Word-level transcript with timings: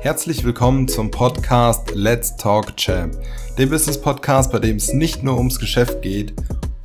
Herzlich 0.00 0.44
willkommen 0.44 0.86
zum 0.86 1.10
Podcast 1.10 1.90
Let's 1.92 2.36
Talk 2.36 2.76
Champ, 2.76 3.16
dem 3.58 3.70
Business 3.70 4.00
Podcast, 4.00 4.52
bei 4.52 4.60
dem 4.60 4.76
es 4.76 4.92
nicht 4.92 5.24
nur 5.24 5.38
ums 5.38 5.58
Geschäft 5.58 6.02
geht. 6.02 6.34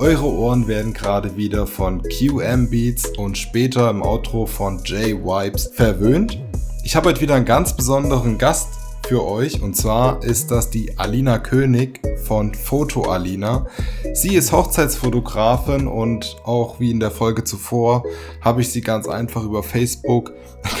Eure 0.00 0.26
Ohren 0.26 0.66
werden 0.66 0.92
gerade 0.92 1.36
wieder 1.36 1.68
von 1.68 2.02
QM 2.02 2.68
Beats 2.70 3.06
und 3.16 3.38
später 3.38 3.88
im 3.90 4.02
Outro 4.02 4.46
von 4.46 4.82
J 4.82 5.24
Wipes 5.24 5.70
verwöhnt. 5.72 6.40
Ich 6.82 6.96
habe 6.96 7.10
heute 7.10 7.20
wieder 7.20 7.36
einen 7.36 7.44
ganz 7.44 7.76
besonderen 7.76 8.36
Gast 8.36 8.81
für 9.12 9.26
euch 9.26 9.60
und 9.60 9.76
zwar 9.76 10.24
ist 10.24 10.50
das 10.50 10.70
die 10.70 10.96
Alina 10.96 11.38
König 11.38 12.00
von 12.24 12.54
Foto 12.54 13.02
Alina. 13.02 13.66
Sie 14.14 14.34
ist 14.36 14.52
Hochzeitsfotografin 14.52 15.86
und 15.86 16.38
auch 16.44 16.80
wie 16.80 16.92
in 16.92 16.98
der 16.98 17.10
Folge 17.10 17.44
zuvor 17.44 18.04
habe 18.40 18.62
ich 18.62 18.70
sie 18.70 18.80
ganz 18.80 19.06
einfach 19.06 19.44
über 19.44 19.62
Facebook 19.62 20.32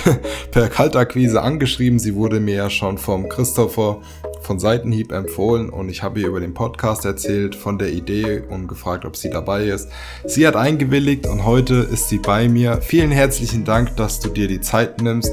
per 0.50 0.70
Kaltakquise 0.70 1.42
angeschrieben. 1.42 1.98
Sie 1.98 2.14
wurde 2.14 2.40
mir 2.40 2.54
ja 2.54 2.70
schon 2.70 2.96
vom 2.96 3.28
Christopher 3.28 4.00
von 4.40 4.58
Seitenhieb 4.58 5.12
empfohlen 5.12 5.68
und 5.68 5.90
ich 5.90 6.02
habe 6.02 6.20
ihr 6.20 6.28
über 6.28 6.40
den 6.40 6.54
Podcast 6.54 7.04
erzählt, 7.04 7.54
von 7.54 7.78
der 7.78 7.92
Idee 7.92 8.42
und 8.48 8.66
gefragt, 8.66 9.04
ob 9.04 9.16
sie 9.16 9.28
dabei 9.30 9.66
ist. 9.66 9.88
Sie 10.24 10.46
hat 10.46 10.56
eingewilligt 10.56 11.26
und 11.26 11.44
heute 11.44 11.74
ist 11.74 12.08
sie 12.08 12.18
bei 12.18 12.48
mir. 12.48 12.80
Vielen 12.82 13.10
herzlichen 13.10 13.64
Dank, 13.64 13.96
dass 13.96 14.20
du 14.20 14.30
dir 14.30 14.48
die 14.48 14.60
Zeit 14.60 15.00
nimmst. 15.02 15.32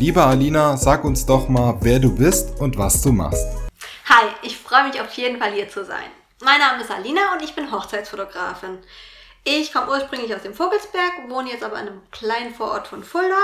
Liebe 0.00 0.24
Alina, 0.24 0.78
sag 0.78 1.04
uns 1.04 1.26
doch 1.26 1.50
mal, 1.50 1.76
wer 1.82 1.98
du 1.98 2.16
bist 2.16 2.58
und 2.58 2.78
was 2.78 3.02
du 3.02 3.12
machst. 3.12 3.46
Hi, 4.08 4.28
ich 4.40 4.56
freue 4.56 4.84
mich 4.84 4.98
auf 4.98 5.12
jeden 5.12 5.38
Fall 5.38 5.52
hier 5.52 5.68
zu 5.68 5.84
sein. 5.84 6.10
Mein 6.40 6.58
Name 6.58 6.82
ist 6.82 6.90
Alina 6.90 7.34
und 7.34 7.42
ich 7.42 7.54
bin 7.54 7.70
Hochzeitsfotografin. 7.70 8.78
Ich 9.44 9.74
komme 9.74 9.90
ursprünglich 9.90 10.34
aus 10.34 10.40
dem 10.40 10.54
Vogelsberg, 10.54 11.28
wohne 11.28 11.50
jetzt 11.50 11.62
aber 11.62 11.78
in 11.78 11.88
einem 11.88 12.00
kleinen 12.12 12.54
Vorort 12.54 12.88
von 12.88 13.04
Fulda. 13.04 13.42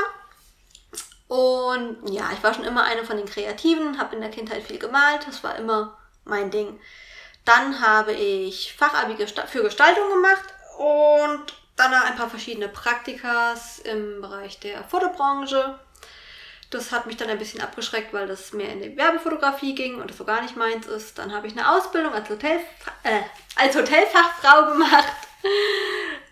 Und 1.28 1.98
ja, 2.08 2.30
ich 2.32 2.42
war 2.42 2.54
schon 2.54 2.64
immer 2.64 2.84
eine 2.84 3.04
von 3.04 3.18
den 3.18 3.26
Kreativen, 3.26 3.98
habe 3.98 4.14
in 4.14 4.22
der 4.22 4.30
Kindheit 4.30 4.62
viel 4.62 4.78
gemalt, 4.78 5.26
das 5.26 5.44
war 5.44 5.56
immer 5.56 5.98
mein 6.24 6.50
Ding. 6.50 6.80
Dann 7.44 7.82
habe 7.82 8.12
ich 8.12 8.74
Fachabi 8.78 9.14
für 9.26 9.62
Gestaltung 9.62 10.08
gemacht 10.10 10.54
und 10.78 11.52
dann 11.76 11.92
ein 11.92 12.16
paar 12.16 12.30
verschiedene 12.30 12.68
Praktikas 12.68 13.78
im 13.80 14.22
Bereich 14.22 14.58
der 14.58 14.84
Fotobranche 14.84 15.78
das 16.70 16.92
hat 16.92 17.06
mich 17.06 17.16
dann 17.16 17.28
ein 17.28 17.38
bisschen 17.38 17.60
abgeschreckt, 17.60 18.12
weil 18.12 18.26
das 18.26 18.52
mehr 18.52 18.72
in 18.72 18.82
die 18.82 18.96
Werbefotografie 18.96 19.74
ging 19.74 20.00
und 20.00 20.10
das 20.10 20.18
so 20.18 20.24
gar 20.24 20.42
nicht 20.42 20.56
meins 20.56 20.86
ist. 20.86 21.18
Dann 21.18 21.32
habe 21.32 21.46
ich 21.46 21.52
eine 21.52 21.70
Ausbildung 21.70 22.12
als, 22.12 22.28
Hotel, 22.28 22.58
äh, 23.02 23.20
als 23.54 23.76
Hotelfachfrau 23.76 24.72
gemacht. 24.72 25.12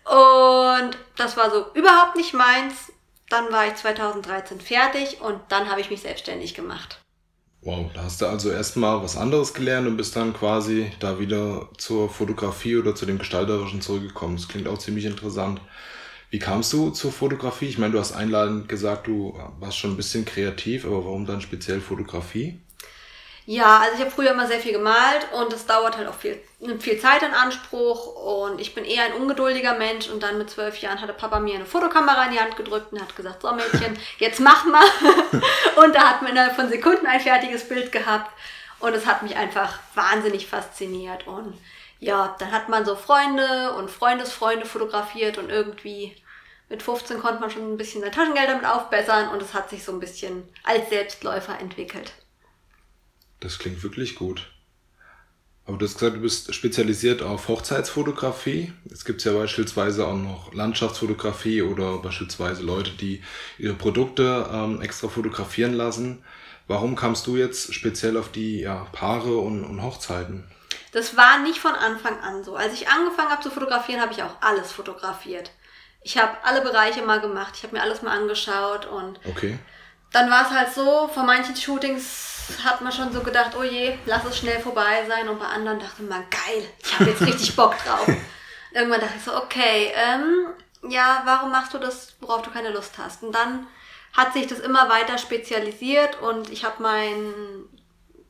Und 0.05 0.97
das 1.15 1.37
war 1.37 1.49
so 1.49 1.65
überhaupt 1.73 2.15
nicht 2.15 2.33
meins. 2.33 2.91
Dann 3.29 3.51
war 3.51 3.67
ich 3.67 3.75
2013 3.75 4.61
fertig 4.61 5.21
und 5.21 5.39
dann 5.49 5.69
habe 5.69 5.81
ich 5.81 5.89
mich 5.89 6.01
selbstständig 6.01 6.53
gemacht. 6.53 6.99
Wow, 7.61 7.89
da 7.95 8.03
hast 8.03 8.21
du 8.21 8.27
also 8.27 8.51
erstmal 8.51 9.01
was 9.01 9.17
anderes 9.17 9.55
gelernt 9.55 9.87
und 9.87 9.97
bist 9.97 10.15
dann 10.15 10.35
quasi 10.35 10.91
da 10.99 11.19
wieder 11.19 11.67
zur 11.77 12.09
Fotografie 12.09 12.77
oder 12.77 12.93
zu 12.93 13.07
dem 13.07 13.17
Gestalterischen 13.17 13.81
zurückgekommen. 13.81 14.35
Das 14.35 14.47
klingt 14.47 14.67
auch 14.67 14.77
ziemlich 14.77 15.05
interessant. 15.05 15.59
Wie 16.29 16.39
kamst 16.39 16.73
du 16.73 16.89
zur 16.89 17.11
Fotografie? 17.11 17.67
Ich 17.67 17.77
meine, 17.77 17.93
du 17.93 17.99
hast 17.99 18.13
einladend 18.13 18.67
gesagt, 18.67 19.07
du 19.07 19.39
warst 19.59 19.77
schon 19.77 19.91
ein 19.91 19.97
bisschen 19.97 20.25
kreativ, 20.25 20.85
aber 20.85 21.05
warum 21.05 21.25
dann 21.25 21.41
speziell 21.41 21.79
Fotografie? 21.81 22.59
Ja, 23.47 23.77
also 23.77 23.93
ich 23.93 24.01
habe 24.01 24.09
früher 24.09 24.31
immer 24.31 24.47
sehr 24.47 24.59
viel 24.59 24.71
gemalt 24.71 25.27
und 25.31 25.53
es 25.53 25.67
dauert 25.67 25.97
halt 25.97 26.07
auch 26.07 26.15
viel, 26.15 26.41
nimmt 26.59 26.81
viel 26.81 26.99
Zeit 26.99 27.21
in 27.21 27.31
Anspruch 27.31 28.15
und 28.15 28.59
ich 28.59 28.73
bin 28.73 28.85
eher 28.85 29.03
ein 29.03 29.13
ungeduldiger 29.13 29.75
Mensch 29.75 30.09
und 30.09 30.23
dann 30.23 30.39
mit 30.39 30.49
zwölf 30.49 30.79
Jahren 30.79 30.99
hatte 30.99 31.13
Papa 31.13 31.39
mir 31.39 31.53
eine 31.53 31.65
Fotokamera 31.65 32.25
in 32.25 32.31
die 32.31 32.39
Hand 32.39 32.57
gedrückt 32.57 32.91
und 32.91 32.99
hat 32.99 33.15
gesagt, 33.15 33.43
so 33.43 33.53
Mädchen, 33.53 33.99
jetzt 34.17 34.39
mach 34.39 34.65
mal. 34.65 34.83
und 35.83 35.93
da 35.93 36.09
hat 36.09 36.23
man 36.23 36.31
innerhalb 36.31 36.55
von 36.55 36.69
Sekunden 36.69 37.05
ein 37.05 37.19
fertiges 37.19 37.67
Bild 37.69 37.91
gehabt 37.91 38.31
und 38.79 38.95
es 38.95 39.05
hat 39.05 39.21
mich 39.21 39.35
einfach 39.35 39.77
wahnsinnig 39.93 40.47
fasziniert 40.47 41.27
und 41.27 41.53
ja, 41.99 42.35
dann 42.39 42.51
hat 42.51 42.69
man 42.69 42.85
so 42.85 42.95
Freunde 42.95 43.73
und 43.73 43.89
Freundesfreunde 43.89 44.65
fotografiert 44.65 45.37
und 45.37 45.49
irgendwie 45.49 46.15
mit 46.69 46.81
15 46.81 47.19
konnte 47.19 47.39
man 47.39 47.51
schon 47.51 47.73
ein 47.73 47.77
bisschen 47.77 48.01
sein 48.01 48.11
Taschengeld 48.11 48.49
damit 48.49 48.65
aufbessern 48.65 49.29
und 49.29 49.41
es 49.41 49.53
hat 49.53 49.69
sich 49.69 49.83
so 49.83 49.91
ein 49.91 49.99
bisschen 49.99 50.43
als 50.63 50.89
Selbstläufer 50.89 51.59
entwickelt. 51.59 52.13
Das 53.39 53.59
klingt 53.59 53.83
wirklich 53.83 54.15
gut. 54.15 54.51
Aber 55.67 55.77
du 55.77 55.85
hast 55.85 55.95
gesagt, 55.95 56.17
du 56.17 56.21
bist 56.21 56.53
spezialisiert 56.53 57.23
auf 57.23 57.47
Hochzeitsfotografie. 57.47 58.71
Es 58.91 59.03
gibt 59.03 59.23
ja 59.23 59.33
beispielsweise 59.33 60.05
auch 60.05 60.15
noch 60.15 60.53
Landschaftsfotografie 60.53 61.63
oder 61.63 61.97
beispielsweise 61.97 62.61
Leute, 62.61 62.91
die 62.91 63.23
ihre 63.57 63.73
Produkte 63.73 64.47
ähm, 64.51 64.81
extra 64.81 65.07
fotografieren 65.07 65.73
lassen. 65.73 66.23
Warum 66.67 66.95
kamst 66.95 67.25
du 67.25 67.35
jetzt 67.35 67.73
speziell 67.73 68.17
auf 68.17 68.31
die 68.31 68.59
ja, 68.59 68.87
Paare 68.91 69.37
und, 69.37 69.63
und 69.63 69.81
Hochzeiten? 69.81 70.43
Das 70.95 71.17
war 71.17 71.39
nicht 71.39 71.59
von 71.59 71.75
Anfang 71.75 72.21
an 72.21 72.45
so. 72.45 72.55
Als 72.55 72.71
ich 72.71 72.87
angefangen 72.87 73.29
habe 73.29 73.43
zu 73.43 73.51
fotografieren, 73.51 73.99
habe 73.99 74.13
ich 74.13 74.23
auch 74.23 74.37
alles 74.39 74.71
fotografiert. 74.71 75.51
Ich 76.03 76.17
habe 76.17 76.37
alle 76.41 76.61
Bereiche 76.61 77.01
mal 77.01 77.19
gemacht, 77.19 77.55
ich 77.57 77.63
habe 77.63 77.75
mir 77.75 77.81
alles 77.81 78.01
mal 78.01 78.17
angeschaut 78.17 78.85
und 78.85 79.19
okay. 79.25 79.59
dann 80.13 80.31
war 80.31 80.43
es 80.43 80.51
halt 80.51 80.73
so, 80.73 81.09
vor 81.13 81.23
manchen 81.23 81.53
Shootings 81.53 82.53
hat 82.63 82.79
man 82.79 82.93
schon 82.93 83.11
so 83.11 83.19
gedacht, 83.19 83.57
oh 83.59 83.63
je, 83.63 83.97
lass 84.05 84.23
es 84.23 84.37
schnell 84.37 84.61
vorbei 84.61 85.03
sein 85.05 85.27
und 85.27 85.37
bei 85.37 85.47
anderen 85.47 85.81
dachte 85.81 86.01
man, 86.03 86.23
geil, 86.29 86.63
ich 86.81 86.93
habe 86.97 87.09
jetzt 87.09 87.23
richtig 87.23 87.57
Bock 87.57 87.75
drauf. 87.83 88.07
Irgendwann 88.71 89.01
dachte 89.01 89.15
ich 89.17 89.23
so, 89.25 89.35
okay, 89.35 89.91
ähm, 89.95 90.47
ja, 90.89 91.23
warum 91.25 91.51
machst 91.51 91.73
du 91.73 91.77
das, 91.77 92.15
worauf 92.21 92.41
du 92.41 92.51
keine 92.51 92.69
Lust 92.69 92.93
hast? 92.97 93.21
Und 93.21 93.33
dann 93.33 93.67
hat 94.13 94.31
sich 94.31 94.47
das 94.47 94.59
immer 94.59 94.87
weiter 94.87 95.17
spezialisiert 95.17 96.21
und 96.21 96.49
ich 96.51 96.63
habe 96.63 96.81
meinen 96.81 97.67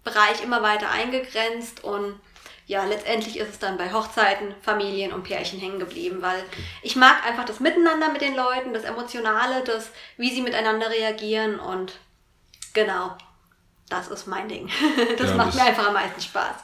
Bereich 0.03 0.42
immer 0.44 0.64
weiter 0.64 0.90
eingegrenzt 0.90 1.84
und 1.84 2.20
ja, 2.68 2.84
letztendlich 2.86 3.38
ist 3.38 3.50
es 3.50 3.59
dann 3.59 3.78
bei 3.78 3.94
Hochzeiten, 3.94 4.56
Familien 4.62 5.14
und 5.14 5.24
Pärchen 5.24 5.59
hängen 5.59 5.80
geblieben, 5.80 6.18
weil 6.22 6.44
ich 6.81 6.96
mag 6.96 7.26
einfach 7.26 7.46
das 7.46 7.59
Miteinander 7.59 8.12
mit 8.12 8.22
den 8.22 8.36
Leuten, 8.36 8.74
das 8.74 8.84
Emotionale, 8.84 9.64
das, 9.64 9.92
wie 10.18 10.34
sie 10.34 10.42
miteinander 10.42 10.90
reagieren 10.90 11.59
und 11.59 11.94
genau, 12.74 13.16
das 13.90 14.08
ist 14.08 14.28
mein 14.28 14.50
Ding. 14.50 14.70
Das 15.18 15.30
ja, 15.30 15.36
macht 15.36 15.50
das, 15.50 15.56
mir 15.56 15.64
einfach 15.64 15.88
am 15.88 15.94
meisten 15.94 16.22
Spaß. 16.22 16.56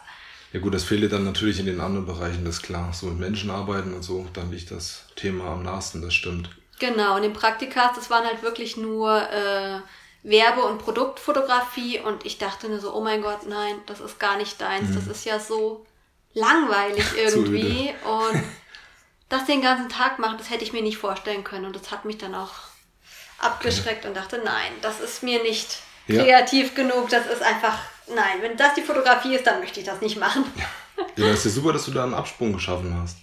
Ja 0.53 0.59
gut, 0.59 0.73
das 0.73 0.83
fehlt 0.83 1.11
dann 1.13 1.23
natürlich 1.23 1.59
in 1.59 1.67
den 1.67 1.79
anderen 1.79 2.07
Bereichen, 2.07 2.43
das 2.45 2.55
ist 2.55 2.63
klar. 2.63 2.91
So 2.93 3.05
mit 3.05 3.19
Menschen 3.19 3.51
arbeiten 3.51 3.93
und 3.93 4.03
so, 4.03 4.25
dann 4.33 4.51
liegt 4.51 4.71
das 4.71 5.05
Thema 5.15 5.53
am 5.53 5.63
nahesten, 5.63 6.01
das 6.01 6.13
stimmt. 6.13 6.49
Genau, 6.79 7.15
und 7.15 7.21
den 7.21 7.33
Praktikas, 7.33 7.91
das 7.95 8.09
waren 8.09 8.25
halt 8.25 8.41
wirklich 8.41 8.75
nur 8.75 9.21
äh, 9.29 9.79
Werbe- 10.23 10.63
und 10.63 10.79
Produktfotografie 10.79 11.99
und 11.99 12.25
ich 12.25 12.39
dachte 12.39 12.67
nur 12.69 12.79
so, 12.79 12.93
oh 12.93 13.01
mein 13.01 13.21
Gott, 13.21 13.47
nein, 13.47 13.75
das 13.85 13.99
ist 13.99 14.19
gar 14.19 14.37
nicht 14.37 14.59
deins, 14.59 14.89
mhm. 14.89 14.95
das 14.95 15.07
ist 15.07 15.25
ja 15.25 15.39
so 15.39 15.85
langweilig 16.33 17.05
irgendwie 17.17 17.93
und 18.05 18.43
das 19.29 19.45
den 19.45 19.61
ganzen 19.61 19.89
Tag 19.89 20.19
machen, 20.19 20.37
das 20.37 20.49
hätte 20.49 20.63
ich 20.63 20.73
mir 20.73 20.81
nicht 20.81 20.97
vorstellen 20.97 21.43
können 21.43 21.65
und 21.65 21.75
das 21.75 21.91
hat 21.91 22.05
mich 22.05 22.17
dann 22.17 22.35
auch 22.35 22.51
abgeschreckt 23.39 23.99
okay. 23.99 24.07
und 24.07 24.15
dachte, 24.15 24.41
nein, 24.43 24.71
das 24.81 24.99
ist 24.99 25.23
mir 25.23 25.41
nicht 25.41 25.79
ja. 26.07 26.23
kreativ 26.23 26.75
genug, 26.75 27.09
das 27.09 27.25
ist 27.27 27.41
einfach, 27.41 27.79
nein, 28.07 28.41
wenn 28.41 28.57
das 28.57 28.73
die 28.75 28.81
Fotografie 28.81 29.35
ist, 29.35 29.47
dann 29.47 29.59
möchte 29.59 29.79
ich 29.79 29.85
das 29.85 30.01
nicht 30.01 30.19
machen. 30.19 30.43
Ja, 30.57 31.05
ja 31.15 31.29
das 31.29 31.39
ist 31.39 31.45
ja 31.45 31.51
super, 31.51 31.73
dass 31.73 31.85
du 31.85 31.91
da 31.91 32.03
einen 32.03 32.13
Absprung 32.13 32.53
geschaffen 32.53 32.95
hast. 33.01 33.17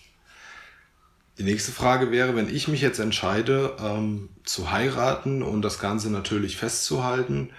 Die 1.38 1.44
nächste 1.44 1.70
Frage 1.70 2.10
wäre, 2.10 2.34
wenn 2.34 2.52
ich 2.52 2.66
mich 2.66 2.80
jetzt 2.80 2.98
entscheide, 2.98 3.76
ähm, 3.80 4.30
zu 4.44 4.72
heiraten 4.72 5.44
und 5.44 5.62
das 5.62 5.78
Ganze 5.78 6.10
natürlich 6.10 6.56
festzuhalten, 6.56 7.52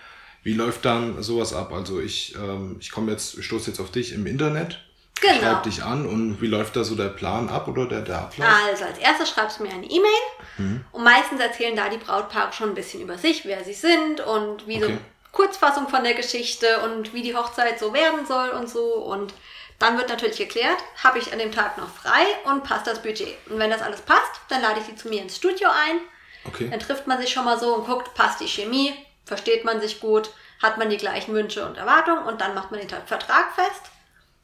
wie 0.43 0.53
läuft 0.53 0.83
dann 0.83 1.21
sowas 1.23 1.53
ab? 1.53 1.71
Also 1.71 2.01
ich, 2.01 2.35
ähm, 2.35 2.77
ich 2.79 2.91
komme 2.91 3.11
jetzt, 3.11 3.37
ich 3.37 3.45
stoße 3.45 3.69
jetzt 3.69 3.79
auf 3.79 3.91
dich 3.91 4.11
im 4.11 4.25
Internet, 4.25 4.83
Genau. 5.21 5.39
Schreib 5.39 5.63
dich 5.63 5.83
an 5.83 6.05
und 6.05 6.41
wie 6.41 6.47
läuft 6.47 6.75
da 6.75 6.83
so 6.83 6.95
der 6.95 7.09
Plan 7.09 7.49
ab 7.49 7.67
oder 7.67 7.85
der, 7.85 8.01
der 8.01 8.19
Ablauf? 8.19 8.47
Also 8.67 8.85
als 8.85 8.97
erstes 8.97 9.29
schreibst 9.29 9.59
du 9.59 9.63
mir 9.63 9.73
eine 9.73 9.85
E-Mail 9.85 10.21
mhm. 10.57 10.85
und 10.91 11.03
meistens 11.03 11.41
erzählen 11.41 11.75
da 11.75 11.89
die 11.89 11.97
Brautpaare 11.97 12.53
schon 12.53 12.69
ein 12.69 12.75
bisschen 12.75 13.01
über 13.01 13.17
sich, 13.17 13.45
wer 13.45 13.63
sie 13.63 13.73
sind 13.73 14.21
und 14.21 14.67
wie 14.67 14.77
okay. 14.77 14.93
so 14.93 14.99
Kurzfassung 15.31 15.89
von 15.89 16.03
der 16.03 16.13
Geschichte 16.13 16.79
und 16.83 17.13
wie 17.13 17.21
die 17.21 17.35
Hochzeit 17.35 17.79
so 17.79 17.93
werden 17.93 18.25
soll 18.25 18.49
und 18.49 18.69
so 18.69 18.93
und 18.95 19.33
dann 19.79 19.97
wird 19.97 20.09
natürlich 20.09 20.37
geklärt, 20.37 20.77
habe 21.01 21.19
ich 21.19 21.31
an 21.31 21.39
dem 21.39 21.53
Tag 21.53 21.77
noch 21.77 21.89
frei 21.89 22.25
und 22.43 22.65
passt 22.65 22.85
das 22.85 23.01
Budget. 23.01 23.37
Und 23.49 23.59
wenn 23.59 23.69
das 23.69 23.81
alles 23.81 24.01
passt, 24.01 24.41
dann 24.49 24.61
lade 24.61 24.81
ich 24.81 24.85
sie 24.85 24.95
zu 24.95 25.07
mir 25.07 25.21
ins 25.21 25.37
Studio 25.37 25.69
ein. 25.69 25.99
Okay. 26.43 26.69
Dann 26.69 26.81
trifft 26.81 27.07
man 27.07 27.19
sich 27.19 27.31
schon 27.31 27.45
mal 27.45 27.57
so 27.57 27.75
und 27.75 27.85
guckt, 27.85 28.13
passt 28.13 28.41
die 28.41 28.47
Chemie, 28.47 28.93
versteht 29.25 29.63
man 29.63 29.79
sich 29.79 30.01
gut, 30.01 30.31
hat 30.61 30.77
man 30.77 30.89
die 30.89 30.97
gleichen 30.97 31.33
Wünsche 31.33 31.65
und 31.65 31.77
Erwartungen 31.77 32.23
und 32.23 32.41
dann 32.41 32.53
macht 32.55 32.71
man 32.71 32.81
den 32.81 32.89
Vertrag 32.89 33.53
fest. 33.55 33.83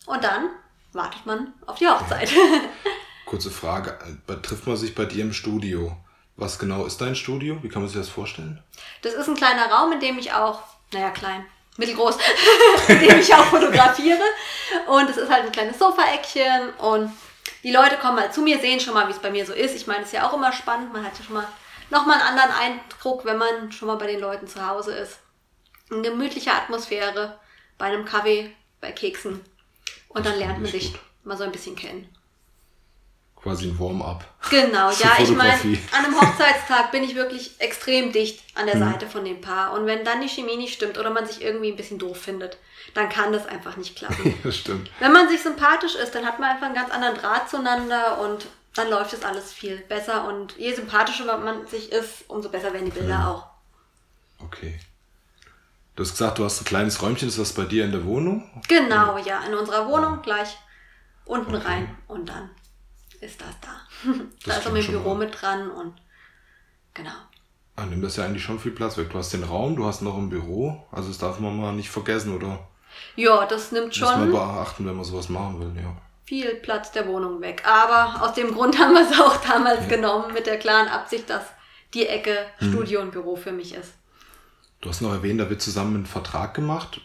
Und 0.06 0.24
dann 0.24 0.50
wartet 0.96 1.26
man 1.26 1.54
auf 1.66 1.78
die 1.78 1.88
Hochzeit. 1.88 2.32
Kurze 3.26 3.52
Frage, 3.52 3.98
äh, 4.28 4.36
trifft 4.42 4.68
man 4.68 4.78
sich 4.78 4.96
bei 4.96 5.06
dir 5.06 5.24
im 5.24 5.34
Studio? 5.34 5.96
Was 6.38 6.60
genau 6.60 6.86
ist 6.86 7.00
dein 7.00 7.16
Studio? 7.16 7.62
Wie 7.62 7.70
kann 7.70 7.82
man 7.82 7.90
sich 7.90 7.98
das 7.98 8.10
vorstellen? 8.10 8.62
Das 9.02 9.14
ist 9.14 9.28
ein 9.28 9.36
kleiner 9.36 9.72
Raum, 9.72 9.92
in 9.94 10.00
dem 10.00 10.18
ich 10.18 10.34
auch, 10.34 10.60
naja, 10.92 11.10
klein, 11.12 11.46
mittelgroß, 11.78 12.18
in 12.88 13.00
dem 13.00 13.20
ich 13.20 13.34
auch 13.34 13.46
fotografiere. 13.46 14.22
Und 14.88 15.10
es 15.10 15.18
ist 15.18 15.32
halt 15.32 15.46
ein 15.46 15.52
kleines 15.52 15.80
Sofa-Eckchen 15.80 16.74
und 16.78 17.12
die 17.64 17.72
Leute 17.72 17.98
kommen 17.98 18.18
mal 18.18 18.32
zu 18.32 18.42
mir, 18.42 18.60
sehen 18.60 18.80
schon 18.80 18.94
mal, 18.94 19.08
wie 19.08 19.12
es 19.12 19.20
bei 19.20 19.32
mir 19.32 19.46
so 19.46 19.54
ist. 19.54 19.76
Ich 19.76 19.88
meine, 19.88 20.02
es 20.02 20.08
ist 20.08 20.14
ja 20.14 20.28
auch 20.28 20.34
immer 20.34 20.52
spannend. 20.52 20.94
Man 20.94 21.04
hat 21.04 21.18
ja 21.18 21.24
schon 21.24 21.36
mal 21.36 21.48
nochmal 21.90 22.20
einen 22.22 22.38
anderen 22.38 22.52
Eindruck, 22.52 23.26
wenn 23.26 23.38
man 23.38 23.72
schon 23.72 23.88
mal 23.88 23.98
bei 23.98 24.08
den 24.08 24.20
Leuten 24.20 24.48
zu 24.48 24.66
Hause 24.68 24.94
ist. 24.94 25.20
Eine 25.90 26.02
gemütliche 26.02 26.52
Atmosphäre 26.52 27.40
bei 27.78 27.86
einem 27.86 28.06
Kaffee, 28.06 28.56
bei 28.82 28.92
Keksen. 28.92 29.44
Und 30.16 30.26
dann 30.26 30.40
lernt 30.40 30.62
man 30.62 30.72
sich 30.72 30.94
gut. 30.94 31.02
mal 31.26 31.38
so 31.38 31.44
ein 31.44 31.52
bisschen 31.52 31.76
kennen. 31.76 32.10
Quasi 33.36 33.68
ein 33.68 33.78
Warm-up. 33.78 34.26
Genau, 34.50 34.90
ja, 34.90 35.18
ich 35.20 35.30
meine, 35.30 35.54
an 35.92 36.06
einem 36.06 36.20
Hochzeitstag 36.20 36.92
bin 36.92 37.04
ich 37.04 37.14
wirklich 37.14 37.52
extrem 37.60 38.12
dicht 38.12 38.42
an 38.56 38.66
der 38.66 38.76
hm. 38.76 38.92
Seite 38.92 39.08
von 39.08 39.24
dem 39.24 39.42
Paar. 39.42 39.74
Und 39.74 39.86
wenn 39.86 40.04
dann 40.04 40.22
die 40.22 40.30
Chemie 40.30 40.56
nicht 40.56 40.74
stimmt 40.74 40.98
oder 40.98 41.12
man 41.12 41.28
sich 41.28 41.44
irgendwie 41.44 41.70
ein 41.70 41.76
bisschen 41.76 42.00
doof 42.00 42.18
findet, 42.18 42.58
dann 42.96 43.10
kann 43.10 43.34
das 43.34 43.46
einfach 43.46 43.76
nicht 43.78 43.96
klappen. 43.96 44.34
das 44.44 44.58
stimmt. 44.58 44.90
Wenn 45.00 45.12
man 45.12 45.30
sich 45.30 45.44
sympathisch 45.44 45.96
ist, 45.96 46.16
dann 46.16 46.26
hat 46.26 46.40
man 46.40 46.50
einfach 46.50 46.66
einen 46.66 46.76
ganz 46.76 46.90
anderen 46.92 47.18
Draht 47.18 47.50
zueinander 47.50 48.20
und 48.22 48.48
dann 48.74 48.90
läuft 48.90 49.14
es 49.14 49.24
alles 49.24 49.52
viel 49.52 49.78
besser. 49.78 50.28
Und 50.28 50.58
je 50.58 50.74
sympathischer 50.74 51.38
man 51.38 51.68
sich 51.68 51.92
ist, 51.92 52.28
umso 52.30 52.50
besser 52.50 52.74
werden 52.74 52.86
die 52.86 52.98
Bilder 52.98 53.20
hm. 53.20 53.26
auch. 53.28 53.46
Okay. 54.40 54.80
Du 55.96 56.04
hast 56.04 56.12
gesagt, 56.12 56.40
du 56.40 56.44
hast 56.44 56.62
ein 56.62 56.66
kleines 56.66 57.02
Räumchen, 57.02 57.30
ist 57.30 57.40
das 57.40 57.54
bei 57.54 57.64
dir 57.64 57.86
in 57.86 57.92
der 57.92 58.04
Wohnung? 58.04 58.44
Genau, 58.68 59.18
ja, 59.18 59.40
in 59.48 59.54
unserer 59.54 59.88
Wohnung 59.88 60.22
gleich 60.22 60.58
unten 61.24 61.56
okay. 61.56 61.66
rein 61.66 61.98
und 62.08 62.28
dann 62.28 62.50
ist 63.22 63.40
das 63.40 63.56
da. 63.62 64.12
da 64.46 64.58
ist 64.58 64.68
auch 64.68 64.74
mein 64.74 64.86
Büro 64.86 65.16
mal. 65.16 65.26
mit 65.26 65.42
dran 65.42 65.72
und 65.72 65.94
genau. 66.94 67.12
Ah, 67.78 67.86
nimmt 67.86 68.04
das 68.04 68.18
ja 68.18 68.26
eigentlich 68.26 68.44
schon 68.44 68.60
viel 68.60 68.72
Platz 68.72 68.98
weg. 68.98 69.10
Du 69.10 69.18
hast 69.18 69.32
den 69.32 69.44
Raum, 69.44 69.78
du 69.78 69.86
hast 69.86 70.02
noch 70.02 70.18
ein 70.18 70.30
Büro, 70.30 70.86
also 70.92 71.08
das 71.08 71.18
darf 71.18 71.40
man 71.40 71.60
mal 71.60 71.72
nicht 71.72 71.90
vergessen, 71.90 72.36
oder? 72.36 72.68
Ja, 73.16 73.46
das 73.46 73.72
nimmt 73.72 73.96
schon. 73.96 74.08
Muss 74.08 74.18
man 74.18 74.32
beachten, 74.32 74.86
wenn 74.86 74.96
man 74.96 75.06
sowas 75.06 75.30
machen 75.30 75.60
will, 75.62 75.82
ja. 75.82 75.96
Viel 76.26 76.56
Platz 76.56 76.92
der 76.92 77.08
Wohnung 77.08 77.40
weg. 77.40 77.64
Aber 77.66 78.22
aus 78.22 78.34
dem 78.34 78.54
Grund 78.54 78.78
haben 78.80 78.94
wir 78.94 79.10
es 79.10 79.18
auch 79.18 79.38
damals 79.38 79.82
ja. 79.84 79.96
genommen, 79.96 80.34
mit 80.34 80.46
der 80.46 80.60
klaren 80.60 80.90
Absicht, 80.90 81.30
dass 81.30 81.44
die 81.94 82.08
Ecke 82.08 82.38
hm. 82.58 82.72
Studio 82.72 83.02
und 83.02 83.12
Büro 83.12 83.38
für 83.38 83.54
mich 83.54 83.74
ist. 83.74 83.94
Du 84.86 84.92
hast 84.92 85.02
noch 85.02 85.14
erwähnt, 85.14 85.42
da 85.42 85.50
wird 85.50 85.64
zusammen 85.64 86.04
ein 86.04 86.06
Vertrag 86.06 86.54
gemacht. 86.54 87.02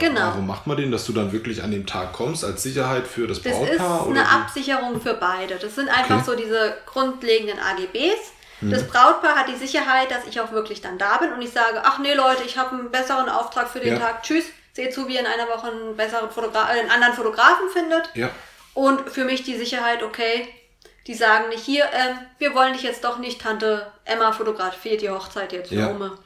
Genau. 0.00 0.20
Warum 0.20 0.48
macht 0.48 0.66
man 0.66 0.76
den, 0.76 0.90
dass 0.90 1.06
du 1.06 1.12
dann 1.12 1.30
wirklich 1.30 1.62
an 1.62 1.70
dem 1.70 1.86
Tag 1.86 2.12
kommst, 2.12 2.44
als 2.44 2.64
Sicherheit 2.64 3.06
für 3.06 3.28
das, 3.28 3.38
Brautpaar? 3.38 3.68
Das 3.68 4.00
ist 4.00 4.06
eine 4.08 4.28
Absicherung 4.28 5.00
für 5.00 5.14
beide. 5.14 5.54
Das 5.54 5.76
sind 5.76 5.88
einfach 5.90 6.16
okay. 6.16 6.24
so 6.26 6.34
diese 6.34 6.76
grundlegenden 6.86 7.60
AGBs. 7.60 8.32
Hm. 8.58 8.72
Das 8.72 8.84
Brautpaar 8.88 9.36
hat 9.36 9.48
die 9.48 9.54
Sicherheit, 9.54 10.10
dass 10.10 10.26
ich 10.26 10.40
auch 10.40 10.50
wirklich 10.50 10.80
dann 10.80 10.98
da 10.98 11.18
bin 11.18 11.32
und 11.32 11.40
ich 11.40 11.52
sage, 11.52 11.80
ach 11.84 12.00
nee 12.00 12.14
Leute, 12.14 12.42
ich 12.44 12.58
habe 12.58 12.76
einen 12.76 12.90
besseren 12.90 13.28
Auftrag 13.28 13.68
für 13.68 13.78
den 13.78 13.92
ja. 13.92 14.00
Tag. 14.00 14.24
Tschüss. 14.24 14.46
Seht 14.72 14.92
zu, 14.92 15.06
wie 15.06 15.14
ihr 15.14 15.20
in 15.20 15.26
einer 15.26 15.46
Woche 15.46 15.68
einen 15.68 15.94
besseren 15.94 16.30
Fotogra 16.30 16.74
äh, 16.74 16.80
einen 16.80 16.90
anderen 16.90 17.14
Fotografen 17.14 17.68
findet. 17.72 18.10
Ja. 18.14 18.30
Und 18.74 19.08
für 19.08 19.24
mich 19.24 19.44
die 19.44 19.56
Sicherheit, 19.56 20.02
okay, 20.02 20.48
die 21.06 21.14
sagen 21.14 21.48
nicht 21.50 21.62
hier, 21.62 21.84
äh, 21.84 22.14
wir 22.38 22.56
wollen 22.56 22.72
dich 22.72 22.82
jetzt 22.82 23.04
doch 23.04 23.18
nicht, 23.18 23.40
Tante 23.40 23.86
Emma 24.04 24.32
fotografiert 24.32 25.00
die 25.00 25.10
Hochzeit 25.10 25.52
jetzt 25.52 25.68
für 25.68 25.76
ja. 25.76 25.90
Ume. 25.90 26.18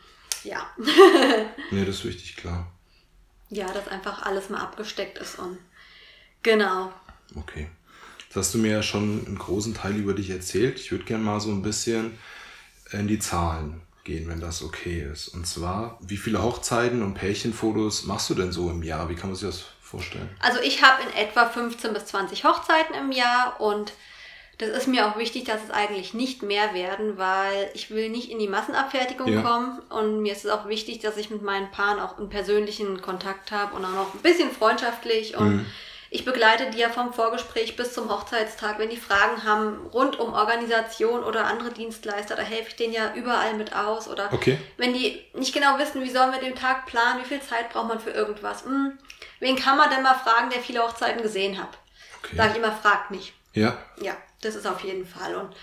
Ja. 0.44 0.70
nee, 1.70 1.84
das 1.84 1.96
ist 1.96 2.04
wichtig, 2.04 2.36
klar. 2.36 2.70
Ja, 3.50 3.66
dass 3.72 3.88
einfach 3.88 4.22
alles 4.22 4.48
mal 4.50 4.60
abgesteckt 4.60 5.18
ist 5.18 5.38
und 5.38 5.58
genau. 6.42 6.92
Okay. 7.36 7.68
Jetzt 8.34 8.36
hast 8.36 8.54
du 8.54 8.58
mir 8.58 8.72
ja 8.72 8.82
schon 8.82 9.24
einen 9.26 9.38
großen 9.38 9.74
Teil 9.74 9.96
über 9.96 10.12
dich 10.12 10.30
erzählt. 10.30 10.80
Ich 10.80 10.90
würde 10.90 11.04
gerne 11.04 11.22
mal 11.22 11.40
so 11.40 11.50
ein 11.50 11.62
bisschen 11.62 12.18
in 12.90 13.06
die 13.06 13.18
Zahlen 13.18 13.80
gehen, 14.02 14.28
wenn 14.28 14.40
das 14.40 14.62
okay 14.62 15.02
ist. 15.02 15.28
Und 15.28 15.46
zwar, 15.46 15.98
wie 16.00 16.16
viele 16.16 16.42
Hochzeiten 16.42 17.02
und 17.02 17.14
Pärchenfotos 17.14 18.04
machst 18.04 18.28
du 18.30 18.34
denn 18.34 18.52
so 18.52 18.70
im 18.70 18.82
Jahr? 18.82 19.08
Wie 19.08 19.14
kann 19.14 19.30
man 19.30 19.36
sich 19.36 19.48
das 19.48 19.64
vorstellen? 19.80 20.28
Also 20.40 20.60
ich 20.60 20.82
habe 20.82 21.02
in 21.02 21.16
etwa 21.16 21.46
15 21.46 21.92
bis 21.92 22.06
20 22.06 22.44
Hochzeiten 22.44 22.94
im 22.94 23.12
Jahr 23.12 23.60
und 23.60 23.92
das 24.58 24.68
ist 24.68 24.86
mir 24.86 25.06
auch 25.06 25.18
wichtig, 25.18 25.44
dass 25.44 25.64
es 25.64 25.70
eigentlich 25.70 26.14
nicht 26.14 26.42
mehr 26.42 26.74
werden, 26.74 27.18
weil 27.18 27.70
ich 27.74 27.90
will 27.90 28.08
nicht 28.08 28.30
in 28.30 28.38
die 28.38 28.46
Massenabfertigung 28.46 29.32
ja. 29.32 29.42
kommen. 29.42 29.80
Und 29.88 30.22
mir 30.22 30.32
ist 30.32 30.44
es 30.44 30.50
auch 30.50 30.68
wichtig, 30.68 31.00
dass 31.00 31.16
ich 31.16 31.30
mit 31.30 31.42
meinen 31.42 31.70
Paaren 31.70 31.98
auch 31.98 32.18
einen 32.18 32.28
persönlichen 32.28 33.02
Kontakt 33.02 33.50
habe 33.50 33.74
und 33.74 33.84
auch 33.84 33.90
noch 33.90 34.14
ein 34.14 34.20
bisschen 34.20 34.52
freundschaftlich. 34.52 35.36
Und 35.36 35.56
mhm. 35.56 35.66
ich 36.10 36.24
begleite 36.24 36.70
die 36.70 36.78
ja 36.78 36.88
vom 36.88 37.12
Vorgespräch 37.12 37.74
bis 37.74 37.94
zum 37.94 38.08
Hochzeitstag. 38.08 38.78
Wenn 38.78 38.90
die 38.90 38.96
Fragen 38.96 39.42
haben 39.42 39.86
rund 39.92 40.20
um 40.20 40.32
Organisation 40.32 41.24
oder 41.24 41.46
andere 41.46 41.72
Dienstleister, 41.72 42.36
da 42.36 42.42
helfe 42.42 42.68
ich 42.68 42.76
denen 42.76 42.92
ja 42.92 43.12
überall 43.16 43.54
mit 43.54 43.74
aus. 43.74 44.06
Oder 44.06 44.32
okay. 44.32 44.58
wenn 44.76 44.94
die 44.94 45.20
nicht 45.34 45.52
genau 45.52 45.78
wissen, 45.78 46.00
wie 46.04 46.10
sollen 46.10 46.30
wir 46.30 46.40
den 46.40 46.54
Tag 46.54 46.86
planen, 46.86 47.20
wie 47.20 47.28
viel 47.28 47.42
Zeit 47.42 47.70
braucht 47.70 47.88
man 47.88 47.98
für 47.98 48.10
irgendwas. 48.10 48.64
Hm, 48.64 48.98
wen 49.40 49.56
kann 49.56 49.76
man 49.76 49.90
denn 49.90 50.04
mal 50.04 50.14
fragen, 50.14 50.50
der 50.50 50.60
viele 50.60 50.80
Hochzeiten 50.80 51.22
gesehen 51.22 51.60
hat? 51.60 51.76
Okay. 52.22 52.36
Sage 52.36 52.52
ich 52.52 52.58
immer, 52.58 52.70
fragt 52.70 53.10
mich. 53.10 53.32
Ja. 53.54 53.78
Ja. 54.00 54.16
Das 54.44 54.54
ist 54.54 54.66
auf 54.66 54.80
jeden 54.84 55.06
Fall. 55.06 55.34
Und 55.34 55.54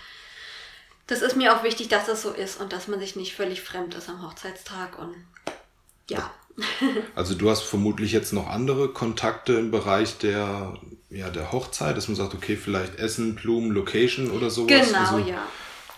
das 1.06 1.22
ist 1.22 1.36
mir 1.36 1.56
auch 1.56 1.62
wichtig, 1.62 1.88
dass 1.88 2.06
das 2.06 2.22
so 2.22 2.30
ist 2.30 2.60
und 2.60 2.72
dass 2.72 2.88
man 2.88 2.98
sich 2.98 3.16
nicht 3.16 3.34
völlig 3.34 3.62
fremd 3.62 3.94
ist 3.94 4.08
am 4.08 4.26
Hochzeitstag. 4.26 4.98
Und 4.98 5.14
ja. 6.08 6.30
Also 7.14 7.34
du 7.34 7.48
hast 7.48 7.62
vermutlich 7.62 8.12
jetzt 8.12 8.32
noch 8.32 8.48
andere 8.48 8.88
Kontakte 8.88 9.54
im 9.54 9.70
Bereich 9.70 10.18
der, 10.18 10.74
ja, 11.10 11.30
der 11.30 11.52
Hochzeit, 11.52 11.96
dass 11.96 12.08
man 12.08 12.16
sagt, 12.16 12.34
okay, 12.34 12.56
vielleicht 12.56 12.96
Essen, 12.96 13.36
Blumen, 13.36 13.70
Location 13.70 14.30
oder 14.30 14.50
sowas. 14.50 14.86
Genau, 14.86 14.98
also, 14.98 15.18
ja. 15.18 15.42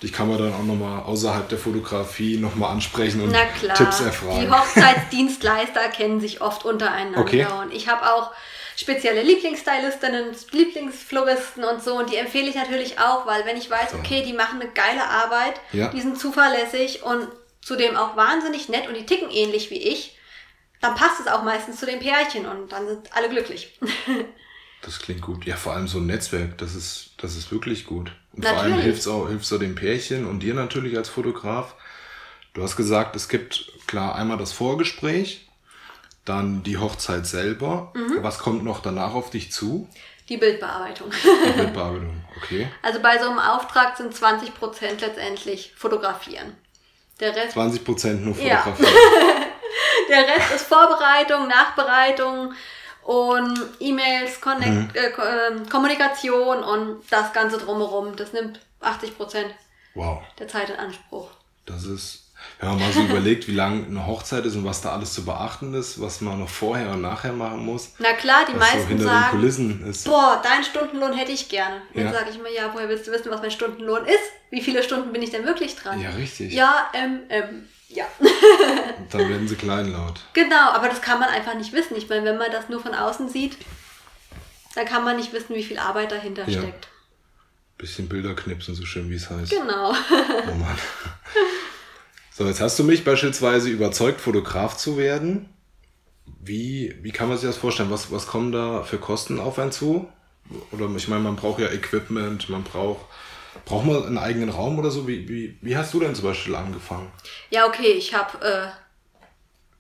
Dich 0.03 0.13
kann 0.13 0.29
man 0.29 0.39
dann 0.39 0.53
auch 0.53 0.65
nochmal 0.65 1.03
außerhalb 1.05 1.49
der 1.49 1.57
Fotografie 1.57 2.37
nochmal 2.37 2.73
ansprechen 2.73 3.23
und 3.23 3.35
Tipps 3.75 4.01
erfragen. 4.01 4.43
Die 4.43 4.51
Hochzeitsdienstleister 4.51 5.89
kennen 5.97 6.21
sich 6.21 6.43
oft 6.43 6.65
untereinander. 6.65 7.21
Okay. 7.21 7.47
Und 7.63 7.73
ich 7.73 7.89
habe 7.89 8.13
auch 8.13 8.33
spezielle 8.77 9.23
Lieblingsstylistinnen, 9.23 10.35
Lieblingsfloristen 10.51 11.65
und 11.65 11.83
so. 11.83 11.97
Und 11.99 12.11
die 12.11 12.17
empfehle 12.17 12.49
ich 12.49 12.55
natürlich 12.55 12.99
auch, 12.99 13.27
weil 13.27 13.45
wenn 13.47 13.57
ich 13.57 13.71
weiß, 13.71 13.95
okay, 13.95 14.23
die 14.27 14.33
machen 14.33 14.61
eine 14.61 14.71
geile 14.71 15.09
Arbeit, 15.09 15.61
ja. 15.73 15.89
die 15.89 16.01
sind 16.01 16.19
zuverlässig 16.19 17.03
und 17.03 17.29
zudem 17.61 17.97
auch 17.97 18.17
wahnsinnig 18.17 18.69
nett 18.69 18.89
und 18.89 18.97
die 18.97 19.07
ticken 19.07 19.31
ähnlich 19.31 19.71
wie 19.71 19.83
ich, 19.83 20.17
dann 20.81 20.95
passt 20.95 21.21
es 21.21 21.29
auch 21.29 21.43
meistens 21.43 21.81
zu 21.81 21.87
den 21.87 22.01
Pärchen 22.01 22.47
und 22.47 22.73
dann 22.73 22.87
sind 22.87 23.17
alle 23.17 23.29
glücklich. 23.29 23.79
Das 24.83 24.99
klingt 24.99 25.23
gut. 25.23 25.47
Ja, 25.47 25.57
vor 25.57 25.73
allem 25.73 25.89
so 25.89 25.97
ein 25.97 26.05
Netzwerk, 26.05 26.59
das 26.59 26.75
ist, 26.75 27.15
das 27.17 27.37
ist 27.37 27.51
wirklich 27.51 27.87
gut. 27.87 28.13
Und 28.33 28.45
natürlich. 28.45 28.55
vor 28.55 28.63
allem 28.63 28.81
hilft 28.83 29.01
es 29.01 29.09
auch, 29.09 29.29
hilft's 29.29 29.51
auch 29.51 29.59
dem 29.59 29.75
Pärchen 29.75 30.27
und 30.27 30.41
dir 30.41 30.53
natürlich 30.53 30.99
als 30.99 31.09
Fotograf. 31.09 31.75
Du 32.53 32.63
hast 32.63 32.77
gesagt, 32.77 33.17
es 33.17 33.31
gibt 33.31 33.73
klar 33.87 34.15
einmal 34.15 34.37
das 34.37 34.53
Vorgespräch, 34.53 35.44
dann 36.25 36.63
die 36.63 36.79
Hochzeit 36.79 37.27
selber. 37.27 37.93
Mhm. 37.95 38.23
Was 38.23 38.39
kommt 38.39 38.65
noch 38.65 38.81
danach 38.81 39.15
auf 39.15 39.31
dich 39.31 39.53
zu? 39.53 39.89
Die 40.29 40.39
Bildbearbeitung. 40.39 41.11
Die 41.11 41.53
Bildbearbeitung, 41.53 42.25
okay. 42.37 42.69
Also 42.83 43.01
bei 43.01 43.19
so 43.19 43.29
einem 43.29 43.39
Auftrag 43.39 43.97
sind 43.97 44.15
20% 44.15 44.51
letztendlich 45.01 45.73
fotografieren. 45.77 46.55
Der 47.21 47.37
Rest 47.37 47.57
20% 47.57 48.15
nur 48.15 48.35
fotografieren. 48.35 48.77
Ja. 48.81 49.45
Der 50.09 50.27
Rest 50.29 50.55
ist 50.55 50.67
Vorbereitung, 50.67 51.49
Nachbereitung 51.49 52.53
und 53.03 53.59
E-Mails, 53.81 54.41
mhm. 54.45 54.91
äh, 54.95 55.09
ähm, 55.09 55.69
Kommunikation 55.69 56.63
und 56.63 57.03
das 57.11 57.33
Ganze 57.33 57.59
drumherum. 57.59 58.17
Das 58.17 58.33
nimmt 58.33 58.61
80% 58.83 59.45
wow. 59.95 60.23
der 60.39 60.49
Zeit 60.49 60.71
in 60.71 60.77
Anspruch. 60.77 61.31
Das 61.67 61.85
ist 61.85 62.24
wenn 62.61 62.69
man 62.69 62.79
mal 62.79 62.93
so 62.93 63.03
überlegt, 63.03 63.49
wie 63.49 63.55
lang 63.55 63.87
eine 63.87 64.07
Hochzeit 64.07 64.45
ist 64.47 64.55
und 64.55 64.65
was 64.65 64.81
da 64.81 64.93
alles 64.93 65.13
zu 65.13 65.25
beachten 65.25 65.75
ist, 65.75 66.01
was 66.01 66.21
man 66.21 66.39
noch 66.39 66.49
vorher 66.49 66.93
und 66.93 67.03
nachher 67.03 67.33
machen 67.33 67.65
muss. 67.65 67.93
Na 67.99 68.13
klar, 68.13 68.47
die 68.51 68.57
meisten 68.57 68.99
so 68.99 69.05
sagen, 69.05 69.39
Kulissen 69.39 69.87
ist. 69.87 70.05
boah, 70.05 70.41
deinen 70.43 70.65
Stundenlohn 70.65 71.13
hätte 71.13 71.33
ich 71.33 71.49
gerne. 71.49 71.83
Dann 71.95 72.07
ja. 72.07 72.13
sage 72.13 72.31
ich 72.31 72.39
mir, 72.39 72.53
ja, 72.53 72.71
woher 72.73 72.89
willst 72.89 73.07
du 73.07 73.13
wissen, 73.13 73.31
was 73.31 73.41
mein 73.41 73.51
Stundenlohn 73.51 74.05
ist? 74.07 74.33
Wie 74.51 74.63
viele 74.63 74.83
Stunden 74.83 75.13
bin 75.13 75.23
ich 75.23 75.31
denn 75.31 75.45
wirklich 75.45 75.77
dran? 75.77 76.01
Ja, 76.01 76.11
richtig. 76.11 76.53
Ja, 76.53 76.91
ähm, 76.95 77.21
ähm, 77.29 77.67
ja. 77.89 78.07
dann 79.11 79.29
werden 79.29 79.49
sie 79.49 79.57
kleinlaut. 79.57 80.21
Genau, 80.33 80.71
aber 80.71 80.89
das 80.89 81.03
kann 81.03 81.19
man 81.19 81.29
einfach 81.29 81.55
nicht 81.55 81.73
wissen. 81.73 81.97
Ich 81.97 82.09
meine, 82.09 82.25
wenn 82.25 82.39
man 82.39 82.51
das 82.51 82.69
nur 82.69 82.81
von 82.81 82.95
außen 82.95 83.29
sieht, 83.29 83.57
dann 84.75 84.87
kann 84.87 85.05
man 85.05 85.17
nicht 85.17 85.33
wissen, 85.33 85.55
wie 85.55 85.63
viel 85.63 85.79
Arbeit 85.79 86.13
dahinter 86.13 86.49
ja. 86.49 86.61
steckt. 86.61 86.89
Bisschen 87.79 88.09
Bilder 88.09 88.35
knipsen, 88.35 88.75
so 88.75 88.85
schön 88.85 89.11
wie 89.11 89.17
es 89.17 89.29
heißt. 89.31 89.51
Genau. 89.51 89.91
Oh 89.91 90.55
Mann. 90.55 90.79
So, 92.37 92.49
jetzt 92.49 92.61
hast 92.61 92.77
du 92.81 92.83
mich 92.83 93.05
beispielsweise 93.05 93.71
überzeugt, 93.71 94.21
Fotograf 94.21 94.77
zu 94.77 94.99
werden. 94.99 95.55
Wie, 96.41 96.93
wie 97.01 97.13
kann 97.13 97.29
man 97.29 97.39
sich 97.39 97.49
das 97.49 97.57
vorstellen? 97.57 97.93
Was, 97.93 98.11
was 98.11 98.27
kommen 98.27 98.51
da 98.51 98.83
für 98.83 98.99
Kosten 98.99 99.39
auf 99.39 99.57
einen 99.61 99.71
zu? 99.71 100.11
Oder 100.73 100.91
ich 100.97 101.07
meine, 101.07 101.23
man 101.23 101.37
braucht 101.37 101.61
ja 101.61 101.69
Equipment, 101.69 102.49
man 102.49 102.65
braucht. 102.65 103.07
Braucht 103.65 103.87
man 103.87 104.05
einen 104.05 104.19
eigenen 104.19 104.49
Raum 104.49 104.81
oder 104.81 104.91
so? 104.91 105.07
Wie, 105.07 105.29
wie, 105.29 105.57
wie 105.61 105.77
hast 105.77 105.95
du 105.95 106.01
denn 106.01 106.13
zum 106.17 106.25
Beispiel 106.25 106.57
angefangen? 106.57 107.13
Ja, 107.51 107.69
okay, 107.69 107.93
ich 107.93 108.13
habe 108.13 108.45
äh, 108.45 108.67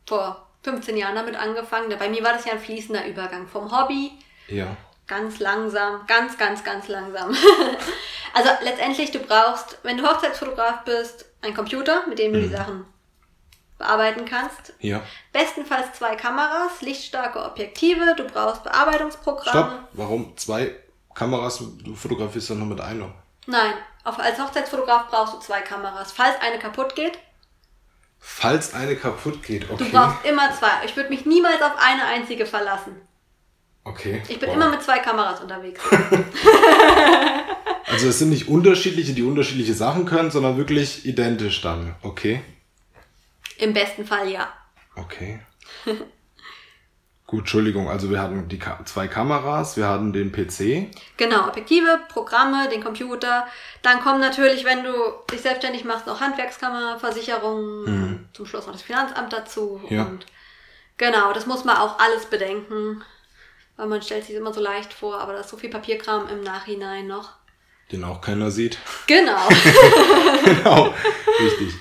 vor 0.08 0.46
15 0.62 0.96
Jahren 0.96 1.16
damit 1.16 1.34
angefangen. 1.34 1.92
Bei 1.98 2.08
mir 2.08 2.22
war 2.22 2.34
das 2.34 2.44
ja 2.44 2.52
ein 2.52 2.60
fließender 2.60 3.08
Übergang 3.08 3.48
vom 3.48 3.76
Hobby. 3.76 4.12
Ja. 4.46 4.76
Ganz 5.06 5.38
langsam, 5.38 6.06
ganz, 6.06 6.38
ganz, 6.38 6.64
ganz 6.64 6.88
langsam. 6.88 7.36
also 8.34 8.50
letztendlich, 8.62 9.10
du 9.10 9.18
brauchst, 9.18 9.78
wenn 9.82 9.98
du 9.98 10.06
Hochzeitsfotograf 10.06 10.84
bist, 10.84 11.26
einen 11.42 11.54
Computer, 11.54 12.06
mit 12.08 12.18
dem 12.18 12.32
du 12.32 12.38
mhm. 12.38 12.42
die 12.44 12.48
Sachen 12.48 12.86
bearbeiten 13.78 14.24
kannst. 14.24 14.72
Ja. 14.78 15.02
Bestenfalls 15.32 15.92
zwei 15.92 16.16
Kameras, 16.16 16.80
lichtstarke 16.80 17.42
Objektive, 17.42 18.14
du 18.16 18.24
brauchst 18.24 18.64
Bearbeitungsprogramme. 18.64 19.50
Stopp. 19.50 19.88
Warum 19.92 20.36
zwei 20.36 20.74
Kameras? 21.14 21.58
Du 21.58 21.94
fotografierst 21.94 22.50
doch 22.50 22.54
nur 22.54 22.66
mit 22.66 22.80
einer. 22.80 23.12
Nein, 23.46 23.74
auf, 24.04 24.18
als 24.18 24.38
Hochzeitsfotograf 24.38 25.08
brauchst 25.08 25.34
du 25.34 25.38
zwei 25.40 25.60
Kameras. 25.60 26.12
Falls 26.12 26.40
eine 26.40 26.58
kaputt 26.58 26.94
geht, 26.94 27.18
Falls 28.26 28.72
eine 28.72 28.96
kaputt 28.96 29.42
geht, 29.42 29.70
okay. 29.70 29.84
du 29.84 29.90
brauchst 29.90 30.24
immer 30.24 30.50
zwei. 30.54 30.70
Ich 30.86 30.96
würde 30.96 31.10
mich 31.10 31.26
niemals 31.26 31.60
auf 31.60 31.72
eine 31.76 32.06
einzige 32.06 32.46
verlassen. 32.46 32.96
Okay. 33.84 34.22
Ich 34.28 34.38
bin 34.38 34.48
Wow. 34.48 34.56
immer 34.56 34.70
mit 34.70 34.82
zwei 34.82 34.98
Kameras 34.98 35.40
unterwegs. 35.40 35.80
Also 37.86 38.08
es 38.08 38.18
sind 38.18 38.30
nicht 38.30 38.48
unterschiedliche, 38.48 39.12
die 39.12 39.22
unterschiedliche 39.22 39.74
Sachen 39.74 40.04
können, 40.04 40.30
sondern 40.30 40.56
wirklich 40.56 41.06
identisch 41.06 41.60
dann. 41.60 41.94
Okay. 42.02 42.42
Im 43.58 43.72
besten 43.72 44.04
Fall 44.04 44.28
ja. 44.28 44.52
Okay. 44.96 45.38
Gut, 47.26 47.40
Entschuldigung. 47.40 47.88
Also 47.88 48.10
wir 48.10 48.20
hatten 48.20 48.48
die 48.48 48.58
Ka 48.58 48.80
zwei 48.84 49.06
Kameras, 49.06 49.76
wir 49.76 49.86
hatten 49.88 50.12
den 50.12 50.32
PC. 50.32 50.90
Genau, 51.16 51.46
Objektive, 51.46 52.00
Programme, 52.08 52.68
den 52.68 52.82
Computer. 52.82 53.46
Dann 53.82 54.00
kommen 54.00 54.20
natürlich, 54.20 54.64
wenn 54.64 54.82
du 54.82 54.92
dich 55.30 55.42
selbstständig 55.42 55.84
machst, 55.84 56.06
noch 56.06 56.20
Handwerkskammer, 56.20 56.98
Versicherungen, 56.98 58.28
zum 58.32 58.46
Schluss 58.46 58.66
noch 58.66 58.72
das 58.72 58.82
Finanzamt 58.82 59.32
dazu. 59.32 59.80
Ja. 59.88 60.02
Und 60.02 60.26
genau, 60.96 61.32
das 61.32 61.46
muss 61.46 61.64
man 61.64 61.76
auch 61.76 61.98
alles 61.98 62.26
bedenken. 62.26 63.02
Weil 63.76 63.86
man 63.86 64.02
stellt 64.02 64.24
sich 64.24 64.36
immer 64.36 64.52
so 64.52 64.60
leicht 64.60 64.92
vor, 64.92 65.18
aber 65.20 65.32
da 65.32 65.40
ist 65.40 65.48
so 65.48 65.56
viel 65.56 65.70
Papierkram 65.70 66.28
im 66.28 66.42
Nachhinein 66.42 67.06
noch. 67.06 67.32
Den 67.90 68.04
auch 68.04 68.20
keiner 68.20 68.50
sieht. 68.50 68.78
Genau. 69.06 69.48
genau, 70.44 70.94
richtig. 71.40 71.74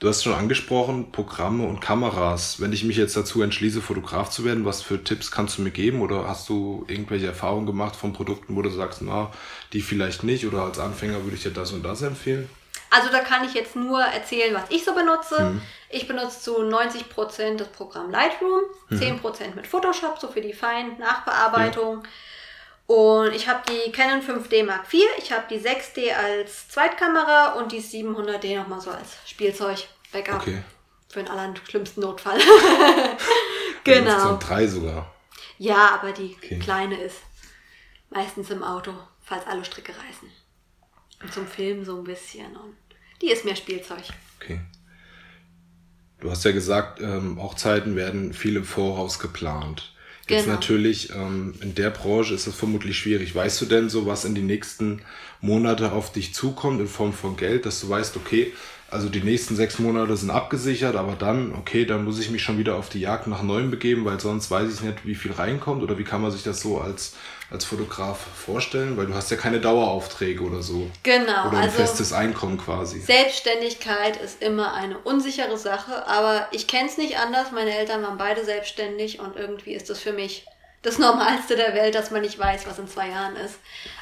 Du 0.00 0.08
hast 0.08 0.22
schon 0.22 0.34
angesprochen, 0.34 1.10
Programme 1.10 1.66
und 1.66 1.80
Kameras. 1.80 2.60
Wenn 2.60 2.72
ich 2.72 2.84
mich 2.84 2.96
jetzt 2.96 3.16
dazu 3.16 3.42
entschließe, 3.42 3.82
Fotograf 3.82 4.30
zu 4.30 4.44
werden, 4.44 4.64
was 4.64 4.80
für 4.80 5.02
Tipps 5.02 5.32
kannst 5.32 5.58
du 5.58 5.62
mir 5.62 5.72
geben? 5.72 6.02
Oder 6.02 6.28
hast 6.28 6.48
du 6.48 6.84
irgendwelche 6.86 7.26
Erfahrungen 7.26 7.66
gemacht 7.66 7.96
von 7.96 8.12
Produkten, 8.12 8.54
wo 8.54 8.62
du 8.62 8.70
sagst, 8.70 9.02
na, 9.02 9.32
die 9.72 9.80
vielleicht 9.80 10.22
nicht? 10.22 10.46
Oder 10.46 10.62
als 10.62 10.78
Anfänger 10.78 11.24
würde 11.24 11.34
ich 11.34 11.42
dir 11.42 11.50
das 11.50 11.72
und 11.72 11.82
das 11.82 12.02
empfehlen? 12.02 12.48
Also 12.90 13.10
da 13.10 13.20
kann 13.20 13.44
ich 13.44 13.54
jetzt 13.54 13.76
nur 13.76 14.00
erzählen, 14.02 14.54
was 14.54 14.64
ich 14.70 14.84
so 14.84 14.94
benutze. 14.94 15.60
Ich 15.90 16.06
benutze 16.08 16.40
zu 16.40 16.62
90% 16.62 17.56
das 17.56 17.68
Programm 17.68 18.10
Lightroom, 18.10 18.62
10% 18.90 19.54
mit 19.54 19.66
Photoshop, 19.66 20.18
so 20.18 20.28
für 20.28 20.40
die 20.40 20.52
feinen 20.52 20.98
Nachbearbeitung. 20.98 22.02
Und 22.86 23.34
ich 23.34 23.46
habe 23.48 23.60
die 23.70 23.92
Canon 23.92 24.22
5D 24.22 24.64
Mark 24.64 24.92
IV, 24.92 25.04
ich 25.18 25.30
habe 25.32 25.44
die 25.50 25.58
6D 25.60 26.10
als 26.14 26.68
Zweitkamera 26.68 27.52
und 27.54 27.70
die 27.72 27.82
700D 27.82 28.56
nochmal 28.58 28.80
so 28.80 28.90
als 28.90 29.16
Spielzeug-Backup 29.26 30.40
Okay. 30.40 30.62
für 31.10 31.22
den 31.22 31.28
allerschlimmsten 31.30 32.02
Notfall. 32.02 32.38
Genau. 33.84 34.10
genau. 34.12 34.36
drei 34.36 34.66
sogar. 34.66 35.14
Ja, 35.56 35.90
aber 35.94 36.12
die 36.12 36.36
Okay. 36.42 36.58
kleine 36.58 37.00
ist 37.00 37.16
meistens 38.10 38.50
im 38.50 38.62
Auto, 38.62 38.92
falls 39.24 39.46
alle 39.46 39.64
Stricke 39.64 39.92
reißen. 39.92 40.30
Und 41.22 41.32
zum 41.32 41.46
Filmen 41.46 41.84
so 41.84 41.98
ein 41.98 42.04
bisschen. 42.04 42.46
Und 42.56 42.74
die 43.20 43.30
ist 43.30 43.44
mehr 43.44 43.56
Spielzeug. 43.56 44.02
Okay. 44.40 44.60
Du 46.20 46.30
hast 46.30 46.44
ja 46.44 46.52
gesagt, 46.52 47.00
ähm, 47.00 47.40
Hochzeiten 47.40 47.94
werden 47.96 48.32
viel 48.32 48.56
im 48.56 48.64
Voraus 48.64 49.18
geplant. 49.18 49.94
Jetzt 50.28 50.44
Genau. 50.44 50.56
natürlich, 50.56 51.10
ähm, 51.10 51.54
in 51.60 51.74
der 51.74 51.90
Branche 51.90 52.34
ist 52.34 52.46
es 52.46 52.54
vermutlich 52.54 52.98
schwierig. 52.98 53.34
Weißt 53.34 53.60
du 53.60 53.66
denn 53.66 53.88
so, 53.88 54.06
was 54.06 54.24
in 54.24 54.34
die 54.34 54.42
nächsten 54.42 55.02
Monate 55.40 55.92
auf 55.92 56.12
dich 56.12 56.34
zukommt 56.34 56.80
in 56.80 56.88
Form 56.88 57.12
von 57.12 57.36
Geld, 57.36 57.64
dass 57.66 57.80
du 57.80 57.88
weißt, 57.88 58.16
okay, 58.16 58.52
also 58.90 59.08
die 59.08 59.20
nächsten 59.20 59.54
sechs 59.54 59.78
Monate 59.78 60.16
sind 60.16 60.30
abgesichert, 60.30 60.96
aber 60.96 61.12
dann, 61.12 61.54
okay, 61.54 61.84
dann 61.84 62.04
muss 62.04 62.18
ich 62.18 62.30
mich 62.30 62.42
schon 62.42 62.58
wieder 62.58 62.76
auf 62.76 62.88
die 62.88 63.00
Jagd 63.00 63.26
nach 63.26 63.42
Neuem 63.42 63.70
begeben, 63.70 64.04
weil 64.04 64.18
sonst 64.18 64.50
weiß 64.50 64.72
ich 64.72 64.80
nicht, 64.80 65.04
wie 65.04 65.14
viel 65.14 65.32
reinkommt 65.32 65.82
oder 65.82 65.98
wie 65.98 66.04
kann 66.04 66.22
man 66.22 66.30
sich 66.30 66.42
das 66.42 66.60
so 66.60 66.80
als, 66.80 67.14
als 67.50 67.66
Fotograf 67.66 68.18
vorstellen, 68.18 68.96
weil 68.96 69.06
du 69.06 69.14
hast 69.14 69.30
ja 69.30 69.36
keine 69.36 69.60
Daueraufträge 69.60 70.42
oder 70.42 70.62
so. 70.62 70.90
Genau, 71.02 71.48
Oder 71.48 71.58
ein 71.58 71.64
also 71.64 71.76
festes 71.76 72.14
Einkommen 72.14 72.56
quasi. 72.56 73.00
Selbstständigkeit 73.00 74.16
ist 74.16 74.42
immer 74.42 74.72
eine 74.72 74.96
unsichere 74.98 75.58
Sache, 75.58 76.06
aber 76.06 76.48
ich 76.52 76.66
kenne 76.66 76.88
es 76.88 76.96
nicht 76.96 77.18
anders. 77.18 77.52
Meine 77.52 77.76
Eltern 77.76 78.02
waren 78.02 78.16
beide 78.16 78.44
selbstständig 78.44 79.20
und 79.20 79.36
irgendwie 79.36 79.74
ist 79.74 79.90
das 79.90 79.98
für 79.98 80.14
mich 80.14 80.46
das 80.80 80.98
Normalste 80.98 81.56
der 81.56 81.74
Welt, 81.74 81.94
dass 81.94 82.10
man 82.10 82.22
nicht 82.22 82.38
weiß, 82.38 82.66
was 82.66 82.78
in 82.78 82.88
zwei 82.88 83.08
Jahren 83.08 83.36
ist. 83.36 83.58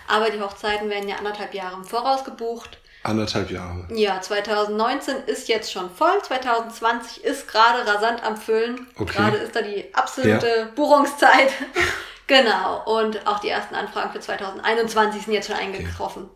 Aber 0.07 0.31
die 0.31 0.41
Hochzeiten 0.41 0.89
werden 0.91 1.09
ja 1.09 1.17
anderthalb 1.17 1.55
Jahre 1.55 1.77
im 1.77 1.85
Voraus 1.85 2.25
gebucht. 2.25 2.79
Anderthalb 3.07 3.51
Jahre. 3.51 3.85
Ja, 3.95 4.21
2019 4.21 5.15
ist 5.27 5.49
jetzt 5.49 5.71
schon 5.71 5.89
voll, 5.91 6.21
2020 6.23 7.25
ist 7.25 7.47
gerade 7.47 7.87
rasant 7.87 8.23
am 8.25 8.37
Füllen. 8.37 8.87
Okay. 8.97 9.13
Gerade 9.13 9.37
ist 9.37 9.55
da 9.55 9.63
die 9.63 9.85
absolute 9.95 10.73
Buchungszeit. 10.75 11.53
genau, 12.27 12.83
und 12.99 13.27
auch 13.27 13.39
die 13.39 13.49
ersten 13.49 13.77
Anfragen 13.77 14.13
für 14.13 14.21
2021 14.21 15.23
sind 15.23 15.35
jetzt 15.35 15.47
schon 15.47 15.57
eingetroffen. 15.57 16.29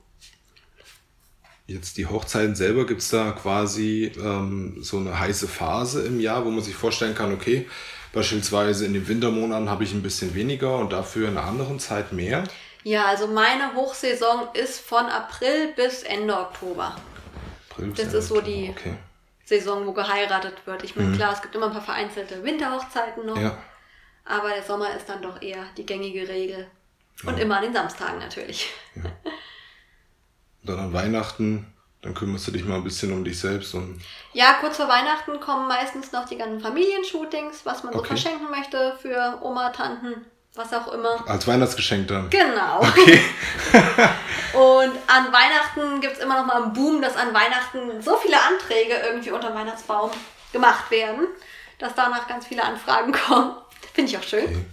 Jetzt 1.67 1.97
die 1.99 2.07
Hochzeiten 2.07 2.55
selber, 2.55 2.87
gibt 2.87 3.01
es 3.01 3.11
da 3.11 3.33
quasi 3.33 4.13
ähm, 4.17 4.79
so 4.81 4.99
eine 4.99 5.19
heiße 5.19 5.49
Phase 5.49 6.03
im 6.03 6.21
Jahr, 6.21 6.45
wo 6.45 6.51
man 6.51 6.63
sich 6.63 6.75
vorstellen 6.75 7.15
kann, 7.15 7.33
okay, 7.33 7.69
beispielsweise 8.13 8.87
in 8.87 8.95
den 8.95 9.07
Wintermonaten 9.09 9.71
habe 9.71 9.85
ich 9.85 9.93
ein 9.93 10.03
bisschen 10.03 10.35
weniger 10.35 10.79
und 10.79 10.93
dafür 10.93 11.29
in 11.29 11.37
einer 11.37 11.47
anderen 11.47 11.79
Zeit 11.79 12.13
mehr. 12.13 12.45
Ja, 12.83 13.05
also 13.07 13.27
meine 13.27 13.75
Hochsaison 13.75 14.49
ist 14.55 14.81
von 14.81 15.07
April 15.07 15.73
bis 15.77 16.03
Ende 16.03 16.37
Oktober. 16.39 16.97
April, 17.71 17.91
Das 17.91 18.07
bis 18.07 18.15
ist 18.15 18.29
so 18.29 18.37
Oktober, 18.37 18.51
die- 18.57 18.71
Okay. 18.71 18.97
Saison, 19.45 19.85
wo 19.85 19.93
geheiratet 19.93 20.65
wird. 20.65 20.85
Ich 20.85 20.95
meine, 20.95 21.17
klar, 21.17 21.33
es 21.33 21.43
gibt 21.43 21.57
immer 21.57 21.67
ein 21.67 21.73
paar 21.73 21.83
vereinzelte 21.83 22.45
Winterhochzeiten 22.45 23.27
noch, 23.27 23.35
Mhm. 23.35 23.43
Ja. 23.43 23.59
aber 24.25 24.51
der 24.51 24.63
Sommer 24.63 24.95
ist 24.95 25.09
dann 25.09 25.21
doch 25.23 25.43
eher 25.43 25.65
die 25.77 25.85
gängige 25.85 26.29
Regel. 26.29 26.69
Und 27.25 27.37
immer 27.39 27.57
an 27.57 27.65
den 27.65 27.73
Samstagen 27.75 28.19
natürlich. 28.21 28.71
Und 28.95 29.11
dann 30.63 30.79
an 30.79 30.93
Weihnachten, 30.93 31.67
dann 32.03 32.15
kümmerst 32.15 32.47
du 32.47 32.53
dich 32.53 32.65
mal 32.65 32.77
ein 32.77 32.85
bisschen 32.85 33.13
um 33.13 33.25
dich 33.25 33.39
selbst 33.41 33.75
und 33.75 34.01
Ja, 34.33 34.55
kurz 34.61 34.77
vor 34.77 34.89
Weihnachten 34.89 35.39
kommen 35.41 35.67
meistens 35.69 36.13
noch 36.13 36.27
die 36.27 36.37
ganzen 36.39 36.61
Familienshootings, 36.61 37.67
was 37.67 37.83
man 37.83 37.93
so 37.93 37.99
Okay. 37.99 38.09
verschenken 38.09 38.49
möchte 38.51 38.97
für 39.03 39.39
Oma, 39.43 39.71
Tanten, 39.71 40.25
was 40.55 40.73
auch 40.73 40.89
immer. 40.89 41.25
als 41.29 41.47
Weihnachtsgeschenk 41.47 42.09
dann. 42.09 42.29
Genau. 42.31 42.81
Okay. 42.81 43.23
Und 44.53 44.93
an 45.07 45.33
Weihnachten 45.33 46.01
gibt 46.01 46.15
es 46.15 46.19
immer 46.23 46.39
noch 46.41 46.47
mal 46.47 46.63
einen 46.63 46.73
Boom, 46.73 47.01
dass 47.01 47.17
an 47.17 47.33
Weihnachten 47.33 48.03
so 48.03 48.17
viele 48.17 48.37
Anträge 48.43 48.95
irgendwie 48.95 49.31
unter 49.31 49.49
dem 49.51 49.57
Weihnachtsbaum 49.57 50.11
gemacht 50.53 50.91
werden, 50.91 51.27
dass 51.79 51.95
danach 51.95 52.27
ganz 52.27 52.47
viele 52.47 52.65
Anfragen 52.65 53.13
kommen. 53.27 53.55
Finde 53.95 54.11
ich 54.11 54.19
auch 54.19 54.23
schön. 54.23 54.45
Okay. 54.45 54.67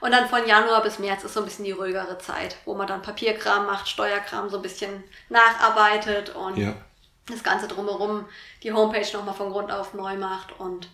Und 0.00 0.10
dann 0.10 0.28
von 0.28 0.44
Januar 0.48 0.82
bis 0.82 0.98
März 0.98 1.22
ist 1.22 1.34
so 1.34 1.40
ein 1.40 1.44
bisschen 1.46 1.64
die 1.64 1.70
ruhigere 1.70 2.18
Zeit, 2.18 2.56
wo 2.64 2.74
man 2.74 2.88
dann 2.88 3.02
Papierkram 3.02 3.66
macht, 3.66 3.88
Steuerkram 3.88 4.50
so 4.50 4.56
ein 4.56 4.62
bisschen 4.62 5.04
nacharbeitet 5.28 6.30
und 6.34 6.56
Ja. 6.56 6.74
das 7.28 7.44
Ganze 7.44 7.68
drumherum, 7.68 8.26
die 8.64 8.72
Homepage 8.72 9.06
nochmal 9.12 9.34
von 9.34 9.52
Grund 9.52 9.70
auf 9.70 9.94
neu 9.94 10.16
macht 10.16 10.58
und 10.58 10.88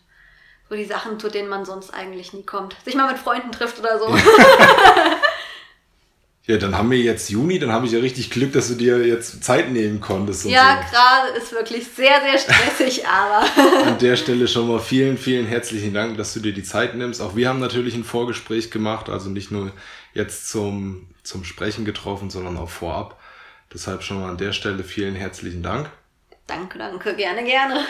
so 0.69 0.77
die 0.77 0.85
Sachen, 0.85 1.19
zu 1.19 1.29
denen 1.29 1.49
man 1.49 1.65
sonst 1.65 1.93
eigentlich 1.95 2.33
nie 2.33 2.45
kommt. 2.45 2.77
Sich 2.85 2.95
mal 2.95 3.11
mit 3.11 3.19
Freunden 3.19 3.53
trifft 3.53 3.79
oder 3.79 3.99
so. 3.99 4.07
Ja, 6.49 6.57
dann 6.57 6.79
haben 6.79 6.91
wir 6.91 6.97
jetzt 6.99 7.29
Juni, 7.29 7.59
dann 7.59 7.73
habe 7.73 7.85
ich 7.85 7.93
ja 7.93 7.99
richtig 7.99 8.31
Glück, 8.31 8.55
dass 8.55 8.69
du 8.69 8.75
dir 8.75 9.07
jetzt 9.07 9.45
Zeit 9.45 9.71
nehmen 9.71 10.01
konntest. 10.01 10.47
und 10.47 10.51
Ja, 10.51 10.83
so. 10.83 10.91
gerade 10.97 11.37
ist 11.39 11.53
wirklich 11.53 11.87
sehr, 11.89 12.23
sehr 12.23 12.39
stressig, 12.39 13.07
aber 13.07 13.45
An 13.87 13.99
der 13.99 14.17
Stelle 14.17 14.49
schon 14.49 14.67
mal 14.67 14.81
vielen, 14.81 15.19
vielen 15.19 15.45
herzlichen 15.45 15.93
Dank, 15.93 16.17
dass 16.17 16.33
du 16.33 16.41
dir 16.41 16.55
die 16.55 16.63
Zeit 16.63 16.95
nimmst. 16.95 17.21
Auch 17.21 17.37
wir 17.37 17.51
haben 17.51 17.61
natürlich 17.61 17.95
ein 17.95 18.03
Vorgespräch 18.05 18.71
gemacht, 18.71 19.11
also 19.11 19.29
nicht 19.29 19.51
nur 19.51 19.73
jetzt 20.15 20.49
zum, 20.49 21.09
zum 21.23 21.45
Sprechen 21.45 21.85
getroffen, 21.85 22.31
sondern 22.31 22.57
auch 22.57 22.71
vorab. 22.71 23.21
Deshalb 23.75 24.03
schon 24.03 24.19
mal 24.19 24.31
an 24.31 24.39
der 24.39 24.55
Stelle 24.55 24.85
vielen 24.85 25.17
herzlichen 25.17 25.63
Dank. 25.63 25.91
danke, 26.47 26.79
danke, 26.79 27.15
gerne, 27.15 27.45
gerne. 27.45 27.85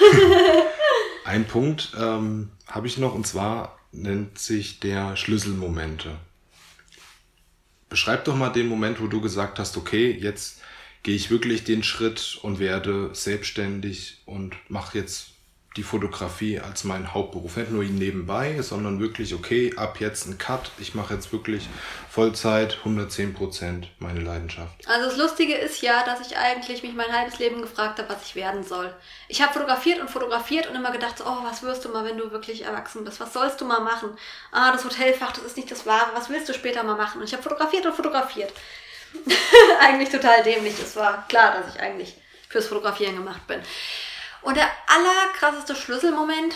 Ein 1.25 1.45
Punkt 1.45 1.93
ähm, 1.97 2.51
habe 2.69 2.87
ich 2.87 2.99
noch 2.99 3.15
und 3.15 3.27
zwar 3.27 3.79
nennt 3.93 4.39
sich 4.39 4.81
der 4.81 5.17
Schlüsselmomente. 5.17 6.17
Beschreib 7.89 8.25
doch 8.25 8.37
mal 8.37 8.51
den 8.51 8.69
Moment, 8.69 9.01
wo 9.01 9.07
du 9.07 9.21
gesagt 9.21 9.59
hast, 9.59 9.77
okay, 9.77 10.11
jetzt 10.11 10.61
gehe 11.03 11.17
ich 11.17 11.31
wirklich 11.31 11.65
den 11.65 11.83
Schritt 11.83 12.39
und 12.43 12.59
werde 12.59 13.15
selbstständig 13.15 14.23
und 14.27 14.57
mache 14.69 14.99
jetzt 14.99 15.31
die 15.79 15.85
Fotografie 15.85 16.59
als 16.59 16.83
meinen 16.83 17.15
Hauptberuf. 17.15 17.57
Nicht 17.57 17.71
nur 17.71 17.85
nebenbei, 17.85 18.61
sondern 18.61 19.01
wirklich, 19.01 19.33
okay, 19.33 19.73
ab 19.77 20.01
jetzt 20.01 20.27
ein 20.27 20.37
Cut. 20.37 20.73
Ich 20.79 20.95
mache 20.95 21.15
jetzt 21.15 21.33
wirklich 21.33 21.69
Vollzeit, 22.11 22.79
110 22.79 23.33
Prozent 23.33 23.89
meine 24.01 24.21
Leidenschaft. 24.21 24.87
Also 24.89 25.09
das 25.09 25.17
Lustige 25.17 25.55
ist 25.55 25.81
ja, 25.81 26.05
dass 26.05 26.27
ich 26.27 26.37
eigentlich 26.37 26.83
mich 26.83 26.95
mein 26.95 27.13
halbes 27.13 27.39
Leben 27.39 27.63
gefragt 27.63 28.01
habe, 28.01 28.11
was 28.11 28.25
ich 28.25 28.35
werden 28.35 28.65
soll. 28.65 28.93
Ich 29.29 29.41
habe 29.41 29.53
fotografiert 29.53 30.01
und 30.01 30.11
fotografiert 30.11 30.69
und 30.69 30.75
immer 30.75 30.91
gedacht, 30.91 31.23
oh, 31.25 31.45
was 31.45 31.63
wirst 31.63 31.85
du 31.85 31.91
mal, 31.91 32.05
wenn 32.05 32.19
du 32.19 32.33
wirklich 32.33 32.63
erwachsen 32.65 33.05
bist? 33.05 33.21
Was 33.21 33.33
sollst 33.33 33.61
du 33.61 33.65
mal 33.65 33.81
machen? 33.81 34.11
Ah, 34.51 34.73
das 34.73 34.85
Hotelfach, 34.85 35.33
das 35.33 35.45
ist 35.45 35.57
nicht 35.57 35.71
das 35.71 35.87
Wahre. 35.87 36.11
Was 36.15 36.29
willst 36.29 36.49
du 36.49 36.55
später 36.55 36.83
mal 36.83 36.97
machen? 36.97 37.21
Und 37.21 37.29
ich 37.29 37.33
habe 37.33 37.43
fotografiert 37.45 37.87
und 37.87 37.95
fotografiert. 37.95 38.53
eigentlich 39.81 40.11
total 40.11 40.43
dämlich. 40.43 40.75
Es 40.83 40.97
war 40.97 41.27
klar, 41.29 41.55
dass 41.55 41.75
ich 41.75 41.81
eigentlich 41.81 42.17
fürs 42.49 42.67
Fotografieren 42.67 43.15
gemacht 43.15 43.47
bin. 43.47 43.61
Und 44.43 44.57
der 44.57 44.71
allerkrasseste 44.87 45.75
Schlüsselmoment, 45.77 46.55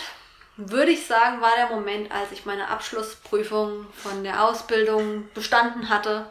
würde 0.57 0.91
ich 0.91 1.05
sagen, 1.05 1.41
war 1.41 1.55
der 1.57 1.67
Moment, 1.67 2.11
als 2.11 2.31
ich 2.31 2.45
meine 2.45 2.67
Abschlussprüfung 2.69 3.87
von 3.93 4.23
der 4.23 4.43
Ausbildung 4.43 5.29
bestanden 5.33 5.89
hatte. 5.89 6.27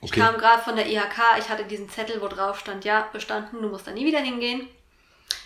Ich 0.00 0.10
Okay. 0.10 0.20
kam 0.20 0.36
gerade 0.38 0.62
von 0.62 0.74
der 0.74 0.88
IHK, 0.88 1.38
ich 1.38 1.48
hatte 1.48 1.64
diesen 1.64 1.88
Zettel, 1.88 2.20
wo 2.20 2.26
drauf 2.26 2.58
stand, 2.58 2.84
ja, 2.84 3.08
bestanden, 3.12 3.62
du 3.62 3.68
musst 3.68 3.86
da 3.86 3.92
nie 3.92 4.04
wieder 4.04 4.18
hingehen. 4.18 4.68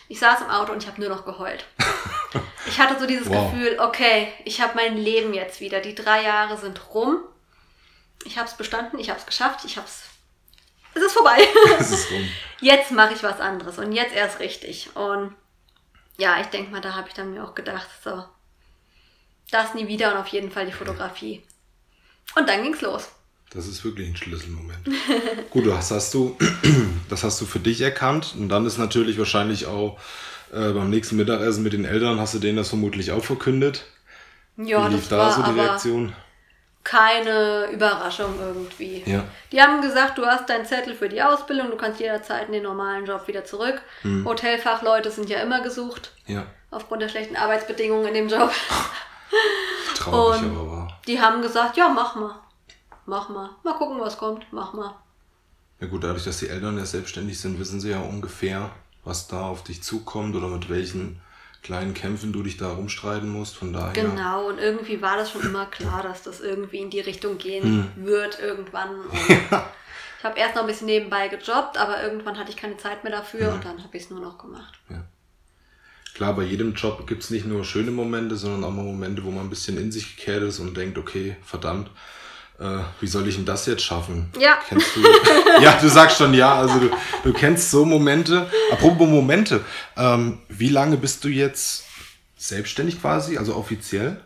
Ich 0.09 0.19
saß 0.19 0.41
im 0.43 0.51
Auto 0.51 0.73
und 0.73 0.83
ich 0.83 0.89
habe 0.89 1.01
nur 1.01 1.11
noch 1.11 1.25
geheult. 1.27 1.67
ich 2.67 2.79
hatte 2.81 2.99
so 2.99 3.07
dieses 3.07 3.29
Wow. 3.29 3.53
Gefühl, 3.53 3.79
okay, 3.81 4.33
ich 4.45 4.61
habe 4.63 4.73
mein 4.77 4.97
Leben 4.97 5.35
jetzt 5.35 5.61
wieder. 5.61 5.81
Die 5.81 5.95
drei 5.95 6.23
Jahre 6.23 6.57
sind 6.57 6.81
rum. 6.95 7.19
Ich 8.25 8.39
habe 8.39 8.49
es 8.49 8.55
bestanden, 8.55 8.99
ich 8.99 9.11
habe 9.11 9.21
es 9.21 9.27
geschafft, 9.27 9.65
ich 9.65 9.77
habe 9.77 9.87
es. 9.87 10.05
Es 10.97 11.03
ist 11.03 11.13
vorbei. 11.13 11.39
Das 11.79 11.91
ist 11.91 12.11
rum. 12.11 12.27
jetzt 12.61 12.91
mache 12.91 13.13
ich 13.15 13.23
was 13.23 13.39
anderes 13.41 13.79
und 13.79 13.93
jetzt 13.93 14.15
erst 14.15 14.41
richtig. 14.41 14.89
Und 14.95 15.35
ja, 16.19 16.41
ich 16.41 16.47
denke 16.47 16.73
mal, 16.73 16.81
da 16.81 16.95
habe 16.95 17.09
ich 17.09 17.15
dann 17.15 17.33
mir 17.33 17.45
auch 17.45 17.55
gedacht, 17.55 17.89
so, 18.03 18.25
das 19.51 19.75
nie 19.75 19.87
wieder 19.89 20.13
und 20.13 20.19
auf 20.19 20.29
jeden 20.29 20.51
Fall 20.51 20.67
die 20.67 20.73
Fotografie. 20.73 21.43
Und 22.35 22.49
dann 22.49 22.63
ging's 22.63 22.81
los. 22.81 23.11
Das 23.51 23.67
ist 23.67 23.85
wirklich 23.85 24.09
ein 24.09 24.17
Schlüsselmoment. 24.17 24.89
Gut, 25.51 25.67
das 25.67 25.91
hast 25.91 26.15
du, 26.15 26.37
das 27.09 27.23
hast 27.23 27.41
du 27.41 27.47
für 27.47 27.61
dich 27.61 27.81
erkannt 27.81 28.35
und 28.37 28.49
dann 28.49 28.67
ist 28.67 28.79
natürlich 28.79 29.19
wahrscheinlich 29.19 29.67
auch 29.67 29.99
äh, 30.53 30.73
beim 30.73 30.91
nächsten 30.91 31.17
Mittagessen 31.17 31.63
mit 31.63 31.73
den 31.73 31.85
Eltern 31.85 32.19
hast 32.19 32.35
du 32.35 32.39
denen 32.39 32.57
das 32.57 32.71
vermutlich 32.71 33.13
auch 33.13 33.25
verkündet. 33.25 33.85
Ja, 34.57 34.89
Wie 34.89 34.95
lief 34.95 35.09
das 35.09 35.09
da 35.11 35.19
war 35.19 35.33
so 35.33 35.43
die 35.53 35.61
Reaktion? 35.61 36.13
Keine 36.87 37.67
Überraschung 37.73 38.39
irgendwie. 38.39 39.03
Ja. 39.07 39.25
Die 39.51 39.61
haben 39.61 39.83
gesagt, 39.83 40.19
du 40.19 40.25
hast 40.25 40.49
deinen 40.49 40.65
Zettel 40.67 40.95
für 40.95 41.09
die 41.09 41.21
Ausbildung, 41.21 41.69
du 41.71 41.77
kannst 41.77 41.99
jederzeit 41.99 42.47
in 42.47 42.53
den 42.53 42.63
normalen 42.63 43.05
Job 43.05 43.27
wieder 43.27 43.45
zurück. 43.45 43.83
Hm. 44.03 44.25
Hotelfachleute 44.25 45.11
sind 45.11 45.29
ja 45.29 45.41
immer 45.41 45.63
gesucht, 45.63 46.13
Ja, 46.27 46.47
aufgrund 46.71 47.03
der 47.03 47.09
schlechten 47.09 47.35
Arbeitsbedingungen 47.35 48.07
in 48.07 48.15
dem 48.15 48.29
Job. 48.29 48.53
traurig, 49.97 50.43
Und- 50.43 50.57
aber 50.57 50.71
wahr. 50.71 51.01
Die 51.09 51.21
haben 51.21 51.43
gesagt, 51.43 51.77
ja, 51.77 51.89
mach 51.89 52.15
mal. 52.15 52.37
Mach 53.05 53.29
mal. 53.29 53.51
Mal 53.65 53.75
gucken, 53.75 54.01
was 54.01 54.17
kommt. 54.17 54.47
Mach 54.53 54.73
mal. 54.73 54.95
Ja 55.81 55.89
gut, 55.89 56.05
dadurch, 56.05 56.25
dass 56.25 56.39
die 56.39 56.49
Eltern 56.49 56.79
ja 56.79 56.85
selbstständig 56.85 57.41
sind, 57.41 57.59
wissen 57.59 57.81
sie 57.81 57.91
ja 57.91 58.01
ungefähr, 58.01 58.71
was 59.05 59.27
da 59.29 59.43
auf 59.43 59.63
dich 59.65 59.83
zukommt 59.83 60.35
oder 60.37 60.47
mit 60.49 60.69
welchen 60.71 61.21
kleinen 61.67 61.95
Kämpfen 61.95 62.33
du 62.33 62.43
dich 62.45 62.57
da 62.57 62.69
rumstreiten 62.69 63.29
musst. 63.29 63.57
Von 63.57 63.73
daher. 63.73 63.93
Genau, 63.93 64.49
und 64.49 64.59
irgendwie 64.59 65.03
war 65.03 65.17
das 65.17 65.33
schon 65.33 65.43
immer 65.43 65.67
klar, 65.67 66.03
dass 66.03 66.23
das 66.23 66.41
irgendwie 66.41 66.79
in 66.79 66.91
die 66.91 67.01
Richtung 67.01 67.39
gehen 67.39 67.93
Hm. 67.97 68.07
wird 68.07 68.39
irgendwann. 68.41 68.91
Und 69.01 69.13
ich 70.19 70.25
habe 70.25 70.39
erst 70.41 70.55
noch 70.55 70.63
ein 70.63 70.67
bisschen 70.67 70.87
nebenbei 70.87 71.29
gejobbt, 71.29 71.77
aber 71.77 72.03
irgendwann 72.03 72.39
hatte 72.39 72.51
ich 72.51 72.57
keine 72.57 72.77
Zeit 72.79 73.05
mehr 73.05 73.13
dafür 73.13 73.53
und 73.53 73.65
dann 73.65 73.83
habe 73.85 73.97
ich 73.97 74.05
es 74.05 74.11
nur 74.11 74.19
noch 74.19 74.39
gemacht. 74.39 74.75
Klar, 76.15 76.35
bei 76.35 76.43
jedem 76.43 76.73
Job 76.73 77.07
gibt 77.07 77.23
es 77.23 77.31
nicht 77.31 77.47
nur 77.47 77.65
schöne 77.65 77.91
Momente, 77.91 78.35
sondern 78.37 78.65
auch 78.65 78.75
mal 78.75 78.83
Momente, 78.83 79.23
wo 79.23 79.31
man 79.31 79.45
ein 79.47 79.51
bisschen 79.51 79.77
in 79.77 79.93
sich 79.93 80.17
gekehrt 80.17 80.43
ist 80.43 80.59
und 80.59 80.77
denkt, 80.77 80.97
okay, 80.99 81.37
verdammt, 81.45 81.91
äh, 82.59 82.79
wie 83.01 83.07
soll 83.07 83.27
ich 83.29 83.37
denn 83.37 83.45
das 83.45 83.67
jetzt 83.67 83.83
schaffen? 83.83 84.31
Ja. 84.39 84.59
Kennst 84.69 84.97
du? 84.97 85.01
ja, 85.61 85.79
du 85.81 85.89
sagst 85.89 86.19
schon 86.19 86.33
ja, 86.35 86.55
also 86.55 86.79
du, 86.79 86.91
du 87.25 87.33
kennst 87.33 87.71
so 87.71 87.85
Momente. 87.85 88.51
Apropos 88.73 89.07
Momente, 89.09 89.65
ähm, 89.97 90.41
wie 90.49 90.69
lange 90.71 90.97
bist 90.97 91.23
du 91.25 91.29
jetzt 91.29 91.85
selbstständig 92.37 93.01
quasi, 93.01 93.39
also 93.39 93.55
offiziell? 93.57 94.21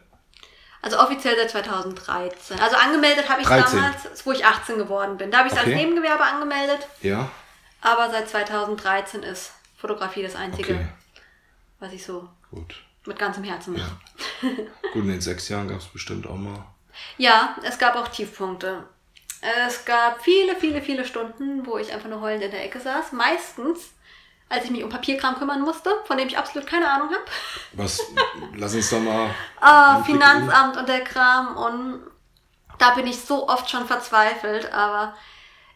Also 0.82 0.99
offiziell 0.99 1.37
seit 1.37 1.50
2013. 1.50 2.58
Also 2.58 2.76
angemeldet 2.76 3.28
habe 3.28 3.42
ich 3.42 3.46
13. 3.46 3.78
damals, 3.78 4.25
wo 4.26 4.32
ich 4.32 4.44
18 4.46 4.78
geworden 4.78 5.16
bin. 5.18 5.30
Da 5.30 5.38
habe 5.38 5.49
ich 5.49 5.54
es 5.54 5.60
Okay. 5.60 5.72
als 5.72 5.80
Nebengewerbe 5.80 6.22
angemeldet, 6.25 6.87
Ja, 7.02 7.30
aber 7.82 8.10
seit 8.10 8.28
2013 8.30 9.22
ist 9.22 9.52
Fotografie 9.76 10.22
das 10.22 10.37
Einzige, 10.37 10.75
okay, 10.75 10.88
was 11.80 11.92
ich 11.92 12.04
so 12.04 12.28
gut. 12.50 12.76
mit 13.06 13.18
ganzem 13.18 13.44
Herzen 13.44 13.75
mache. 13.75 13.96
Gut, 14.92 15.02
in 15.02 15.08
den 15.08 15.20
sechs 15.20 15.49
Jahren 15.49 15.68
gab 15.68 15.78
es 15.80 15.87
bestimmt 15.87 16.26
auch 16.26 16.37
mal. 16.37 16.64
Ja, 17.19 17.54
es 17.62 17.78
gab 17.78 17.97
auch 17.97 18.09
Tiefpunkte. 18.09 18.85
Es 19.66 19.85
gab 19.85 20.22
viele, 20.22 20.55
viele, 20.57 20.83
viele 20.83 21.05
Stunden, 21.05 21.66
wo 21.66 21.79
ich 21.79 21.92
einfach 21.92 22.09
nur 22.09 22.20
heulend 22.20 22.42
in 22.44 22.51
der 22.51 22.64
Ecke 22.64 22.79
saß. 22.81 23.12
Meistens, 23.12 23.90
als 24.51 24.64
ich 24.64 24.70
mich 24.70 24.83
um 24.85 24.90
Papierkram 24.90 25.38
kümmern 25.38 25.62
musste, 25.62 25.90
von 26.07 26.18
dem 26.18 26.29
ich 26.29 26.37
absolut 26.37 26.68
keine 26.68 26.90
Ahnung 26.90 27.09
habe. 27.09 27.24
Was, 27.72 28.01
lass 28.55 28.74
uns 28.74 28.90
da 28.90 28.98
mal. 28.98 29.31
Ah, 29.61 30.03
Finanzamt 30.05 30.77
und 30.77 30.88
der 30.88 31.05
Kram. 31.05 31.57
Und 31.57 32.03
da 32.79 32.90
bin 32.90 33.07
ich 33.07 33.18
so 33.20 33.48
oft 33.48 33.70
schon 33.70 33.87
verzweifelt. 33.87 34.70
Aber 34.72 35.14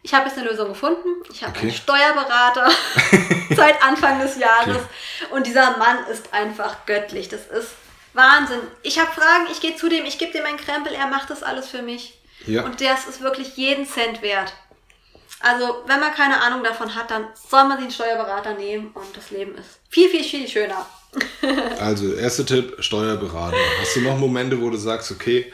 ich 0.03 0.13
habe 0.13 0.27
jetzt 0.27 0.37
eine 0.37 0.47
Lösung 0.49 0.69
gefunden. 0.69 1.07
Ich 1.31 1.41
habe 1.41 1.51
Okay. 1.53 1.61
einen 1.67 1.71
Steuerberater 1.71 2.69
seit 3.55 3.81
Anfang 3.83 4.19
des 4.19 4.37
Jahres. 4.37 4.83
Und 5.31 5.47
dieser 5.47 5.77
Mann 5.77 6.05
ist 6.11 6.33
einfach 6.33 6.85
göttlich. 6.85 7.29
Das 7.29 7.47
ist 7.47 7.69
Wahnsinn. 8.15 8.61
Ich 8.81 8.99
habe 8.99 9.11
Fragen, 9.11 9.47
ich 9.51 9.61
gehe 9.61 9.75
zu 9.75 9.89
dem, 9.89 10.05
ich 10.05 10.17
gebe 10.17 10.31
dem 10.31 10.45
einen 10.45 10.57
Krempel, 10.57 10.93
er 10.93 11.07
macht 11.07 11.29
das 11.29 11.43
alles 11.43 11.67
für 11.67 11.81
mich. 11.81 12.17
Ja. 12.47 12.63
Und 12.63 12.81
das 12.81 13.07
ist 13.07 13.21
wirklich 13.21 13.55
jeden 13.57 13.85
Cent 13.85 14.21
wert. 14.21 14.53
Also, 15.41 15.83
wenn 15.85 15.99
man 15.99 16.13
keine 16.13 16.41
Ahnung 16.41 16.63
davon 16.63 16.95
hat, 16.95 17.11
dann 17.11 17.27
soll 17.35 17.65
man 17.65 17.77
sich 17.77 17.85
einen 17.85 17.91
Steuerberater 17.91 18.53
nehmen 18.53 18.91
und 18.93 19.05
das 19.15 19.31
Leben 19.31 19.55
ist 19.55 19.79
viel, 19.89 20.09
viel, 20.09 20.23
viel 20.23 20.47
schöner. 20.47 20.85
Also, 21.79 22.13
erster 22.13 22.45
Tipp, 22.45 22.75
Steuerberater. 22.79 23.57
Hast 23.79 23.95
du 23.95 24.01
noch 24.01 24.17
Momente, 24.17 24.59
wo 24.59 24.69
du 24.69 24.77
sagst, 24.77 25.11
okay, 25.11 25.51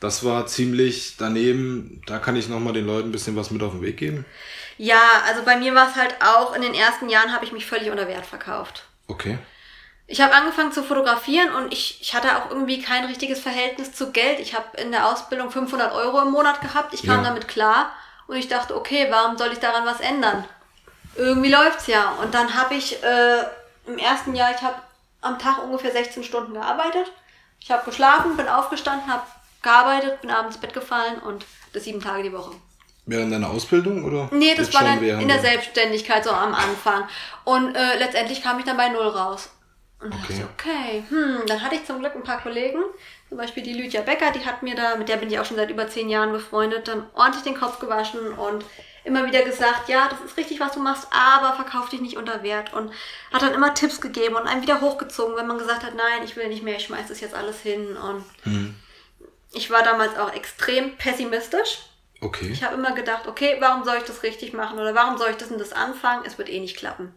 das 0.00 0.24
war 0.24 0.46
ziemlich 0.46 1.16
daneben, 1.16 2.02
da 2.06 2.18
kann 2.18 2.36
ich 2.36 2.48
nochmal 2.48 2.72
den 2.72 2.86
Leuten 2.86 3.08
ein 3.08 3.12
bisschen 3.12 3.36
was 3.36 3.50
mit 3.50 3.62
auf 3.62 3.72
den 3.72 3.82
Weg 3.82 3.96
geben? 3.96 4.24
Ja, 4.78 5.22
also 5.26 5.42
bei 5.44 5.56
mir 5.56 5.74
war 5.74 5.88
es 5.88 5.96
halt 5.96 6.16
auch, 6.20 6.54
in 6.54 6.62
den 6.62 6.74
ersten 6.74 7.08
Jahren 7.08 7.32
habe 7.32 7.44
ich 7.44 7.52
mich 7.52 7.66
völlig 7.66 7.90
unter 7.90 8.08
Wert 8.08 8.26
verkauft. 8.26 8.84
Okay. 9.06 9.38
Ich 10.12 10.20
habe 10.20 10.34
angefangen 10.34 10.72
zu 10.72 10.82
fotografieren 10.82 11.54
und 11.54 11.72
ich, 11.72 11.98
ich 12.02 12.14
hatte 12.14 12.36
auch 12.36 12.50
irgendwie 12.50 12.82
kein 12.82 13.06
richtiges 13.06 13.40
Verhältnis 13.40 13.94
zu 13.94 14.12
Geld. 14.12 14.40
Ich 14.40 14.54
habe 14.54 14.76
in 14.76 14.92
der 14.92 15.06
Ausbildung 15.08 15.50
500 15.50 15.90
Euro 15.90 16.20
im 16.20 16.32
Monat 16.32 16.60
gehabt. 16.60 16.92
Ich 16.92 17.02
kam 17.02 17.22
Ja. 17.22 17.30
damit 17.30 17.48
klar 17.48 17.90
und 18.26 18.36
ich 18.36 18.46
dachte, 18.46 18.76
okay, 18.76 19.06
warum 19.08 19.38
soll 19.38 19.52
ich 19.52 19.58
daran 19.58 19.86
was 19.86 20.00
ändern? 20.00 20.44
Irgendwie 21.16 21.50
läuft's 21.50 21.86
ja. 21.86 22.10
Und 22.22 22.34
dann 22.34 22.54
habe 22.54 22.74
ich 22.74 23.02
äh, 23.02 23.38
im 23.86 23.96
ersten 23.96 24.34
Jahr, 24.34 24.50
ich 24.54 24.60
habe 24.60 24.74
am 25.22 25.38
Tag 25.38 25.64
ungefähr 25.64 25.92
16 25.92 26.24
Stunden 26.24 26.52
gearbeitet. 26.52 27.10
Ich 27.58 27.70
habe 27.70 27.82
geschlafen, 27.86 28.36
bin 28.36 28.48
aufgestanden, 28.48 29.10
habe 29.10 29.22
gearbeitet, 29.62 30.20
bin 30.20 30.30
abends 30.30 30.56
ins 30.56 30.60
Bett 30.60 30.74
gefallen 30.74 31.20
und 31.20 31.46
das 31.72 31.84
sieben 31.84 32.02
Tage 32.02 32.22
die 32.24 32.34
Woche. 32.34 32.50
Während 33.06 33.32
deiner 33.32 33.48
Ausbildung 33.48 34.04
oder? 34.04 34.28
Nee, 34.30 34.54
das 34.56 34.74
war 34.74 34.82
dann 34.82 35.02
in 35.02 35.26
der 35.28 35.40
Selbstständigkeit 35.40 36.22
so 36.22 36.32
am 36.32 36.54
Anfang. 36.54 37.08
Und 37.44 37.74
äh, 37.74 37.96
letztendlich 37.98 38.42
kam 38.42 38.58
ich 38.58 38.66
dann 38.66 38.76
bei 38.76 38.90
Null 38.90 39.08
raus. 39.08 39.48
Und 40.02 40.12
dachte 40.12 40.32
Okay. 40.32 40.40
ich, 40.40 40.44
okay, 40.44 41.04
hm, 41.08 41.46
dann 41.46 41.62
hatte 41.62 41.76
ich 41.76 41.84
zum 41.84 42.00
Glück 42.00 42.14
ein 42.14 42.24
paar 42.24 42.40
Kollegen, 42.40 42.80
zum 43.28 43.38
Beispiel 43.38 43.62
die 43.62 43.72
Lydia 43.72 44.02
Becker, 44.02 44.32
die 44.32 44.44
hat 44.44 44.62
mir 44.62 44.74
da, 44.74 44.96
mit 44.96 45.08
der 45.08 45.16
bin 45.16 45.30
ich 45.30 45.38
auch 45.38 45.44
schon 45.44 45.56
seit 45.56 45.70
über 45.70 45.88
zehn 45.88 46.08
Jahren 46.08 46.32
befreundet, 46.32 46.88
dann 46.88 47.06
ordentlich 47.14 47.44
den 47.44 47.54
Kopf 47.58 47.78
gewaschen 47.78 48.32
und 48.32 48.64
immer 49.04 49.24
wieder 49.26 49.42
gesagt, 49.42 49.88
ja, 49.88 50.08
das 50.08 50.20
ist 50.20 50.36
richtig, 50.36 50.60
was 50.60 50.72
du 50.72 50.80
machst, 50.80 51.06
aber 51.10 51.54
verkauf 51.54 51.88
dich 51.88 52.00
nicht 52.00 52.16
unter 52.16 52.42
Wert 52.42 52.72
und 52.72 52.92
hat 53.32 53.42
dann 53.42 53.54
immer 53.54 53.74
Tipps 53.74 54.00
gegeben 54.00 54.34
und 54.36 54.46
einen 54.46 54.62
wieder 54.62 54.80
hochgezogen, 54.80 55.36
wenn 55.36 55.46
man 55.46 55.58
gesagt 55.58 55.82
hat, 55.84 55.94
nein, 55.94 56.22
ich 56.24 56.36
will 56.36 56.48
nicht 56.48 56.62
mehr, 56.62 56.76
ich 56.76 56.84
schmeiß 56.84 57.08
das 57.08 57.20
jetzt 57.20 57.34
alles 57.34 57.60
hin 57.60 57.96
und 57.96 58.24
Hm. 58.42 58.74
ich 59.52 59.70
war 59.70 59.82
damals 59.82 60.16
auch 60.18 60.32
extrem 60.32 60.96
pessimistisch. 60.96 61.78
Okay. 62.20 62.50
Ich 62.52 62.62
habe 62.62 62.74
immer 62.74 62.92
gedacht, 62.92 63.26
okay, 63.26 63.56
warum 63.60 63.82
soll 63.84 63.96
ich 63.98 64.04
das 64.04 64.22
richtig 64.22 64.52
machen 64.52 64.78
oder 64.78 64.94
warum 64.94 65.18
soll 65.18 65.30
ich 65.30 65.36
das 65.36 65.50
und 65.50 65.58
das 65.60 65.72
anfangen? 65.72 66.22
Es 66.24 66.38
wird 66.38 66.48
eh 66.48 66.60
nicht 66.60 66.76
klappen. 66.76 67.12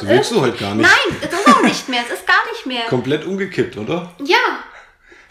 So 0.00 0.06
wirkst 0.08 0.30
du 0.32 0.40
heute 0.40 0.56
gar 0.56 0.74
nicht. 0.74 0.88
Nein, 0.88 1.16
es 1.20 1.32
ist 1.32 1.48
auch 1.48 1.62
nicht 1.62 1.88
mehr. 1.88 2.02
Es 2.06 2.12
ist 2.18 2.26
gar 2.26 2.44
nicht 2.52 2.66
mehr. 2.66 2.84
Komplett 2.86 3.24
umgekippt, 3.24 3.76
oder? 3.76 4.12
Ja. 4.22 4.36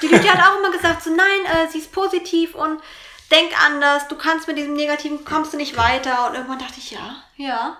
Die 0.01 0.07
Lydia 0.07 0.33
hat 0.33 0.51
auch 0.51 0.59
immer 0.59 0.71
gesagt, 0.71 1.03
so 1.03 1.09
nein, 1.09 1.45
äh, 1.45 1.67
sie 1.71 1.79
ist 1.79 1.91
positiv 1.91 2.53
und 2.55 2.79
denk 3.31 3.51
anders, 3.65 4.07
du 4.07 4.15
kannst 4.15 4.47
mit 4.47 4.57
diesem 4.57 4.73
Negativen, 4.73 5.25
kommst 5.25 5.53
du 5.53 5.57
nicht 5.57 5.75
weiter. 5.75 6.27
Und 6.27 6.35
irgendwann 6.35 6.59
dachte 6.59 6.75
ich, 6.77 6.91
ja, 6.91 7.15
ja, 7.35 7.77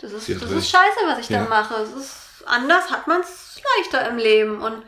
das 0.00 0.12
ist, 0.12 0.28
das 0.28 0.42
recht. 0.42 0.52
ist 0.52 0.70
scheiße, 0.70 1.00
was 1.06 1.18
ich 1.18 1.28
Ja. 1.28 1.40
dann 1.40 1.48
mache. 1.48 1.74
Es 1.74 1.90
ist 1.92 2.16
anders, 2.46 2.90
hat 2.90 3.06
man 3.06 3.20
es 3.20 3.60
leichter 3.76 4.08
im 4.08 4.16
Leben. 4.16 4.62
Und 4.62 4.82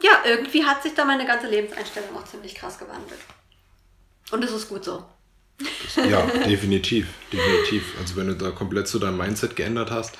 ja, 0.00 0.10
irgendwie 0.24 0.64
hat 0.64 0.82
sich 0.82 0.94
da 0.94 1.04
meine 1.04 1.26
ganze 1.26 1.46
Lebenseinstellung 1.48 2.16
auch 2.16 2.24
ziemlich 2.24 2.54
krass 2.54 2.78
gewandelt. 2.78 3.20
Und 4.30 4.42
es 4.44 4.50
ist 4.52 4.68
gut 4.68 4.84
so. 4.84 5.04
Ja, 6.02 6.38
definitiv, 6.44 7.20
definitiv. 7.32 7.96
Also 7.96 8.16
wenn 8.16 8.26
du 8.28 8.34
da 8.36 8.50
komplett 8.50 8.88
zu 8.88 8.98
deinem 8.98 9.16
Mindset 9.18 9.56
geändert 9.56 9.90
hast. 9.90 10.18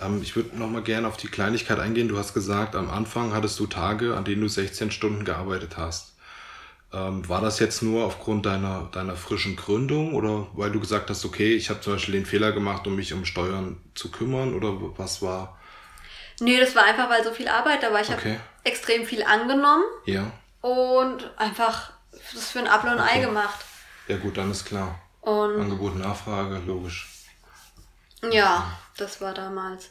Ähm, 0.00 0.22
ich 0.22 0.36
würde 0.36 0.56
nochmal 0.58 0.82
gerne 0.82 1.08
auf 1.08 1.16
die 1.16 1.28
Kleinigkeit 1.28 1.78
eingehen. 1.78 2.08
Du 2.08 2.18
hast 2.18 2.34
gesagt, 2.34 2.76
am 2.76 2.90
Anfang 2.90 3.34
hattest 3.34 3.58
du 3.60 3.66
Tage, 3.66 4.16
an 4.16 4.24
denen 4.24 4.42
du 4.42 4.48
16 4.48 4.90
Stunden 4.90 5.24
gearbeitet 5.24 5.76
hast. 5.76 6.16
Ähm, 6.92 7.28
war 7.28 7.40
das 7.40 7.58
jetzt 7.60 7.82
nur 7.82 8.04
aufgrund 8.04 8.46
deiner, 8.46 8.88
deiner 8.92 9.16
frischen 9.16 9.56
Gründung 9.56 10.14
oder 10.14 10.48
weil 10.54 10.72
du 10.72 10.80
gesagt 10.80 11.10
hast, 11.10 11.24
okay, 11.24 11.54
ich 11.54 11.70
habe 11.70 11.80
zum 11.80 11.94
Beispiel 11.94 12.14
den 12.14 12.26
Fehler 12.26 12.52
gemacht, 12.52 12.86
um 12.86 12.96
mich 12.96 13.12
um 13.14 13.24
Steuern 13.24 13.78
zu 13.94 14.10
kümmern 14.10 14.54
oder 14.54 14.74
was 14.98 15.22
war? 15.22 15.58
Nee, 16.40 16.58
das 16.58 16.74
war 16.74 16.84
einfach, 16.84 17.08
weil 17.08 17.24
so 17.24 17.32
viel 17.32 17.48
Arbeit 17.48 17.82
da 17.82 17.92
war. 17.92 18.00
Ich 18.00 18.10
Okay. 18.10 18.36
habe 18.36 18.40
extrem 18.64 19.06
viel 19.06 19.22
angenommen 19.22 19.84
Ja, 20.06 20.32
und 20.60 21.30
einfach 21.38 21.92
das 22.32 22.50
für 22.50 22.60
ein 22.60 22.68
Apfel 22.68 22.92
und 22.92 23.00
ein 23.00 23.08
Ei 23.08 23.18
Okay. 23.18 23.26
gemacht. 23.26 23.60
Ja 24.08 24.16
gut, 24.16 24.36
dann 24.36 24.50
ist 24.50 24.64
klar. 24.64 24.98
Und 25.20 25.60
Angebot, 25.60 25.96
Nachfrage, 25.96 26.60
logisch. 26.66 27.08
ja, 28.30 28.70
das 28.96 29.20
war 29.20 29.34
damals. 29.34 29.90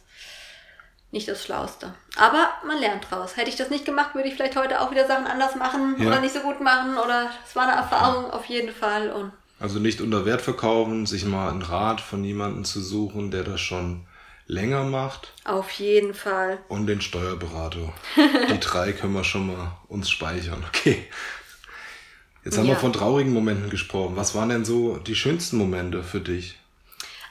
nicht 1.12 1.28
das 1.28 1.43
Schlauste. 1.43 1.93
Aber 2.15 2.50
man 2.65 2.80
lernt 2.80 3.10
draus. 3.12 3.36
Hätte 3.36 3.50
ich 3.50 3.58
das 3.58 3.69
nicht 3.69 3.84
gemacht, 3.86 4.15
würde 4.15 4.30
ich 4.30 4.36
vielleicht 4.36 4.56
heute 4.56 4.80
auch 4.80 4.91
wieder 4.91 5.08
Sachen 5.08 5.28
anders 5.28 5.56
machen 5.56 5.95
Ja. 6.00 6.08
oder 6.08 6.21
nicht 6.21 6.34
so 6.34 6.39
gut 6.39 6.62
machen 6.62 6.97
oder 6.97 7.30
es 7.45 7.54
war 7.56 7.63
eine 7.63 7.74
Erfahrung 7.76 8.32
auf 8.32 8.45
jeden 8.45 8.74
Fall 8.74 9.10
und 9.12 9.32
Also 9.60 9.80
nicht 9.80 10.00
unter 10.00 10.26
Wert 10.26 10.41
verkaufen, 10.41 11.06
sich 11.06 11.26
mal 11.26 11.50
einen 11.50 11.62
Rat 11.63 12.00
von 12.02 12.24
jemandem 12.24 12.63
zu 12.63 12.82
suchen, 12.82 13.30
der 13.30 13.43
das 13.43 13.60
schon 13.60 14.06
länger 14.47 14.84
macht 14.86 15.34
auf 15.45 15.69
jeden 15.71 16.13
Fall. 16.13 16.60
und 16.69 16.88
den 16.88 17.02
Steuerberater. 17.02 17.93
Die 18.50 18.60
drei 18.62 18.91
können 18.93 19.13
wir 19.13 19.24
schon 19.26 19.47
mal 19.47 19.71
uns 19.89 20.10
speichern. 20.10 20.63
Okay. 20.67 21.08
Jetzt 22.43 22.58
haben 22.58 22.65
wir 22.67 22.73
Ja. 22.73 22.80
von 22.80 22.93
traurigen 22.93 23.34
Momenten 23.34 23.69
gesprochen. 23.69 24.15
Was 24.15 24.34
waren 24.36 24.49
denn 24.49 24.65
so 24.65 24.97
die 24.97 25.15
schönsten 25.15 25.58
Momente 25.58 26.04
für 26.04 26.19
dich? 26.19 26.58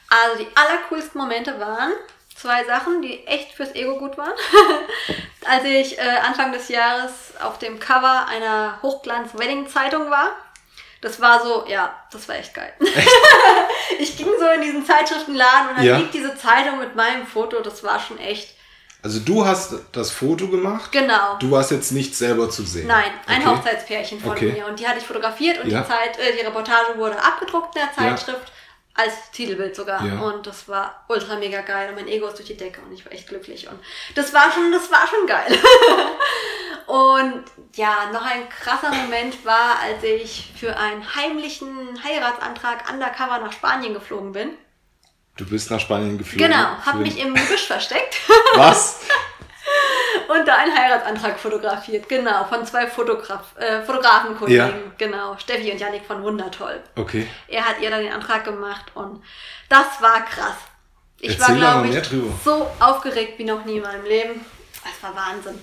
Also 0.09 0.43
die 0.43 0.47
allercoolsten 0.55 1.19
Momente 1.19 1.59
waren 1.59 1.91
zwei 2.35 2.63
Sachen, 2.65 3.01
die 3.01 3.25
echt 3.27 3.53
fürs 3.53 3.75
Ego 3.75 3.97
gut 3.97 4.17
waren. 4.17 4.31
Als 5.45 5.63
ich 5.65 5.97
äh, 5.97 6.01
Anfang 6.25 6.51
des 6.51 6.69
Jahres 6.69 7.11
auf 7.41 7.59
dem 7.59 7.79
Cover 7.79 8.27
einer 8.27 8.79
Hochglanz-Wedding-Zeitung 8.81 10.09
war. 10.09 10.31
Das 11.01 11.19
war 11.19 11.43
so, 11.43 11.65
ja, 11.67 11.95
das 12.11 12.27
war 12.29 12.35
echt 12.35 12.53
geil. 12.53 12.71
ich 13.99 14.17
ging 14.17 14.27
so 14.39 14.47
in 14.49 14.61
diesen 14.61 14.85
Zeitschriftenladen 14.85 15.69
und 15.69 15.77
dann 15.77 15.85
Ja. 15.85 15.97
liegt 15.97 16.13
diese 16.13 16.35
Zeitung 16.37 16.79
mit 16.79 16.95
meinem 16.95 17.25
Foto. 17.25 17.59
Das 17.61 17.83
war 17.83 17.99
schon 17.99 18.19
echt, 18.19 18.55
Also 19.03 19.19
du 19.19 19.45
hast 19.45 19.73
das 19.93 20.11
Foto 20.11 20.47
gemacht. 20.47 20.91
genau. 20.91 21.37
Du 21.39 21.49
warst 21.51 21.71
jetzt 21.71 21.91
nicht 21.91 22.15
selber 22.15 22.49
zu 22.49 22.63
sehen. 22.63 22.87
Nein, 22.87 23.11
ein 23.25 23.41
Okay. 23.41 23.49
Hochzeitspärchen 23.57 24.19
von 24.19 24.31
Okay. 24.31 24.51
mir. 24.51 24.67
Und 24.67 24.79
die 24.79 24.87
hatte 24.87 24.99
ich 24.99 25.05
fotografiert 25.05 25.63
und 25.63 25.69
Ja. 25.69 25.81
die, 25.81 25.87
Zeit, 25.87 26.19
äh, 26.19 26.35
die 26.37 26.45
Reportage 26.45 26.97
wurde 26.97 27.17
abgedruckt 27.21 27.75
in 27.75 27.81
der 27.81 27.93
Zeitschrift. 27.93 28.51
Als 28.93 29.31
Titelbild 29.31 29.73
sogar. 29.73 30.05
Ja. 30.05 30.19
Und 30.19 30.45
das 30.45 30.67
war 30.67 31.05
ultra 31.07 31.37
mega 31.37 31.61
geil. 31.61 31.89
Und 31.89 31.95
mein 31.95 32.09
Ego 32.09 32.27
ist 32.27 32.37
durch 32.37 32.47
die 32.49 32.57
Decke 32.57 32.81
und 32.81 32.91
ich 32.91 33.05
war 33.05 33.13
echt 33.13 33.27
glücklich. 33.29 33.67
Und 33.69 33.79
das 34.15 34.33
war 34.33 34.51
schon, 34.51 34.69
das 34.71 34.91
war 34.91 35.07
schon 35.07 35.25
geil. 35.25 35.57
und 36.87 37.43
ja, 37.75 38.09
noch 38.11 38.23
ein 38.25 38.49
krasser 38.49 38.89
Moment 38.93 39.45
war, 39.45 39.79
als 39.81 40.03
ich 40.03 40.51
für 40.59 40.75
einen 40.75 41.15
heimlichen 41.15 42.03
Heiratsantrag 42.03 42.91
undercover 42.91 43.39
nach 43.39 43.53
Spanien 43.53 43.93
geflogen 43.93 44.33
bin. 44.33 44.49
Du 45.37 45.45
bist 45.45 45.71
nach 45.71 45.79
Spanien 45.79 46.17
geflogen. 46.17 46.47
Genau, 46.51 46.65
habe 46.85 46.99
mich 46.99 47.19
im 47.19 47.33
Gebüsch 47.33 47.65
versteckt. 47.67 48.15
Was? 48.55 48.99
Und 50.27 50.47
da 50.47 50.55
einen 50.57 50.75
Heiratsantrag 50.77 51.39
fotografiert, 51.39 52.07
genau, 52.09 52.43
von 52.45 52.65
zwei 52.65 52.87
Fotograf 52.87 53.55
äh, 53.57 53.81
Fotografenkollegen, 53.81 54.57
Ja. 54.57 54.73
genau, 54.97 55.37
Steffi 55.37 55.71
und 55.71 55.79
Janik 55.79 56.05
von 56.05 56.21
Wundertoll. 56.23 56.81
Okay. 56.95 57.27
Er 57.47 57.65
hat 57.65 57.79
ihr 57.81 57.89
dann 57.89 58.01
den 58.03 58.13
Antrag 58.13 58.43
gemacht 58.45 58.85
und 58.93 59.21
das 59.69 59.85
war 60.01 60.23
krass. 60.25 60.55
Ich 61.19 61.37
Erzähl 61.39 61.61
war, 61.61 61.81
glaube 61.83 61.87
ich, 61.97 62.07
drüber. 62.07 62.33
so 62.43 62.67
aufgeregt 62.79 63.37
wie 63.39 63.43
noch 63.45 63.63
nie 63.65 63.77
in 63.77 63.83
meinem 63.83 64.05
Leben. 64.05 64.45
Es 64.83 65.03
war 65.03 65.15
Wahnsinn. 65.15 65.59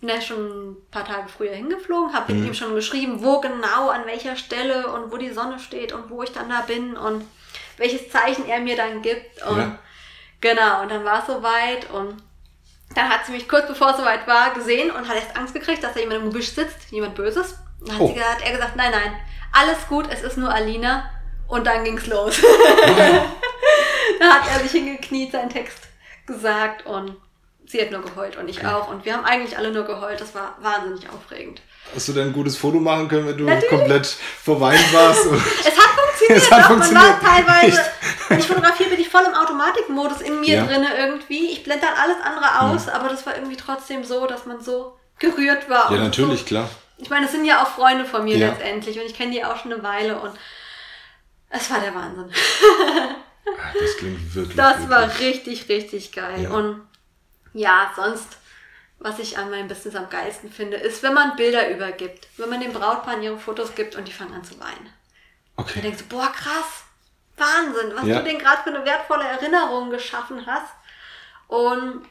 Bin 0.00 0.08
da 0.08 0.20
schon 0.20 0.70
ein 0.70 0.76
paar 0.90 1.04
Tage 1.04 1.28
früher 1.28 1.52
hingeflogen, 1.54 2.12
habe 2.14 2.32
Mhm. 2.32 2.38
mit 2.40 2.48
ihm 2.48 2.54
schon 2.54 2.74
geschrieben, 2.74 3.22
wo 3.22 3.40
genau, 3.40 3.90
an 3.90 4.06
welcher 4.06 4.36
Stelle 4.36 4.88
und 4.92 5.10
wo 5.12 5.16
die 5.16 5.30
Sonne 5.32 5.58
steht 5.58 5.92
und 5.92 6.08
wo 6.10 6.22
ich 6.22 6.32
dann 6.32 6.48
da 6.48 6.60
bin 6.62 6.96
und 6.96 7.24
welches 7.78 8.10
Zeichen 8.10 8.46
er 8.48 8.60
mir 8.60 8.76
dann 8.76 9.02
gibt. 9.02 9.42
Und 9.42 9.58
Ja. 9.58 9.78
genau, 10.40 10.82
und 10.82 10.90
dann 10.90 11.04
war 11.04 11.20
es 11.20 11.26
soweit 11.26 11.90
und 11.90 12.22
dann 12.94 13.08
hat 13.08 13.26
sie 13.26 13.32
mich 13.32 13.48
kurz 13.48 13.66
bevor 13.66 13.90
es 13.90 13.96
soweit 13.98 14.26
war 14.26 14.52
gesehen 14.54 14.90
und 14.90 15.08
hat 15.08 15.16
erst 15.16 15.36
Angst 15.36 15.54
gekriegt, 15.54 15.82
dass 15.84 15.94
da 15.94 16.00
jemand 16.00 16.20
im 16.20 16.30
Gebüsch 16.30 16.48
sitzt, 16.48 16.90
jemand 16.90 17.14
Böses. 17.14 17.58
Dann 17.80 17.94
hat, 17.94 18.00
Oh. 18.00 18.06
sie 18.08 18.14
gesagt, 18.14 18.34
hat 18.40 18.46
er 18.46 18.52
gesagt, 18.52 18.76
nein, 18.76 18.90
nein, 18.90 19.16
alles 19.52 19.86
gut, 19.88 20.06
es 20.10 20.22
ist 20.22 20.36
nur 20.36 20.52
Alina. 20.52 21.10
Und 21.48 21.66
dann 21.66 21.82
ging's 21.84 22.06
los. 22.06 22.36
da 24.20 24.34
hat 24.34 24.48
er 24.52 24.60
sich 24.60 24.72
hingekniet, 24.72 25.32
seinen 25.32 25.48
Text 25.50 25.78
gesagt 26.26 26.84
und 26.86 27.16
sie 27.68 27.80
hat 27.80 27.90
nur 27.90 28.02
geheult 28.02 28.36
und 28.36 28.48
ich 28.48 28.64
auch. 28.66 28.88
Und 28.88 29.04
wir 29.04 29.14
haben 29.14 29.24
eigentlich 29.24 29.56
alle 29.56 29.70
nur 29.70 29.84
geheult. 29.84 30.20
Das 30.20 30.34
war 30.34 30.56
wahnsinnig 30.60 31.08
aufregend. 31.10 31.60
Hast 31.94 32.08
du 32.08 32.12
denn 32.12 32.28
ein 32.28 32.32
gutes 32.32 32.56
Foto 32.56 32.78
machen 32.80 33.08
können, 33.08 33.26
wenn 33.26 33.36
du 33.38 33.44
Natürlich. 33.44 33.68
komplett 33.70 34.06
verweint 34.06 34.92
warst? 34.92 35.24
Es 35.30 35.76
hat 35.76 35.90
funktioniert, 35.94 36.42
Es 36.42 36.50
hat 36.50 36.60
doch. 36.62 36.66
funktioniert. 36.68 37.22
Man 37.22 37.22
war 37.22 37.46
teilweise, 37.60 37.80
wenn 38.28 38.38
ich 38.40 38.46
fotografiere, 38.46 38.90
bin 38.90 39.00
ich 39.00 39.08
voll 39.08 39.22
im 39.26 39.34
Automatikmodus 39.34 40.20
in 40.20 40.40
mir 40.40 40.56
Ja. 40.56 40.66
Drinne 40.66 40.88
irgendwie. 40.98 41.50
Ich 41.52 41.62
blende 41.64 41.86
dann 41.86 41.94
alles 41.96 42.16
andere 42.22 42.60
aus, 42.62 42.88
aber 42.88 43.08
das 43.08 43.24
war 43.26 43.34
irgendwie 43.36 43.56
trotzdem 43.56 44.04
so, 44.04 44.26
dass 44.26 44.44
man 44.46 44.60
so 44.60 44.98
gerührt 45.18 45.68
war. 45.70 45.90
ja, 45.92 45.98
natürlich, 45.98 46.40
So. 46.40 46.46
klar. 46.46 46.68
Ich 46.98 47.10
meine, 47.10 47.26
es 47.26 47.32
sind 47.32 47.44
ja 47.44 47.62
auch 47.62 47.68
Freunde 47.68 48.04
von 48.04 48.24
mir 48.24 48.36
Ja. 48.36 48.48
letztendlich 48.48 48.98
und 48.98 49.06
ich 49.06 49.14
kenne 49.16 49.30
die 49.32 49.44
auch 49.44 49.56
schon 49.56 49.72
eine 49.72 49.82
Weile 49.82 50.18
und 50.20 50.32
es 51.50 51.70
war 51.70 51.80
der 51.80 51.94
Wahnsinn. 51.94 52.30
Ah, 53.50 53.72
Das 53.80 53.96
klingt 53.96 54.34
wirklich. 54.34 54.56
Das 54.56 54.90
war 54.90 55.06
wirklich. 55.08 55.36
richtig, 55.36 55.68
richtig 55.70 56.12
geil. 56.12 56.42
Ja. 56.42 56.50
Und 56.50 56.82
ja, 57.58 57.92
sonst, 57.96 58.36
was 58.98 59.18
ich 59.18 59.38
an 59.38 59.50
meinem 59.50 59.68
Business 59.68 59.94
am 59.96 60.08
geilsten 60.10 60.50
finde, 60.52 60.76
ist, 60.76 61.02
wenn 61.02 61.14
man 61.14 61.36
Bilder 61.36 61.70
übergibt. 61.70 62.28
Wenn 62.36 62.50
man 62.50 62.60
den 62.60 62.72
Brautpaaren 62.72 63.22
ihre 63.22 63.38
Fotos 63.38 63.74
gibt 63.74 63.96
und 63.96 64.06
die 64.08 64.12
fangen 64.12 64.34
an 64.34 64.44
zu 64.44 64.58
weinen. 64.60 64.92
Dann 65.56 65.64
Okay. 65.66 65.80
denkst 65.80 65.98
du, 66.02 66.16
boah, 66.16 66.30
krass, 66.32 66.84
Wahnsinn, 67.36 67.92
was 67.94 68.06
Ja. 68.06 68.18
du 68.18 68.24
denn 68.24 68.38
gerade 68.38 68.62
für 68.62 68.70
eine 68.74 68.84
wertvolle 68.84 69.24
Erinnerung 69.24 69.90
geschaffen 69.90 70.46
hast. 70.46 70.72
Und 71.48 72.06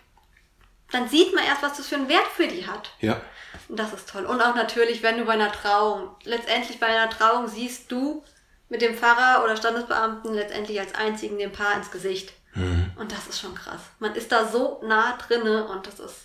dann 0.92 1.08
sieht 1.10 1.34
man 1.34 1.44
erst, 1.46 1.64
was 1.64 1.78
das 1.78 1.88
für 1.88 1.96
einen 1.96 2.10
Wert 2.10 2.28
für 2.36 2.48
die 2.48 2.66
hat. 2.68 2.92
Ja. 3.00 3.20
Und 3.68 3.78
das 3.78 3.92
ist 3.94 4.10
toll. 4.10 4.26
Und 4.26 4.42
auch 4.42 4.56
natürlich, 4.56 5.04
wenn 5.04 5.18
du 5.18 5.26
bei 5.26 5.34
einer 5.34 5.52
Trauung, 5.52 6.16
letztendlich 6.24 6.80
bei 6.80 6.88
einer 6.88 7.10
Trauung 7.10 7.48
siehst 7.48 7.92
du 7.92 8.24
mit 8.70 8.82
dem 8.82 8.96
Pfarrer 8.98 9.44
oder 9.44 9.56
Standesbeamten 9.58 10.34
letztendlich 10.34 10.80
als 10.80 10.94
einzigen 10.96 11.38
dem 11.38 11.52
Paar 11.52 11.76
ins 11.76 11.92
Gesicht. 11.92 12.34
Mhm. 12.58 12.92
Und 12.96 13.12
das 13.12 13.28
ist 13.28 13.40
schon 13.40 13.54
krass. 13.56 13.82
Man 14.00 14.16
ist 14.16 14.32
da 14.32 14.48
so 14.48 14.82
nah 14.86 15.16
drinne 15.18 15.66
und 15.68 15.86
das 15.86 16.00
ist, 16.00 16.16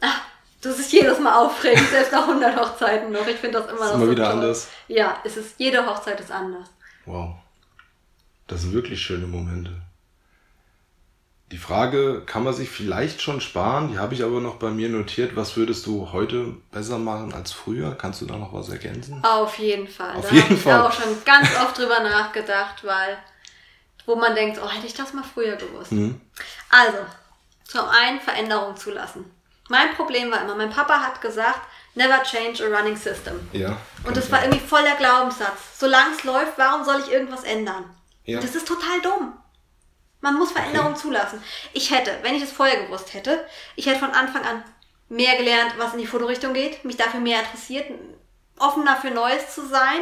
ah, 0.00 0.20
das 0.60 0.78
ist 0.78 0.92
jedes 0.92 1.20
Mal 1.20 1.34
aufregend, 1.36 1.88
selbst 1.90 2.12
nach 2.12 2.26
100 2.26 2.56
Hochzeiten 2.56 3.12
noch. 3.12 3.26
Ich 3.26 3.36
finde 3.36 3.60
das 3.60 3.70
immer 3.70 3.80
Ist 3.80 3.86
noch 3.88 3.94
immer 3.94 4.04
so 4.06 4.10
wieder 4.10 4.24
toll. 4.24 4.32
anders. 4.32 4.68
Ja, 4.88 5.18
es 5.24 5.36
ist, 5.36 5.54
jede 5.58 5.86
Hochzeit 5.86 6.18
ist 6.20 6.32
anders. 6.32 6.68
Wow. 7.04 7.34
Das 8.48 8.62
sind 8.62 8.72
wirklich 8.72 9.00
schöne 9.00 9.26
Momente. 9.26 9.72
Die 11.52 11.58
Frage 11.58 12.22
kann 12.26 12.42
man 12.42 12.52
sich 12.54 12.68
vielleicht 12.70 13.22
schon 13.22 13.40
sparen, 13.40 13.92
die 13.92 13.98
habe 14.00 14.14
ich 14.14 14.24
aber 14.24 14.40
noch 14.40 14.56
bei 14.56 14.70
mir 14.70 14.88
notiert. 14.88 15.36
Was 15.36 15.56
würdest 15.56 15.86
du 15.86 16.10
heute 16.10 16.56
besser 16.72 16.98
machen 16.98 17.32
als 17.32 17.52
früher? 17.52 17.94
Kannst 17.94 18.20
du 18.20 18.26
da 18.26 18.36
noch 18.36 18.52
was 18.52 18.68
ergänzen? 18.68 19.22
Auf 19.24 19.56
jeden 19.58 19.86
Fall. 19.86 20.16
Auf 20.16 20.28
da 20.28 20.34
jeden 20.34 20.44
habe 20.46 20.54
ich 20.54 20.60
Fall. 20.62 20.80
auch 20.82 20.92
schon 20.92 21.24
ganz 21.24 21.48
oft 21.62 21.78
drüber 21.78 22.00
nachgedacht, 22.00 22.84
weil, 22.84 23.16
wo 24.06 24.16
man 24.16 24.34
denkt, 24.34 24.58
oh, 24.62 24.68
hätte 24.68 24.86
ich 24.86 24.94
das 24.94 25.12
mal 25.12 25.24
früher 25.24 25.56
gewusst. 25.56 25.92
Mhm. 25.92 26.20
Also, 26.70 26.98
zum 27.64 27.84
einen 27.88 28.20
Veränderung 28.20 28.76
zulassen. 28.76 29.30
Mein 29.68 29.94
Problem 29.94 30.30
war 30.30 30.42
immer, 30.42 30.54
mein 30.54 30.70
Papa 30.70 31.00
hat 31.00 31.20
gesagt, 31.20 31.60
never 31.94 32.22
change 32.22 32.64
a 32.64 32.68
running 32.78 32.96
system. 32.96 33.40
Ja. 33.52 33.76
Und 34.04 34.16
das 34.16 34.30
war 34.30 34.42
irgendwie 34.44 34.64
voll 34.64 34.82
der 34.84 34.94
Glaubenssatz. 34.94 35.78
Solange 35.78 36.14
es 36.16 36.22
läuft, 36.24 36.56
warum 36.56 36.84
soll 36.84 37.00
ich 37.00 37.10
irgendwas 37.10 37.42
ändern? 37.42 37.84
Ja. 38.24 38.40
Das 38.40 38.54
ist 38.54 38.68
total 38.68 39.00
dumm. 39.02 39.32
Man 40.20 40.34
muss 40.38 40.52
Veränderung 40.52 40.94
zulassen. 40.96 41.42
Ich 41.72 41.90
hätte, 41.90 42.16
wenn 42.22 42.34
ich 42.36 42.42
es 42.42 42.52
vorher 42.52 42.84
gewusst 42.84 43.12
hätte, 43.14 43.44
ich 43.74 43.86
hätte 43.86 43.98
von 44.00 44.10
Anfang 44.12 44.44
an 44.44 44.62
mehr 45.08 45.36
gelernt, 45.36 45.74
was 45.78 45.92
in 45.92 45.98
die 46.00 46.06
Fotorichtung 46.06 46.52
geht, 46.54 46.84
mich 46.84 46.96
dafür 46.96 47.20
mehr 47.20 47.40
interessiert, 47.40 47.86
offener 48.58 48.96
für 48.96 49.10
Neues 49.10 49.54
zu 49.54 49.66
sein. 49.68 50.00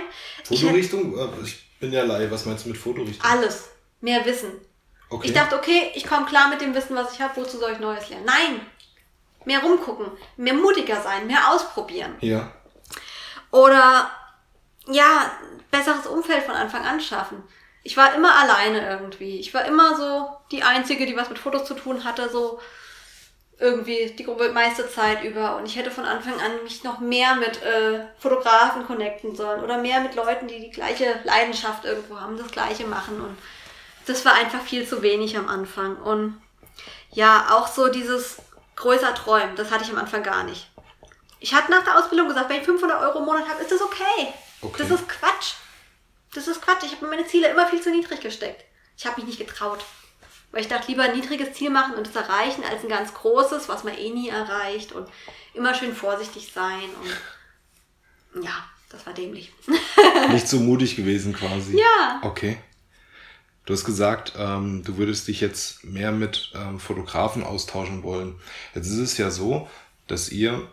Ich 0.49 0.61
hätte 0.63 0.67
Fotorichtung? 0.67 1.19
Äh, 1.19 1.43
Ich 1.45 1.79
bin 1.81 1.93
ja 1.93 2.05
Laie. 2.05 2.31
Was 2.31 2.45
meinst 2.47 2.65
du 2.65 2.69
mit 2.71 2.79
Fotorichtung? 2.79 3.29
alles, 3.31 3.69
mehr 4.05 4.25
Wissen. 4.25 4.53
Okay. 5.11 5.29
Ich 5.29 5.33
dachte, 5.33 5.57
okay, 5.57 5.91
ich 5.95 6.07
komme 6.07 6.27
klar 6.27 6.49
mit 6.49 6.61
dem 6.61 6.75
Wissen, 6.75 6.95
was 6.95 7.15
ich 7.15 7.21
habe, 7.21 7.37
wozu 7.37 7.59
soll 7.59 7.73
ich 7.73 7.81
Neues 7.81 8.09
lernen? 8.09 8.27
Nein! 8.27 8.61
Mehr 9.47 9.61
rumgucken, 9.61 10.07
mehr 10.37 10.55
mutiger 10.55 11.01
sein, 11.01 11.27
mehr 11.27 11.51
ausprobieren. 11.51 12.17
ja. 12.21 12.53
Oder 13.51 14.11
ja, 14.89 15.31
besseres 15.71 16.09
Umfeld 16.09 16.43
von 16.43 16.57
Anfang 16.57 16.85
an 16.85 17.01
schaffen. 17.01 17.41
Ich 17.85 17.97
war 17.97 18.13
immer 18.15 18.35
alleine 18.35 18.89
irgendwie. 18.89 19.39
Ich 19.39 19.55
war 19.55 19.65
immer 19.65 19.97
so 19.97 20.29
die 20.51 20.65
Einzige, 20.65 21.07
die 21.07 21.17
was 21.17 21.29
mit 21.29 21.39
Fotos 21.39 21.65
zu 21.65 21.75
tun 21.75 22.03
hatte, 22.03 22.29
so 22.29 22.59
irgendwie 23.61 24.11
die 24.11 24.27
meiste 24.53 24.91
Zeit 24.91 25.23
über. 25.23 25.57
Und 25.57 25.67
ich 25.67 25.77
hätte 25.77 25.93
von 25.93 26.05
Anfang 26.05 26.35
an 26.41 26.65
mich 26.65 26.83
noch 26.83 26.99
mehr 26.99 27.37
mit 27.37 27.63
äh, 27.63 28.01
Fotografen 28.19 28.85
connecten 28.87 29.37
sollen 29.37 29.63
oder 29.63 29.79
mehr 29.79 30.01
mit 30.01 30.17
Leuten, 30.17 30.49
die 30.49 30.59
die 30.59 30.71
gleiche 30.71 31.21
Leidenschaft 31.23 31.85
irgendwo 31.85 32.19
haben, 32.19 32.37
das 32.37 32.51
gleiche 32.51 32.87
machen. 32.87 33.21
Und 33.21 33.39
das 34.07 34.25
war 34.25 34.35
einfach 34.35 34.63
viel 34.63 34.87
zu 34.87 35.03
wenig 35.03 35.37
am 35.37 35.49
Anfang. 35.49 35.97
Und 35.97 36.41
ja, 37.11 37.49
auch 37.51 37.69
so 37.69 37.89
dieses 37.89 38.37
größer 38.77 39.15
träumen, 39.15 39.57
das 39.57 39.71
hatte 39.71 39.85
ich 39.85 39.91
am 39.91 39.99
Anfang 39.99 40.23
gar 40.23 40.45
nicht. 40.45 40.71
Ich 41.41 41.55
hatte 41.55 41.71
nach 41.71 41.85
der 41.85 41.99
Ausbildung 41.99 42.29
gesagt, 42.29 42.49
wenn 42.49 42.61
ich 42.61 42.65
500 42.65 43.01
Euro 43.03 43.19
im 43.19 43.27
Monat 43.27 43.49
habe, 43.49 43.63
ist 43.63 43.71
das 43.71 43.83
okay. 43.83 44.33
Okay. 44.63 44.77
Das 44.79 44.91
ist 44.91 45.09
Quatsch. 45.09 45.55
Das 46.35 46.49
ist 46.49 46.63
Quatsch. 46.63 46.85
Ich 46.85 46.93
habe 46.93 47.05
mir 47.05 47.17
meine 47.17 47.27
Ziele 47.27 47.49
immer 47.49 47.67
viel 47.67 47.83
zu 47.83 47.91
niedrig 47.91 48.21
gesteckt. 48.21 48.65
Ich 48.97 49.07
habe 49.07 49.21
mich 49.21 49.27
nicht 49.27 49.47
getraut. 49.47 49.85
Weil 50.51 50.63
ich 50.63 50.69
dachte, 50.69 50.89
lieber 50.89 51.03
ein 51.03 51.17
niedriges 51.17 51.53
Ziel 51.53 51.71
machen 51.71 51.95
und 51.95 52.07
es 52.07 52.17
erreichen, 52.17 52.65
als 52.65 52.83
ein 52.83 52.89
ganz 52.89 53.13
großes, 53.13 53.69
was 53.69 53.85
man 53.85 53.97
eh 53.99 54.11
nie 54.11 54.29
erreicht. 54.29 54.93
Und 54.93 55.09
immer 55.53 55.75
schön 55.75 55.95
vorsichtig 55.95 56.53
sein. 56.55 56.89
Und 58.33 58.43
ja, 58.43 58.65
das 58.89 59.05
war 59.05 59.13
dämlich. 59.13 59.53
Nicht 60.31 60.49
so 60.49 60.59
mutig 60.61 60.97
gewesen 60.97 61.35
quasi. 61.35 61.79
Ja. 61.79 62.21
Okay. 62.23 62.59
Du 63.67 63.73
hast 63.73 63.85
gesagt, 63.85 64.35
ähm, 64.37 64.83
du 64.85 64.99
würdest 64.99 65.27
dich 65.29 65.41
jetzt 65.41 65.85
mehr 65.85 66.13
mit 66.13 66.53
ähm, 66.55 66.79
Fotografen 66.79 67.43
austauschen 67.43 68.03
wollen. 68.03 68.35
Jetzt 68.75 68.89
ist 68.89 68.99
es 68.99 69.17
ja 69.17 69.31
so, 69.31 69.69
dass 70.07 70.31
ihr 70.31 70.69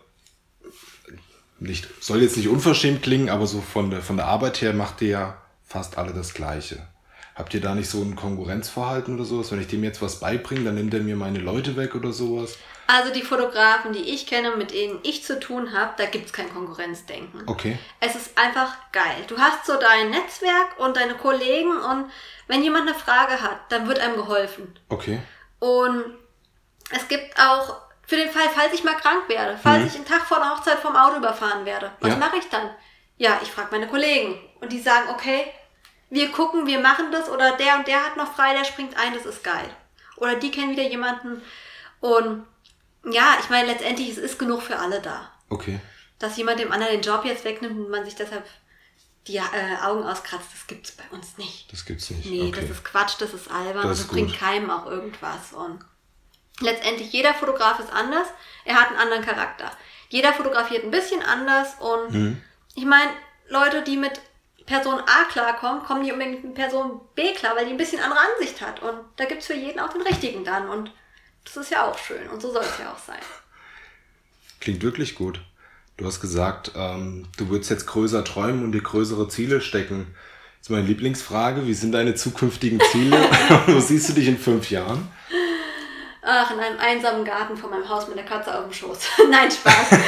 nicht, 1.58 1.88
soll 2.00 2.22
jetzt 2.22 2.36
nicht 2.36 2.48
unverschämt 2.48 3.02
klingen, 3.02 3.30
aber 3.30 3.46
so 3.46 3.60
von 3.60 3.90
der, 3.90 4.02
von 4.02 4.16
der 4.16 4.26
Arbeit 4.26 4.60
her 4.60 4.74
macht 4.74 5.00
ihr 5.00 5.08
ja 5.08 5.42
fast 5.64 5.96
alle 5.96 6.12
das 6.12 6.34
Gleiche. 6.34 6.86
Habt 7.34 7.54
ihr 7.54 7.60
da 7.62 7.74
nicht 7.74 7.88
so 7.88 8.02
ein 8.02 8.14
Konkurrenzverhalten 8.14 9.14
oder 9.14 9.24
sowas? 9.24 9.50
Wenn 9.52 9.60
ich 9.60 9.68
dem 9.68 9.82
jetzt 9.84 10.02
was 10.02 10.20
beibringe, 10.20 10.64
dann 10.64 10.74
nimmt 10.74 10.92
er 10.92 11.00
mir 11.00 11.16
meine 11.16 11.38
Leute 11.38 11.76
weg 11.76 11.94
oder 11.94 12.12
sowas? 12.12 12.58
Also 12.86 13.10
die 13.12 13.22
Fotografen, 13.22 13.92
die 13.94 14.00
ich 14.10 14.26
kenne, 14.26 14.54
mit 14.56 14.72
denen 14.72 14.98
ich 15.02 15.24
zu 15.24 15.40
tun 15.40 15.72
habe, 15.72 15.94
da 15.96 16.04
gibt 16.06 16.26
es 16.26 16.32
kein 16.32 16.52
Konkurrenzdenken. 16.52 17.42
Okay. 17.46 17.78
Es 18.00 18.14
ist 18.16 18.36
einfach 18.36 18.76
geil. 18.92 19.24
Du 19.28 19.38
hast 19.38 19.64
so 19.64 19.78
dein 19.78 20.10
Netzwerk 20.10 20.78
und 20.78 20.96
deine 20.96 21.14
Kollegen 21.14 21.74
und 21.74 22.10
wenn 22.48 22.62
jemand 22.62 22.88
eine 22.88 22.98
Frage 22.98 23.40
hat, 23.40 23.60
dann 23.70 23.88
wird 23.88 23.98
einem 24.00 24.16
geholfen. 24.16 24.78
Okay. 24.90 25.20
Und 25.58 26.04
es 26.90 27.08
gibt 27.08 27.38
auch 27.40 27.76
für 28.06 28.16
den 28.16 28.28
Fall, 28.30 28.48
falls 28.54 28.74
ich 28.74 28.84
mal 28.84 28.94
krank 28.96 29.28
werde, 29.28 29.56
falls 29.62 29.80
Mhm. 29.82 29.86
ich 29.86 29.94
einen 29.94 30.04
Tag 30.04 30.22
vor 30.26 30.38
der 30.38 30.50
Hochzeit 30.50 30.80
vom 30.80 30.96
Auto 30.96 31.16
überfahren 31.16 31.64
werde, 31.64 31.92
was 32.00 32.10
Ja. 32.10 32.16
mache 32.16 32.36
ich 32.36 32.48
dann? 32.50 32.68
Ja, 33.16 33.38
ich 33.42 33.50
frage 33.50 33.68
meine 33.70 33.86
Kollegen 33.86 34.34
und 34.60 34.70
die 34.72 34.80
sagen, 34.80 35.08
okay, 35.08 35.44
wir 36.12 36.30
gucken, 36.30 36.66
wir 36.66 36.78
machen 36.78 37.10
das 37.10 37.30
oder 37.30 37.56
der 37.56 37.78
und 37.78 37.88
der 37.88 38.04
hat 38.04 38.16
noch 38.18 38.34
frei, 38.34 38.52
der 38.54 38.64
springt 38.64 38.96
ein, 38.98 39.14
das 39.14 39.24
ist 39.24 39.42
geil. 39.42 39.68
Oder 40.18 40.34
die 40.36 40.50
kennen 40.50 40.70
wieder 40.70 40.82
jemanden 40.82 41.42
und 42.00 42.44
ja, 43.10 43.36
ich 43.40 43.48
meine, 43.48 43.68
letztendlich 43.72 44.10
es 44.10 44.18
ist 44.18 44.38
genug 44.38 44.62
für 44.62 44.78
alle 44.78 45.00
da. 45.00 45.32
Okay. 45.48 45.80
Dass 46.18 46.36
jemand 46.36 46.60
dem 46.60 46.70
anderen 46.70 46.92
den 46.92 47.02
Job 47.02 47.24
jetzt 47.24 47.44
wegnimmt 47.44 47.78
und 47.78 47.88
man 47.90 48.04
sich 48.04 48.14
deshalb 48.14 48.44
die 49.26 49.36
äh, 49.36 49.40
Augen 49.82 50.04
auskratzt, 50.04 50.48
das 50.52 50.66
gibt's 50.66 50.92
bei 50.92 51.04
uns 51.16 51.38
nicht. 51.38 51.72
Das 51.72 51.84
gibt's 51.84 52.10
nicht. 52.10 52.26
Nee, 52.26 52.48
okay. 52.48 52.60
das 52.60 52.70
ist 52.70 52.84
Quatsch, 52.84 53.14
das 53.18 53.32
ist 53.32 53.50
albern 53.50 53.88
Das 53.88 53.98
ist 53.98 54.06
das 54.06 54.12
bringt 54.12 54.36
keinem 54.38 54.70
auch 54.70 54.86
irgendwas. 54.86 55.52
Und 55.52 55.78
letztendlich, 56.60 57.10
jeder 57.12 57.32
Fotograf 57.32 57.78
ist 57.78 57.92
anders, 57.92 58.28
er 58.64 58.74
hat 58.80 58.88
einen 58.88 58.98
anderen 58.98 59.24
Charakter. 59.24 59.70
Jeder 60.10 60.34
fotografiert 60.34 60.84
ein 60.84 60.90
bisschen 60.90 61.22
anders 61.22 61.76
und 61.80 62.12
Mhm. 62.12 62.42
ich 62.74 62.84
meine, 62.84 63.10
Leute, 63.48 63.82
die 63.82 63.96
mit 63.96 64.20
Person 64.66 65.00
A 65.00 65.24
klarkommen, 65.30 65.82
kommen 65.82 66.02
nicht 66.02 66.12
unbedingt 66.12 66.44
mit 66.44 66.54
Person 66.54 67.00
B 67.14 67.32
klar, 67.34 67.56
weil 67.56 67.66
die 67.66 67.72
ein 67.72 67.76
bisschen 67.76 68.00
andere 68.00 68.20
Ansicht 68.20 68.60
hat. 68.60 68.82
Und 68.82 68.98
da 69.16 69.24
gibt's 69.24 69.46
für 69.46 69.54
jeden 69.54 69.80
auch 69.80 69.92
den 69.92 70.02
richtigen 70.02 70.44
dann. 70.44 70.68
Und 70.68 70.92
das 71.44 71.56
ist 71.56 71.70
ja 71.70 71.84
auch 71.86 71.98
schön 71.98 72.28
und 72.28 72.40
so 72.40 72.52
soll 72.52 72.62
es 72.62 72.78
ja 72.78 72.92
auch 72.92 72.98
sein. 72.98 73.18
Klingt 74.60 74.82
wirklich 74.82 75.14
gut. 75.14 75.40
Du 75.96 76.06
hast 76.06 76.20
gesagt, 76.20 76.72
ähm, 76.76 77.26
du 77.36 77.48
würdest 77.48 77.70
jetzt 77.70 77.86
größer 77.86 78.24
träumen 78.24 78.64
und 78.64 78.72
dir 78.72 78.82
größere 78.82 79.28
Ziele 79.28 79.60
stecken. 79.60 80.14
Jetzt 80.56 80.70
meine 80.70 80.86
Lieblingsfrage, 80.86 81.66
wie 81.66 81.74
sind 81.74 81.92
deine 81.92 82.14
zukünftigen 82.14 82.80
Ziele? 82.92 83.18
Wo 83.66 83.80
siehst 83.80 84.08
du 84.08 84.12
dich 84.12 84.28
in 84.28 84.38
fünf 84.38 84.70
Jahren? 84.70 85.10
Ach, 86.22 86.52
in 86.52 86.60
einem 86.60 86.78
einsamen 86.78 87.24
Garten 87.24 87.56
vor 87.56 87.68
meinem 87.68 87.88
Haus 87.88 88.06
mit 88.06 88.16
der 88.16 88.24
Katze 88.24 88.56
auf 88.56 88.64
dem 88.64 88.72
Schoß. 88.72 88.98
Nein, 89.30 89.50
Spaß. 89.50 89.90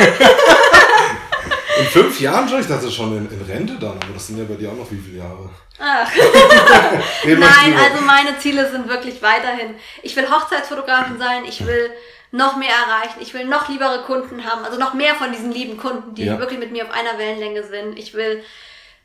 In 1.78 1.86
fünf 1.86 2.20
Jahren 2.20 2.48
schon? 2.48 2.60
Ich 2.60 2.66
dachte 2.66 2.90
schon 2.90 3.16
in, 3.16 3.30
in 3.30 3.42
Rente 3.42 3.74
dann, 3.80 3.92
aber 4.02 4.12
das 4.14 4.26
sind 4.28 4.38
ja 4.38 4.44
bei 4.44 4.54
dir 4.54 4.70
auch 4.70 4.76
noch 4.76 4.90
wie 4.90 4.98
viele 4.98 5.18
Jahre? 5.18 5.50
Ach. 5.78 6.10
Nein, 7.24 7.74
also 7.76 8.04
meine 8.04 8.38
Ziele 8.38 8.70
sind 8.70 8.88
wirklich 8.88 9.20
weiterhin. 9.22 9.74
Ich 10.02 10.14
will 10.14 10.28
Hochzeitsfotografin 10.30 11.18
sein, 11.18 11.44
ich 11.44 11.66
will 11.66 11.90
noch 12.30 12.56
mehr 12.56 12.70
erreichen, 12.70 13.18
ich 13.20 13.34
will 13.34 13.44
noch 13.44 13.68
liebere 13.68 14.02
Kunden 14.02 14.44
haben, 14.44 14.64
also 14.64 14.78
noch 14.78 14.94
mehr 14.94 15.14
von 15.14 15.32
diesen 15.32 15.52
lieben 15.52 15.76
Kunden, 15.76 16.14
die 16.14 16.24
Ja. 16.26 16.38
wirklich 16.38 16.58
mit 16.58 16.72
mir 16.72 16.84
auf 16.84 16.90
einer 16.92 17.18
Wellenlänge 17.18 17.62
sind. 17.64 17.98
Ich 17.98 18.14
will 18.14 18.42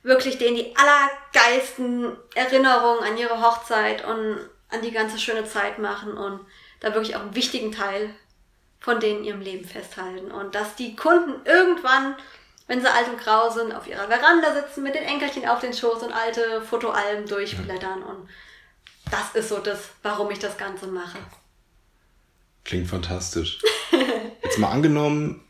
wirklich 0.04 0.38
denen 0.38 0.56
die 0.56 0.74
allergeilsten 0.76 2.16
Erinnerungen 2.36 3.04
an 3.04 3.18
ihre 3.18 3.42
Hochzeit 3.42 4.06
und 4.06 4.38
an 4.70 4.82
die 4.84 4.92
ganze 4.92 5.18
schöne 5.20 5.46
Zeit 5.46 5.80
machen 5.80 6.14
und 6.14 6.40
da 6.80 6.94
wirklich 6.94 7.16
auch 7.16 7.22
einen 7.22 7.36
wichtigen 7.36 7.72
Teil 7.72 8.10
von 8.80 9.00
denen 9.00 9.20
in 9.20 9.26
ihrem 9.26 9.42
Leben 9.42 9.66
festhalten. 9.68 10.32
Und 10.32 10.56
dass 10.56 10.76
die 10.76 10.96
Kunden 10.96 11.34
irgendwann, 11.46 12.16
wenn 12.70 12.82
sie 12.82 12.88
alt 12.88 13.10
und 13.10 13.20
grau 13.20 13.50
sind, 13.50 13.74
auf 13.74 13.88
ihrer 13.88 14.08
Veranda 14.08 14.54
sitzen, 14.54 14.84
mit 14.84 14.94
den 14.94 15.04
Enkelchen 15.04 15.48
auf 15.48 15.60
den 15.60 15.74
Schoß 15.74 16.04
und 16.04 16.14
alte 16.14 16.62
Fotoalben 16.62 17.28
durchblättern. 17.28 18.04
Und 18.04 18.30
das 19.10 19.34
ist 19.34 19.50
so 19.50 19.58
das, 19.58 19.90
warum 20.04 20.30
ich 20.30 20.38
das 20.38 20.56
Ganze 20.56 20.86
mache. 20.86 21.18
Klingt 22.64 22.88
fantastisch. 22.88 23.60
Jetzt 24.44 24.60
mal 24.60 24.70
angenommen, 24.70 25.44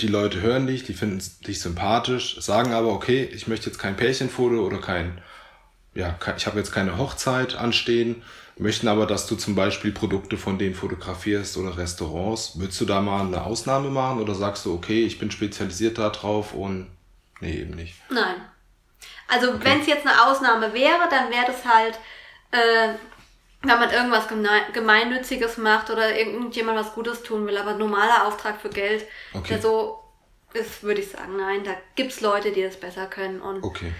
die 0.00 0.06
Leute 0.06 0.40
hören 0.40 0.66
dich, 0.66 0.84
die 0.84 0.94
finden 0.94 1.22
dich 1.46 1.60
sympathisch, 1.60 2.40
sagen 2.40 2.72
aber, 2.72 2.88
okay, 2.88 3.24
ich 3.24 3.46
möchte 3.46 3.68
jetzt 3.70 3.78
kein 3.78 3.94
Pärchenfoto 3.94 4.66
oder 4.66 4.80
kein, 4.80 5.20
ja, 5.94 6.18
ich 6.36 6.46
habe 6.46 6.58
jetzt 6.58 6.72
keine 6.72 6.98
Hochzeit 6.98 7.54
anstehen, 7.54 8.22
möchten 8.56 8.88
aber, 8.88 9.06
dass 9.06 9.26
du 9.26 9.36
zum 9.36 9.54
Beispiel 9.54 9.92
Produkte 9.92 10.36
von 10.36 10.58
denen 10.58 10.74
fotografierst 10.74 11.56
oder 11.56 11.76
Restaurants. 11.76 12.58
Würdest 12.58 12.80
du 12.80 12.84
da 12.84 13.00
mal 13.00 13.26
eine 13.26 13.44
Ausnahme 13.44 13.90
machen 13.90 14.20
oder 14.20 14.34
sagst 14.34 14.64
du, 14.66 14.74
okay, 14.74 15.04
ich 15.04 15.18
bin 15.18 15.30
spezialisiert 15.30 15.98
da 15.98 16.10
drauf 16.10 16.52
und 16.54 16.88
nee, 17.40 17.60
eben 17.60 17.74
nicht? 17.74 17.94
Nein. 18.10 18.36
Also 19.28 19.62
wenn 19.64 19.80
es 19.80 19.86
jetzt 19.86 20.06
eine 20.06 20.24
Ausnahme 20.26 20.72
wäre, 20.74 21.08
dann 21.10 21.30
wäre 21.30 21.46
das 21.46 21.64
halt, 21.64 21.98
äh, 22.50 22.94
wenn 23.62 23.78
man 23.78 23.90
irgendwas 23.90 24.28
geme- 24.28 24.70
Gemeinnütziges 24.72 25.56
macht 25.56 25.90
oder 25.90 26.16
irgendjemand 26.16 26.78
was 26.78 26.92
Gutes 26.94 27.22
tun 27.22 27.46
will, 27.46 27.56
aber 27.56 27.74
normaler 27.74 28.26
Auftrag 28.26 28.60
für 28.60 28.68
Geld, 28.68 29.06
Okay. 29.32 29.54
der 29.54 29.62
so 29.62 29.98
ist, 30.52 30.82
würde 30.82 31.00
ich 31.00 31.10
sagen, 31.10 31.36
nein, 31.36 31.64
da 31.64 31.72
gibt's 31.96 32.20
Leute, 32.20 32.52
die 32.52 32.62
das 32.62 32.78
besser 32.78 33.06
können. 33.06 33.40
Und 33.40 33.64
Okay. 33.64 33.92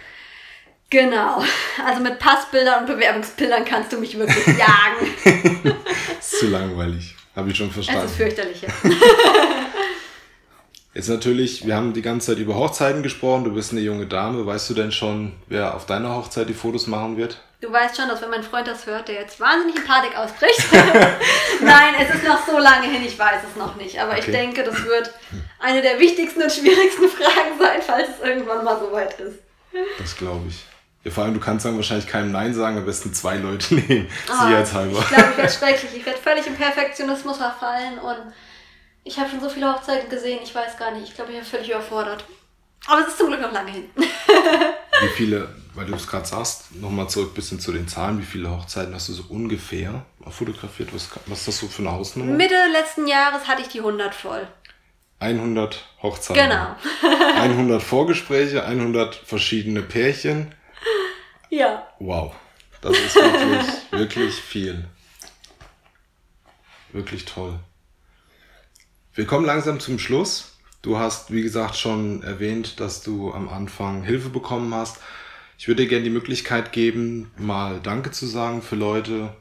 Genau, 0.94 1.42
also 1.84 2.00
mit 2.02 2.18
Passbildern 2.18 2.80
und 2.80 2.86
Bewerbungsbildern 2.86 3.64
kannst 3.64 3.92
du 3.92 3.98
mich 3.98 4.16
wirklich 4.18 4.46
jagen. 4.58 5.74
Ist 6.18 6.38
zu 6.38 6.46
langweilig. 6.48 7.14
Habe 7.36 7.50
ich 7.50 7.56
schon 7.56 7.70
verstanden. 7.70 8.04
ist 8.06 8.14
fürchterlich. 8.16 8.62
Ja. 8.62 8.68
Jetzt 10.94 11.08
natürlich, 11.08 11.66
wir 11.66 11.74
haben 11.74 11.92
die 11.92 12.02
ganze 12.02 12.28
Zeit 12.28 12.38
über 12.38 12.54
Hochzeiten 12.54 13.02
gesprochen. 13.02 13.42
Du 13.42 13.52
bist 13.52 13.72
eine 13.72 13.80
junge 13.80 14.06
Dame. 14.06 14.46
Weißt 14.46 14.70
du 14.70 14.74
denn 14.74 14.92
schon, 14.92 15.32
wer 15.48 15.74
auf 15.74 15.86
deiner 15.86 16.14
Hochzeit 16.14 16.48
die 16.48 16.54
Fotos 16.54 16.86
machen 16.86 17.16
wird? 17.16 17.40
Du 17.60 17.72
weißt 17.72 17.96
schon, 17.96 18.06
dass 18.08 18.22
wenn 18.22 18.30
mein 18.30 18.44
Freund 18.44 18.68
das 18.68 18.86
hört, 18.86 19.08
der 19.08 19.16
jetzt 19.16 19.40
wahnsinnig 19.40 19.74
in 19.74 19.84
Panik 19.84 20.16
ausbricht. 20.16 20.62
Nein, 21.60 21.94
es 22.00 22.14
ist 22.14 22.22
noch 22.24 22.46
so 22.46 22.58
lange 22.58 22.86
hin, 22.88 23.02
ich 23.04 23.18
weiß 23.18 23.40
es 23.50 23.56
noch 23.56 23.74
nicht. 23.74 23.98
Aber 24.00 24.12
ich 24.16 24.22
Okay. 24.22 24.30
denke, 24.32 24.62
das 24.62 24.84
wird 24.84 25.10
eine 25.58 25.82
der 25.82 25.98
wichtigsten 25.98 26.40
und 26.42 26.52
schwierigsten 26.52 27.08
Fragen 27.08 27.58
sein, 27.58 27.80
falls 27.84 28.08
es 28.10 28.24
irgendwann 28.24 28.64
mal 28.64 28.78
soweit 28.78 29.18
ist. 29.18 29.38
Das 29.98 30.16
glaube 30.16 30.44
ich. 30.48 30.64
Ja, 31.04 31.10
vor 31.10 31.24
allem, 31.24 31.34
du 31.34 31.40
kannst 31.40 31.66
dann 31.66 31.76
wahrscheinlich 31.76 32.06
keinem 32.06 32.32
Nein 32.32 32.54
sagen, 32.54 32.78
am 32.78 32.86
besten 32.86 33.12
zwei 33.12 33.36
Leute 33.36 33.74
nehmen. 33.88 34.08
Ah, 34.28 34.44
Sicherheitshalber. 34.44 34.98
Ich 34.98 35.08
glaube, 35.08 35.30
ich 35.32 35.36
werde 35.36 35.52
schrecklich. 35.52 35.96
Ich 35.96 36.06
werde 36.06 36.18
völlig 36.18 36.46
im 36.46 36.54
Perfektionismus 36.56 37.36
verfallen 37.36 37.98
und 37.98 38.32
ich 39.04 39.18
habe 39.18 39.28
schon 39.28 39.40
so 39.40 39.50
viele 39.50 39.70
Hochzeiten 39.72 40.08
gesehen, 40.08 40.40
ich 40.42 40.54
weiß 40.54 40.78
gar 40.78 40.92
nicht. 40.92 41.08
Ich 41.08 41.14
glaube, 41.14 41.30
ich 41.32 41.38
bin 41.38 41.46
völlig 41.46 41.68
überfordert. 41.68 42.24
Aber 42.86 43.02
es 43.02 43.08
ist 43.08 43.18
zum 43.18 43.28
Glück 43.28 43.40
noch 43.40 43.52
lange 43.52 43.70
hin. 43.70 43.84
Wie 43.96 45.08
viele, 45.16 45.48
weil 45.74 45.86
du 45.86 45.94
es 45.94 46.06
gerade 46.06 46.26
sagst, 46.26 46.74
nochmal 46.76 47.08
zurück 47.08 47.32
ein 47.32 47.34
bisschen 47.34 47.60
zu 47.60 47.72
den 47.72 47.88
Zahlen. 47.88 48.18
Wie 48.18 48.24
viele 48.24 48.50
Hochzeiten 48.50 48.94
hast 48.94 49.08
du 49.08 49.12
so 49.12 49.24
ungefähr 49.28 50.04
fotografiert? 50.30 50.94
Was, 50.94 51.08
was 51.26 51.40
ist 51.40 51.48
das 51.48 51.58
so 51.58 51.68
für 51.68 51.82
eine 51.82 51.92
Hausnummer? 51.92 52.32
Mitte 52.32 52.54
letzten 52.72 53.06
Jahres 53.06 53.46
hatte 53.46 53.62
ich 53.62 53.68
die 53.68 53.80
100 53.80 54.14
voll. 54.14 54.46
100 55.20 55.86
Hochzeiten. 56.02 56.42
Genau. 56.42 56.74
100 57.40 57.82
Vorgespräche, 57.82 58.64
100 58.64 59.14
verschiedene 59.14 59.82
Pärchen. 59.82 60.54
Ja. 61.54 61.86
Wow, 62.00 62.34
das 62.80 62.98
ist 62.98 63.14
wirklich, 63.14 63.66
wirklich 63.92 64.34
viel. 64.34 64.88
Wirklich 66.92 67.24
toll. 67.26 67.60
Wir 69.14 69.24
kommen 69.24 69.46
langsam 69.46 69.78
zum 69.78 70.00
Schluss. 70.00 70.58
Du 70.82 70.98
hast, 70.98 71.32
wie 71.32 71.42
gesagt, 71.42 71.76
schon 71.76 72.24
erwähnt, 72.24 72.80
dass 72.80 73.02
du 73.02 73.32
am 73.32 73.48
Anfang 73.48 74.02
Hilfe 74.02 74.30
bekommen 74.30 74.74
hast. 74.74 74.96
Ich 75.56 75.68
würde 75.68 75.84
dir 75.84 75.88
gerne 75.88 76.02
die 76.02 76.10
Möglichkeit 76.10 76.72
geben, 76.72 77.30
mal 77.36 77.78
Danke 77.80 78.10
zu 78.10 78.26
sagen 78.26 78.60
für 78.60 78.74
Leute, 78.74 79.32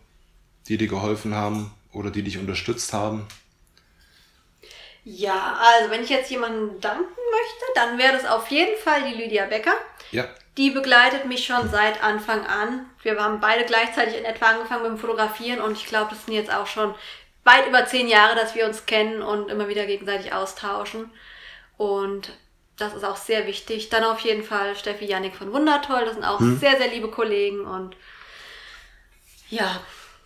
die 0.67 0.77
dir 0.77 0.87
geholfen 0.87 1.33
haben 1.33 1.73
oder 1.91 2.11
die 2.11 2.21
dich 2.21 2.37
unterstützt 2.37 2.93
haben. 2.93 3.27
Ja, 5.03 5.59
also 5.59 5.89
wenn 5.89 6.03
ich 6.03 6.09
jetzt 6.09 6.29
jemanden 6.29 6.79
danken 6.79 7.03
möchte, 7.03 7.65
dann 7.73 7.97
wäre 7.97 8.13
das 8.13 8.25
auf 8.25 8.51
jeden 8.51 8.79
Fall 8.79 9.01
die 9.09 9.19
Lydia 9.19 9.47
Becker. 9.47 9.73
Ja, 10.11 10.27
Die 10.57 10.69
begleitet 10.69 11.25
mich 11.25 11.45
schon 11.45 11.69
seit 11.69 12.03
Anfang 12.03 12.45
an. 12.45 12.85
Wir 13.01 13.19
haben 13.19 13.39
beide 13.39 13.65
gleichzeitig 13.65 14.17
in 14.17 14.25
etwa 14.25 14.47
angefangen 14.47 14.83
mit 14.83 14.91
dem 14.91 14.97
Fotografieren 14.97 15.61
und 15.61 15.73
ich 15.73 15.85
glaube, 15.85 16.11
das 16.11 16.25
sind 16.25 16.35
jetzt 16.35 16.53
auch 16.53 16.67
schon 16.67 16.93
weit 17.43 17.67
über 17.67 17.85
zehn 17.85 18.07
Jahre, 18.07 18.35
dass 18.35 18.55
wir 18.55 18.65
uns 18.65 18.85
kennen 18.85 19.21
und 19.21 19.49
immer 19.49 19.67
wieder 19.67 19.85
gegenseitig 19.85 20.31
austauschen. 20.33 21.11
Und 21.77 22.31
das 22.77 22.93
ist 22.93 23.03
auch 23.03 23.17
sehr 23.17 23.47
wichtig. 23.47 23.89
Dann 23.89 24.03
auf 24.03 24.19
jeden 24.19 24.43
Fall 24.43 24.75
Steffi 24.75 25.05
Jannik 25.05 25.35
von 25.35 25.51
Wundertoll. 25.51 26.05
Das 26.05 26.13
sind 26.13 26.23
auch 26.23 26.39
sehr, 26.39 26.77
sehr 26.77 26.89
liebe 26.89 27.09
Kollegen 27.09 27.65
und 27.65 27.95
ja, 29.49 29.81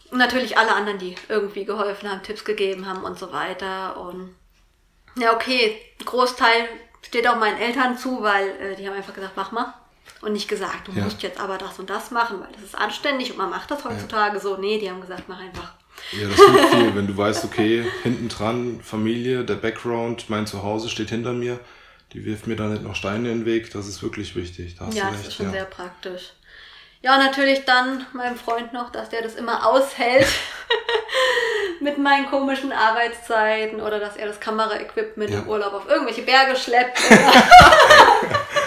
und 0.09 0.19
natürlich 0.19 0.57
alle 0.57 0.73
anderen, 0.73 0.99
die 0.99 1.15
irgendwie 1.27 1.65
geholfen 1.65 2.09
haben, 2.09 2.23
Tipps 2.23 2.45
gegeben 2.45 2.85
haben 2.87 3.03
und 3.03 3.19
so 3.19 3.33
weiter. 3.33 3.99
Und 3.99 4.35
ja, 5.17 5.33
okay, 5.33 5.81
ein 5.99 6.05
Großteil 6.05 6.69
steht 7.01 7.27
auch 7.27 7.35
meinen 7.35 7.57
Eltern 7.57 7.97
zu, 7.97 8.21
weil 8.21 8.49
äh, 8.61 8.75
die 8.75 8.87
haben 8.87 8.95
einfach 8.95 9.13
gesagt, 9.13 9.33
mach 9.35 9.51
mal. 9.51 9.73
Und 10.21 10.33
nicht 10.33 10.47
gesagt, 10.47 10.87
du 10.87 10.91
ja. 10.93 11.03
musst 11.03 11.21
jetzt 11.23 11.39
aber 11.39 11.57
das 11.57 11.79
und 11.79 11.89
das 11.89 12.11
machen, 12.11 12.39
weil 12.39 12.51
das 12.53 12.63
ist 12.63 12.77
anständig 12.77 13.31
und 13.31 13.37
man 13.37 13.49
macht 13.49 13.69
das 13.69 13.83
heutzutage 13.85 14.35
ja. 14.35 14.41
so. 14.41 14.57
Nee, 14.57 14.79
die 14.79 14.89
haben 14.89 15.01
gesagt, 15.01 15.23
mach 15.27 15.39
einfach. 15.39 15.73
Ja, 16.11 16.27
das 16.27 16.37
hilft 16.37 16.75
viel, 16.75 16.95
wenn 16.95 17.07
du 17.07 17.17
weißt, 17.17 17.45
okay, 17.45 17.85
hinten 18.03 18.29
dran, 18.29 18.79
Familie, 18.81 19.43
der 19.43 19.55
Background, 19.55 20.29
mein 20.29 20.47
Zuhause 20.47 20.89
steht 20.89 21.09
hinter 21.09 21.33
mir, 21.33 21.59
die 22.13 22.25
wirft 22.25 22.47
mir 22.47 22.55
da 22.55 22.67
nicht 22.67 22.83
noch 22.83 22.95
Steine 22.95 23.31
in 23.31 23.39
den 23.39 23.45
Weg, 23.45 23.71
das 23.71 23.87
ist 23.87 24.01
wirklich 24.01 24.35
wichtig. 24.35 24.75
Da 24.77 24.89
ja, 24.89 25.11
das 25.11 25.27
ist 25.27 25.35
schon 25.35 25.47
ja. 25.47 25.51
sehr 25.53 25.65
praktisch. 25.65 26.33
Ja, 27.01 27.17
natürlich 27.17 27.63
dann 27.65 28.05
meinem 28.13 28.37
Freund 28.37 28.73
noch, 28.73 28.91
dass 28.91 29.09
der 29.09 29.21
das 29.21 29.35
immer 29.35 29.67
aushält 29.67 30.27
mit 31.79 31.97
meinen 31.99 32.27
komischen 32.27 32.71
Arbeitszeiten 32.71 33.81
oder 33.81 33.99
dass 33.99 34.17
er 34.17 34.27
das 34.27 34.39
Kameraequipment 34.39 35.29
ja. 35.29 35.39
im 35.39 35.47
Urlaub 35.47 35.73
auf 35.73 35.87
irgendwelche 35.87 36.23
Berge 36.23 36.55
schleppt. 36.55 36.99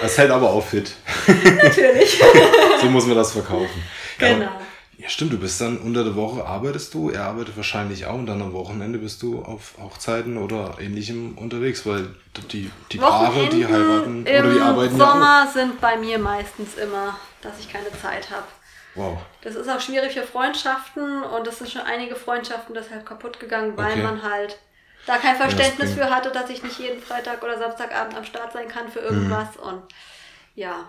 das 0.00 0.18
hält 0.18 0.30
aber 0.30 0.50
auch 0.50 0.64
fit. 0.64 0.92
Natürlich. 1.26 2.22
so 2.80 2.86
muss 2.86 3.06
man 3.06 3.16
das 3.16 3.32
verkaufen. 3.32 3.82
Genau. 4.18 4.50
Ja, 4.98 5.10
stimmt, 5.10 5.34
du 5.34 5.38
bist 5.38 5.60
dann 5.60 5.76
unter 5.76 6.04
der 6.04 6.16
Woche 6.16 6.46
arbeitest 6.46 6.94
du, 6.94 7.10
er 7.10 7.24
arbeitet 7.24 7.54
wahrscheinlich 7.56 8.06
auch 8.06 8.14
und 8.14 8.26
dann 8.26 8.40
am 8.40 8.54
Wochenende 8.54 8.98
bist 8.98 9.22
du 9.22 9.42
auf 9.42 9.74
Hochzeiten 9.78 10.38
oder 10.38 10.76
ähnlichem 10.80 11.36
unterwegs, 11.36 11.84
weil 11.84 12.08
die, 12.50 12.70
die 12.90 12.96
Paare, 12.96 13.46
die 13.50 13.66
heiraten 13.66 14.22
oder 14.22 14.54
die 14.54 14.60
arbeiten 14.60 14.92
Im 14.92 14.98
Sommer 14.98 15.44
ja 15.44 15.50
sind 15.52 15.80
bei 15.82 15.98
mir 15.98 16.18
meistens 16.18 16.76
immer, 16.76 17.18
dass 17.42 17.60
ich 17.60 17.70
keine 17.70 17.90
Zeit 18.00 18.30
habe. 18.30 18.46
Wow. 18.94 19.18
Das 19.42 19.54
ist 19.54 19.68
auch 19.68 19.80
schwierig 19.80 20.14
für 20.14 20.22
Freundschaften 20.22 21.22
und 21.22 21.46
es 21.46 21.58
sind 21.58 21.70
schon 21.70 21.82
einige 21.82 22.16
Freundschaften 22.16 22.74
deshalb 22.74 23.04
kaputt 23.04 23.38
gegangen, 23.38 23.76
weil 23.76 23.92
okay. 23.92 24.02
man 24.02 24.22
halt 24.22 24.58
da 25.06 25.18
kein 25.18 25.36
Verständnis 25.36 25.94
für 25.94 26.10
hatte, 26.10 26.30
dass 26.30 26.50
ich 26.50 26.62
nicht 26.62 26.78
jeden 26.78 27.00
Freitag 27.00 27.42
oder 27.42 27.58
Samstagabend 27.58 28.16
am 28.16 28.24
Start 28.24 28.52
sein 28.52 28.68
kann 28.68 28.90
für 28.90 29.00
irgendwas 29.00 29.56
mhm. 29.56 29.62
und 29.62 29.82
ja. 30.54 30.86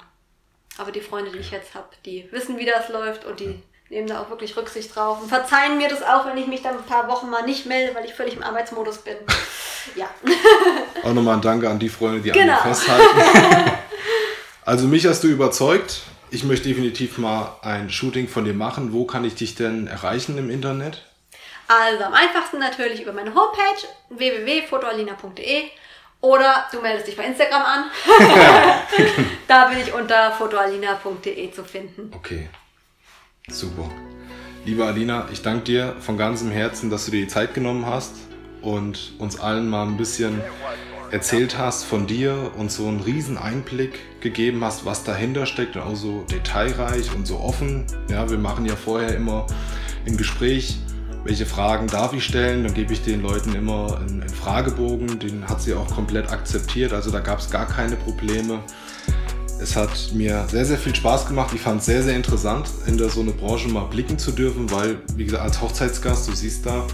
Aber 0.80 0.92
die 0.92 1.02
Freunde, 1.02 1.32
die 1.32 1.40
ich 1.40 1.52
jetzt 1.52 1.74
habe, 1.74 1.88
die 2.06 2.28
wissen, 2.32 2.58
wie 2.58 2.66
das 2.66 2.90
läuft 2.90 3.26
und 3.26 3.40
die 3.40 3.64
nehmen 3.90 4.08
da 4.08 4.22
auch 4.22 4.30
wirklich 4.30 4.56
Rücksicht 4.58 4.96
drauf 4.96 5.22
und 5.22 5.30
verzeihen 5.30 5.78
mir 5.78 5.88
das 5.88 6.04
auch, 6.04 6.26
wenn 6.26 6.38
ich 6.38 6.48
mich 6.48 6.62
dann 6.62 6.78
ein 6.78 6.84
paar 6.84 7.08
Wochen 7.08 7.30
mal 7.30 7.44
nicht 7.44 7.66
melde, 7.66 7.96
weil 7.96 8.06
ich 8.06 8.14
völlig 8.14 8.36
im 8.36 8.44
Arbeitsmodus 8.44 9.00
bin. 9.00 9.16
Ja. 9.96 10.10
Auch 11.02 11.14
nochmal 11.14 11.36
ein 11.36 11.42
Danke 11.42 11.70
an 11.70 11.80
die 11.80 11.88
Freunde, 11.88 12.20
die 12.20 12.32
genau. 12.32 12.58
an 12.58 12.68
mir 12.68 12.76
festhalten. 12.76 13.72
also 14.66 14.86
mich 14.86 15.06
hast 15.06 15.24
du 15.24 15.30
überzeugt. 15.30 16.02
Ich 16.30 16.44
möchte 16.44 16.68
definitiv 16.68 17.18
mal 17.18 17.56
ein 17.62 17.90
Shooting 17.90 18.28
von 18.28 18.44
dir 18.44 18.54
machen. 18.54 18.92
Wo 18.92 19.06
kann 19.06 19.24
ich 19.24 19.36
dich 19.36 19.56
denn 19.56 19.88
erreichen 19.88 20.38
im 20.38 20.50
Internet? 20.50 21.07
Also 21.68 22.04
am 22.04 22.14
einfachsten 22.14 22.60
natürlich 22.60 23.02
über 23.02 23.14
meine 23.14 23.34
Homepage 23.34 23.88
www.fotoalina.de 24.10 25.64
oder 26.22 26.66
du 26.72 26.82
meldest 26.82 27.08
dich 27.08 27.18
bei 27.18 27.26
Instagram 27.26 27.62
an. 27.62 27.84
da 29.48 29.68
bin 29.68 29.80
ich 29.80 29.94
unter 29.94 30.32
fotoalina.de 30.32 31.52
zu 31.52 31.64
finden. 31.64 32.12
Okay, 32.16 32.50
Super. 33.50 33.90
Liebe 34.66 34.84
Alina, 34.84 35.30
ich 35.32 35.42
danke 35.42 35.64
dir 35.64 35.96
von 36.02 36.18
ganzem 36.18 36.52
Herzen, 36.52 36.90
dass 36.90 37.06
du 37.06 37.12
dir 37.12 37.22
die 37.22 37.30
Zeit 37.30 37.54
genommen 37.54 37.86
hast 37.86 38.14
und 38.62 39.14
uns 39.20 39.40
allen 39.40 39.70
mal 39.70 39.88
ein 39.88 39.96
bisschen 39.96 40.42
erzählt 41.12 41.58
hast 41.58 41.86
von 41.86 42.08
dir 42.08 42.52
und 42.58 42.70
so 42.70 42.90
einen 42.90 43.00
riesen 43.00 43.38
Einblick 43.38 44.00
gegeben 44.20 44.66
hast, 44.66 44.84
was 44.84 45.06
dahinter 45.06 45.46
steckt 45.46 45.78
und 45.78 45.84
auch 45.84 45.96
so 45.96 46.26
detailreich 46.30 47.16
und 47.16 47.26
so 47.26 47.40
offen. 47.40 47.88
Ja, 48.10 48.30
wir 48.30 48.38
machen 48.38 48.66
ja 48.66 48.76
vorher 48.76 49.16
immer 49.16 49.48
ein 50.06 50.18
Gespräch, 50.18 50.76
welche 51.28 51.46
Fragen 51.46 51.88
darf 51.88 52.14
ich 52.14 52.24
stellen, 52.24 52.64
dann 52.64 52.74
gebe 52.74 52.94
ich 52.94 53.04
den 53.04 53.22
Leuten 53.22 53.54
immer 53.54 54.00
einen, 54.00 54.28
Fragebogen, 54.30 55.20
den 55.20 55.48
hat 55.50 55.62
sie 55.62 55.74
auch 55.74 55.88
komplett 55.94 56.32
akzeptiert, 56.32 56.94
also 56.94 57.12
da 57.12 57.20
gab 57.20 57.40
es 57.40 57.50
gar 57.50 57.68
keine 57.68 57.98
Probleme. 57.98 58.60
Es 59.60 59.76
hat 59.76 60.14
mir 60.14 60.46
sehr, 60.50 60.64
sehr 60.64 60.78
viel 60.78 60.96
Spaß 60.96 61.28
gemacht. 61.28 61.52
Ich 61.54 61.62
fand 61.62 61.80
es 61.80 61.88
sehr, 61.88 62.04
sehr 62.04 62.16
interessant, 62.16 62.70
in 62.86 62.98
der, 62.98 63.10
so 63.10 63.22
eine 63.22 63.32
Branche 63.32 63.68
mal 63.68 63.86
blicken 63.86 64.18
zu 64.18 64.32
dürfen, 64.32 64.72
weil, 64.72 65.02
wie 65.16 65.26
gesagt, 65.26 65.44
als 65.44 65.62
Hochzeitsgast, 65.62 66.30
du 66.30 66.34
siehst 66.34 66.66
da 66.66 66.86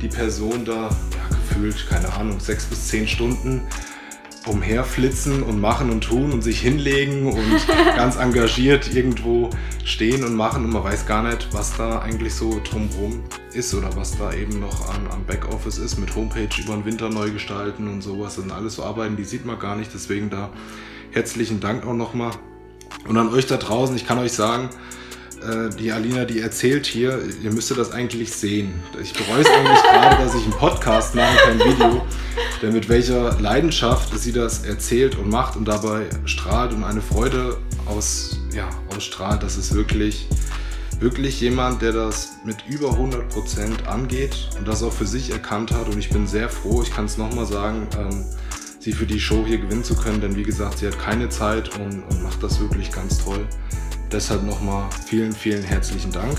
die 0.00 0.08
Person 0.08 0.64
da, 0.64 0.82
ja, 0.82 1.36
gefühlt, 1.48 1.88
keine 1.88 2.12
Ahnung, 2.12 2.38
sechs 2.38 2.66
bis 2.66 2.88
zehn 2.88 3.08
Stunden 3.08 3.62
umherflitzen 4.46 5.42
und 5.42 5.60
machen 5.60 5.90
und 5.90 6.02
tun 6.02 6.32
und 6.32 6.42
sich 6.42 6.60
hinlegen 6.60 7.26
und 7.26 7.66
ganz 7.96 8.16
engagiert 8.16 8.94
irgendwo 8.94 9.50
stehen 9.84 10.24
und 10.24 10.34
machen 10.34 10.64
und 10.64 10.72
man 10.72 10.84
weiß 10.84 11.06
gar 11.06 11.22
nicht, 11.22 11.48
was 11.52 11.76
da 11.76 12.00
eigentlich 12.00 12.34
so 12.34 12.60
drumherum 12.64 13.22
ist 13.52 13.74
oder 13.74 13.94
was 13.96 14.16
da 14.16 14.32
eben 14.32 14.60
noch 14.60 14.88
an, 14.94 15.06
am 15.10 15.24
Backoffice 15.24 15.78
ist 15.78 15.98
mit 15.98 16.14
Homepage 16.14 16.48
über 16.58 16.74
den 16.74 16.84
Winter 16.84 17.10
neu 17.10 17.30
gestalten 17.30 17.88
und 17.88 18.02
sowas. 18.02 18.36
Das 18.36 18.44
sind 18.44 18.52
alles 18.52 18.76
so 18.76 18.84
Arbeiten, 18.84 19.16
die 19.16 19.24
sieht 19.24 19.44
man 19.44 19.58
gar 19.58 19.76
nicht. 19.76 19.92
Deswegen 19.92 20.30
da 20.30 20.50
herzlichen 21.10 21.60
Dank 21.60 21.86
auch 21.86 21.94
nochmal. 21.94 22.32
Und 23.06 23.16
an 23.16 23.28
euch 23.32 23.46
da 23.46 23.56
draußen, 23.56 23.94
ich 23.96 24.06
kann 24.06 24.18
euch 24.18 24.32
sagen, 24.32 24.70
äh, 25.42 25.70
die 25.70 25.92
Alina, 25.92 26.24
die 26.24 26.40
erzählt 26.40 26.86
hier, 26.86 27.20
ihr 27.42 27.52
müsstet 27.52 27.78
das 27.78 27.92
eigentlich 27.92 28.32
sehen. 28.32 28.74
Ich 29.02 29.12
bereue 29.12 29.40
es 29.40 29.48
eigentlich 29.48 29.82
gerade, 29.82 30.22
dass 30.22 30.34
ich 30.34 30.44
einen 30.44 30.52
Podcast 30.52 31.14
mache, 31.14 31.36
kein 31.44 31.58
Video. 31.58 32.06
Denn 32.62 32.72
mit 32.72 32.88
welcher 32.88 33.38
Leidenschaft 33.40 34.18
sie 34.18 34.32
das 34.32 34.64
erzählt 34.64 35.16
und 35.16 35.30
macht 35.30 35.56
und 35.56 35.66
dabei 35.66 36.06
strahlt 36.24 36.72
und 36.72 36.84
eine 36.84 37.00
Freude 37.00 37.56
aus, 37.86 38.38
ja, 38.54 38.68
ausstrahlt, 38.94 39.42
das 39.42 39.56
ist 39.56 39.74
wirklich, 39.74 40.28
wirklich 40.98 41.40
jemand, 41.40 41.80
der 41.80 41.92
das 41.92 42.32
mit 42.44 42.56
über 42.68 42.90
100% 42.90 43.86
angeht 43.86 44.50
und 44.58 44.68
das 44.68 44.82
auch 44.82 44.92
für 44.92 45.06
sich 45.06 45.30
erkannt 45.30 45.72
hat. 45.72 45.88
Und 45.88 45.98
ich 45.98 46.10
bin 46.10 46.26
sehr 46.26 46.48
froh, 46.48 46.82
ich 46.82 46.92
kann 46.92 47.06
es 47.06 47.16
nochmal 47.16 47.46
sagen, 47.46 47.88
ähm, 47.98 48.26
sie 48.78 48.92
für 48.92 49.06
die 49.06 49.20
Show 49.20 49.44
hier 49.46 49.58
gewinnen 49.58 49.84
zu 49.84 49.94
können, 49.94 50.20
denn 50.20 50.36
wie 50.36 50.42
gesagt, 50.42 50.78
sie 50.78 50.86
hat 50.86 50.98
keine 50.98 51.28
Zeit 51.28 51.78
und, 51.78 52.02
und 52.02 52.22
macht 52.22 52.42
das 52.42 52.60
wirklich 52.60 52.92
ganz 52.92 53.24
toll. 53.24 53.46
Deshalb 54.12 54.42
nochmal 54.42 54.88
vielen, 55.06 55.32
vielen 55.32 55.62
herzlichen 55.62 56.12
Dank. 56.12 56.38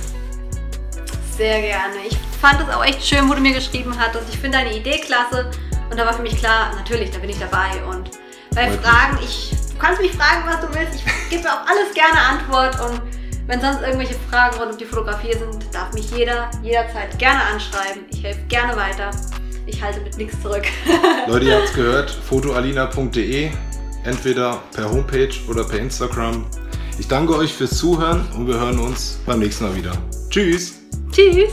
Sehr 1.37 1.61
gerne. 1.61 1.95
Ich 2.07 2.17
fand 2.39 2.59
es 2.61 2.73
auch 2.73 2.83
echt 2.83 3.03
schön, 3.03 3.29
wo 3.29 3.33
du 3.33 3.41
mir 3.41 3.53
geschrieben 3.53 3.93
hattest. 3.97 4.25
Ich 4.31 4.39
finde 4.39 4.57
deine 4.57 4.75
Idee 4.75 4.99
klasse 4.99 5.49
und 5.89 5.97
da 5.97 6.05
war 6.05 6.13
für 6.13 6.21
mich 6.21 6.37
klar, 6.37 6.73
natürlich, 6.75 7.11
da 7.11 7.19
bin 7.19 7.29
ich 7.29 7.39
dabei. 7.39 7.83
Und 7.89 8.11
bei 8.53 8.69
Heute. 8.69 8.81
Fragen, 8.81 9.17
ich, 9.23 9.51
du 9.71 9.77
kannst 9.79 10.01
mich 10.01 10.11
fragen, 10.11 10.43
was 10.45 10.59
du 10.59 10.67
willst. 10.77 10.95
Ich 10.95 11.29
gebe 11.29 11.43
mir 11.43 11.53
auf 11.53 11.67
alles 11.67 11.93
gerne 11.93 12.19
Antwort 12.19 12.79
und 12.89 13.01
wenn 13.47 13.59
sonst 13.59 13.81
irgendwelche 13.81 14.15
Fragen 14.29 14.57
rund 14.59 14.73
um 14.73 14.77
die 14.77 14.85
Fotografie 14.85 15.33
sind, 15.33 15.73
darf 15.73 15.93
mich 15.93 16.11
jeder 16.11 16.51
jederzeit 16.61 17.17
gerne 17.17 17.41
anschreiben. 17.43 18.03
Ich 18.11 18.23
helfe 18.23 18.41
gerne 18.47 18.75
weiter 18.75 19.11
ich 19.65 19.81
halte 19.81 20.01
mit 20.01 20.17
nichts 20.17 20.41
zurück. 20.41 20.63
Leute, 21.27 21.45
ihr 21.45 21.55
habt 21.55 21.69
es 21.69 21.73
gehört, 21.73 22.09
fotoalina.de, 22.09 23.51
entweder 24.03 24.61
per 24.73 24.91
Homepage 24.91 25.33
oder 25.47 25.63
per 25.63 25.79
Instagram. 25.79 26.45
Ich 26.99 27.07
danke 27.07 27.35
euch 27.35 27.53
fürs 27.53 27.77
Zuhören 27.77 28.25
und 28.35 28.47
wir 28.47 28.59
hören 28.59 28.79
uns 28.79 29.19
beim 29.25 29.39
nächsten 29.39 29.65
Mal 29.65 29.75
wieder. 29.75 29.91
Tschüss. 30.29 30.73
Tschüss. 31.11 31.51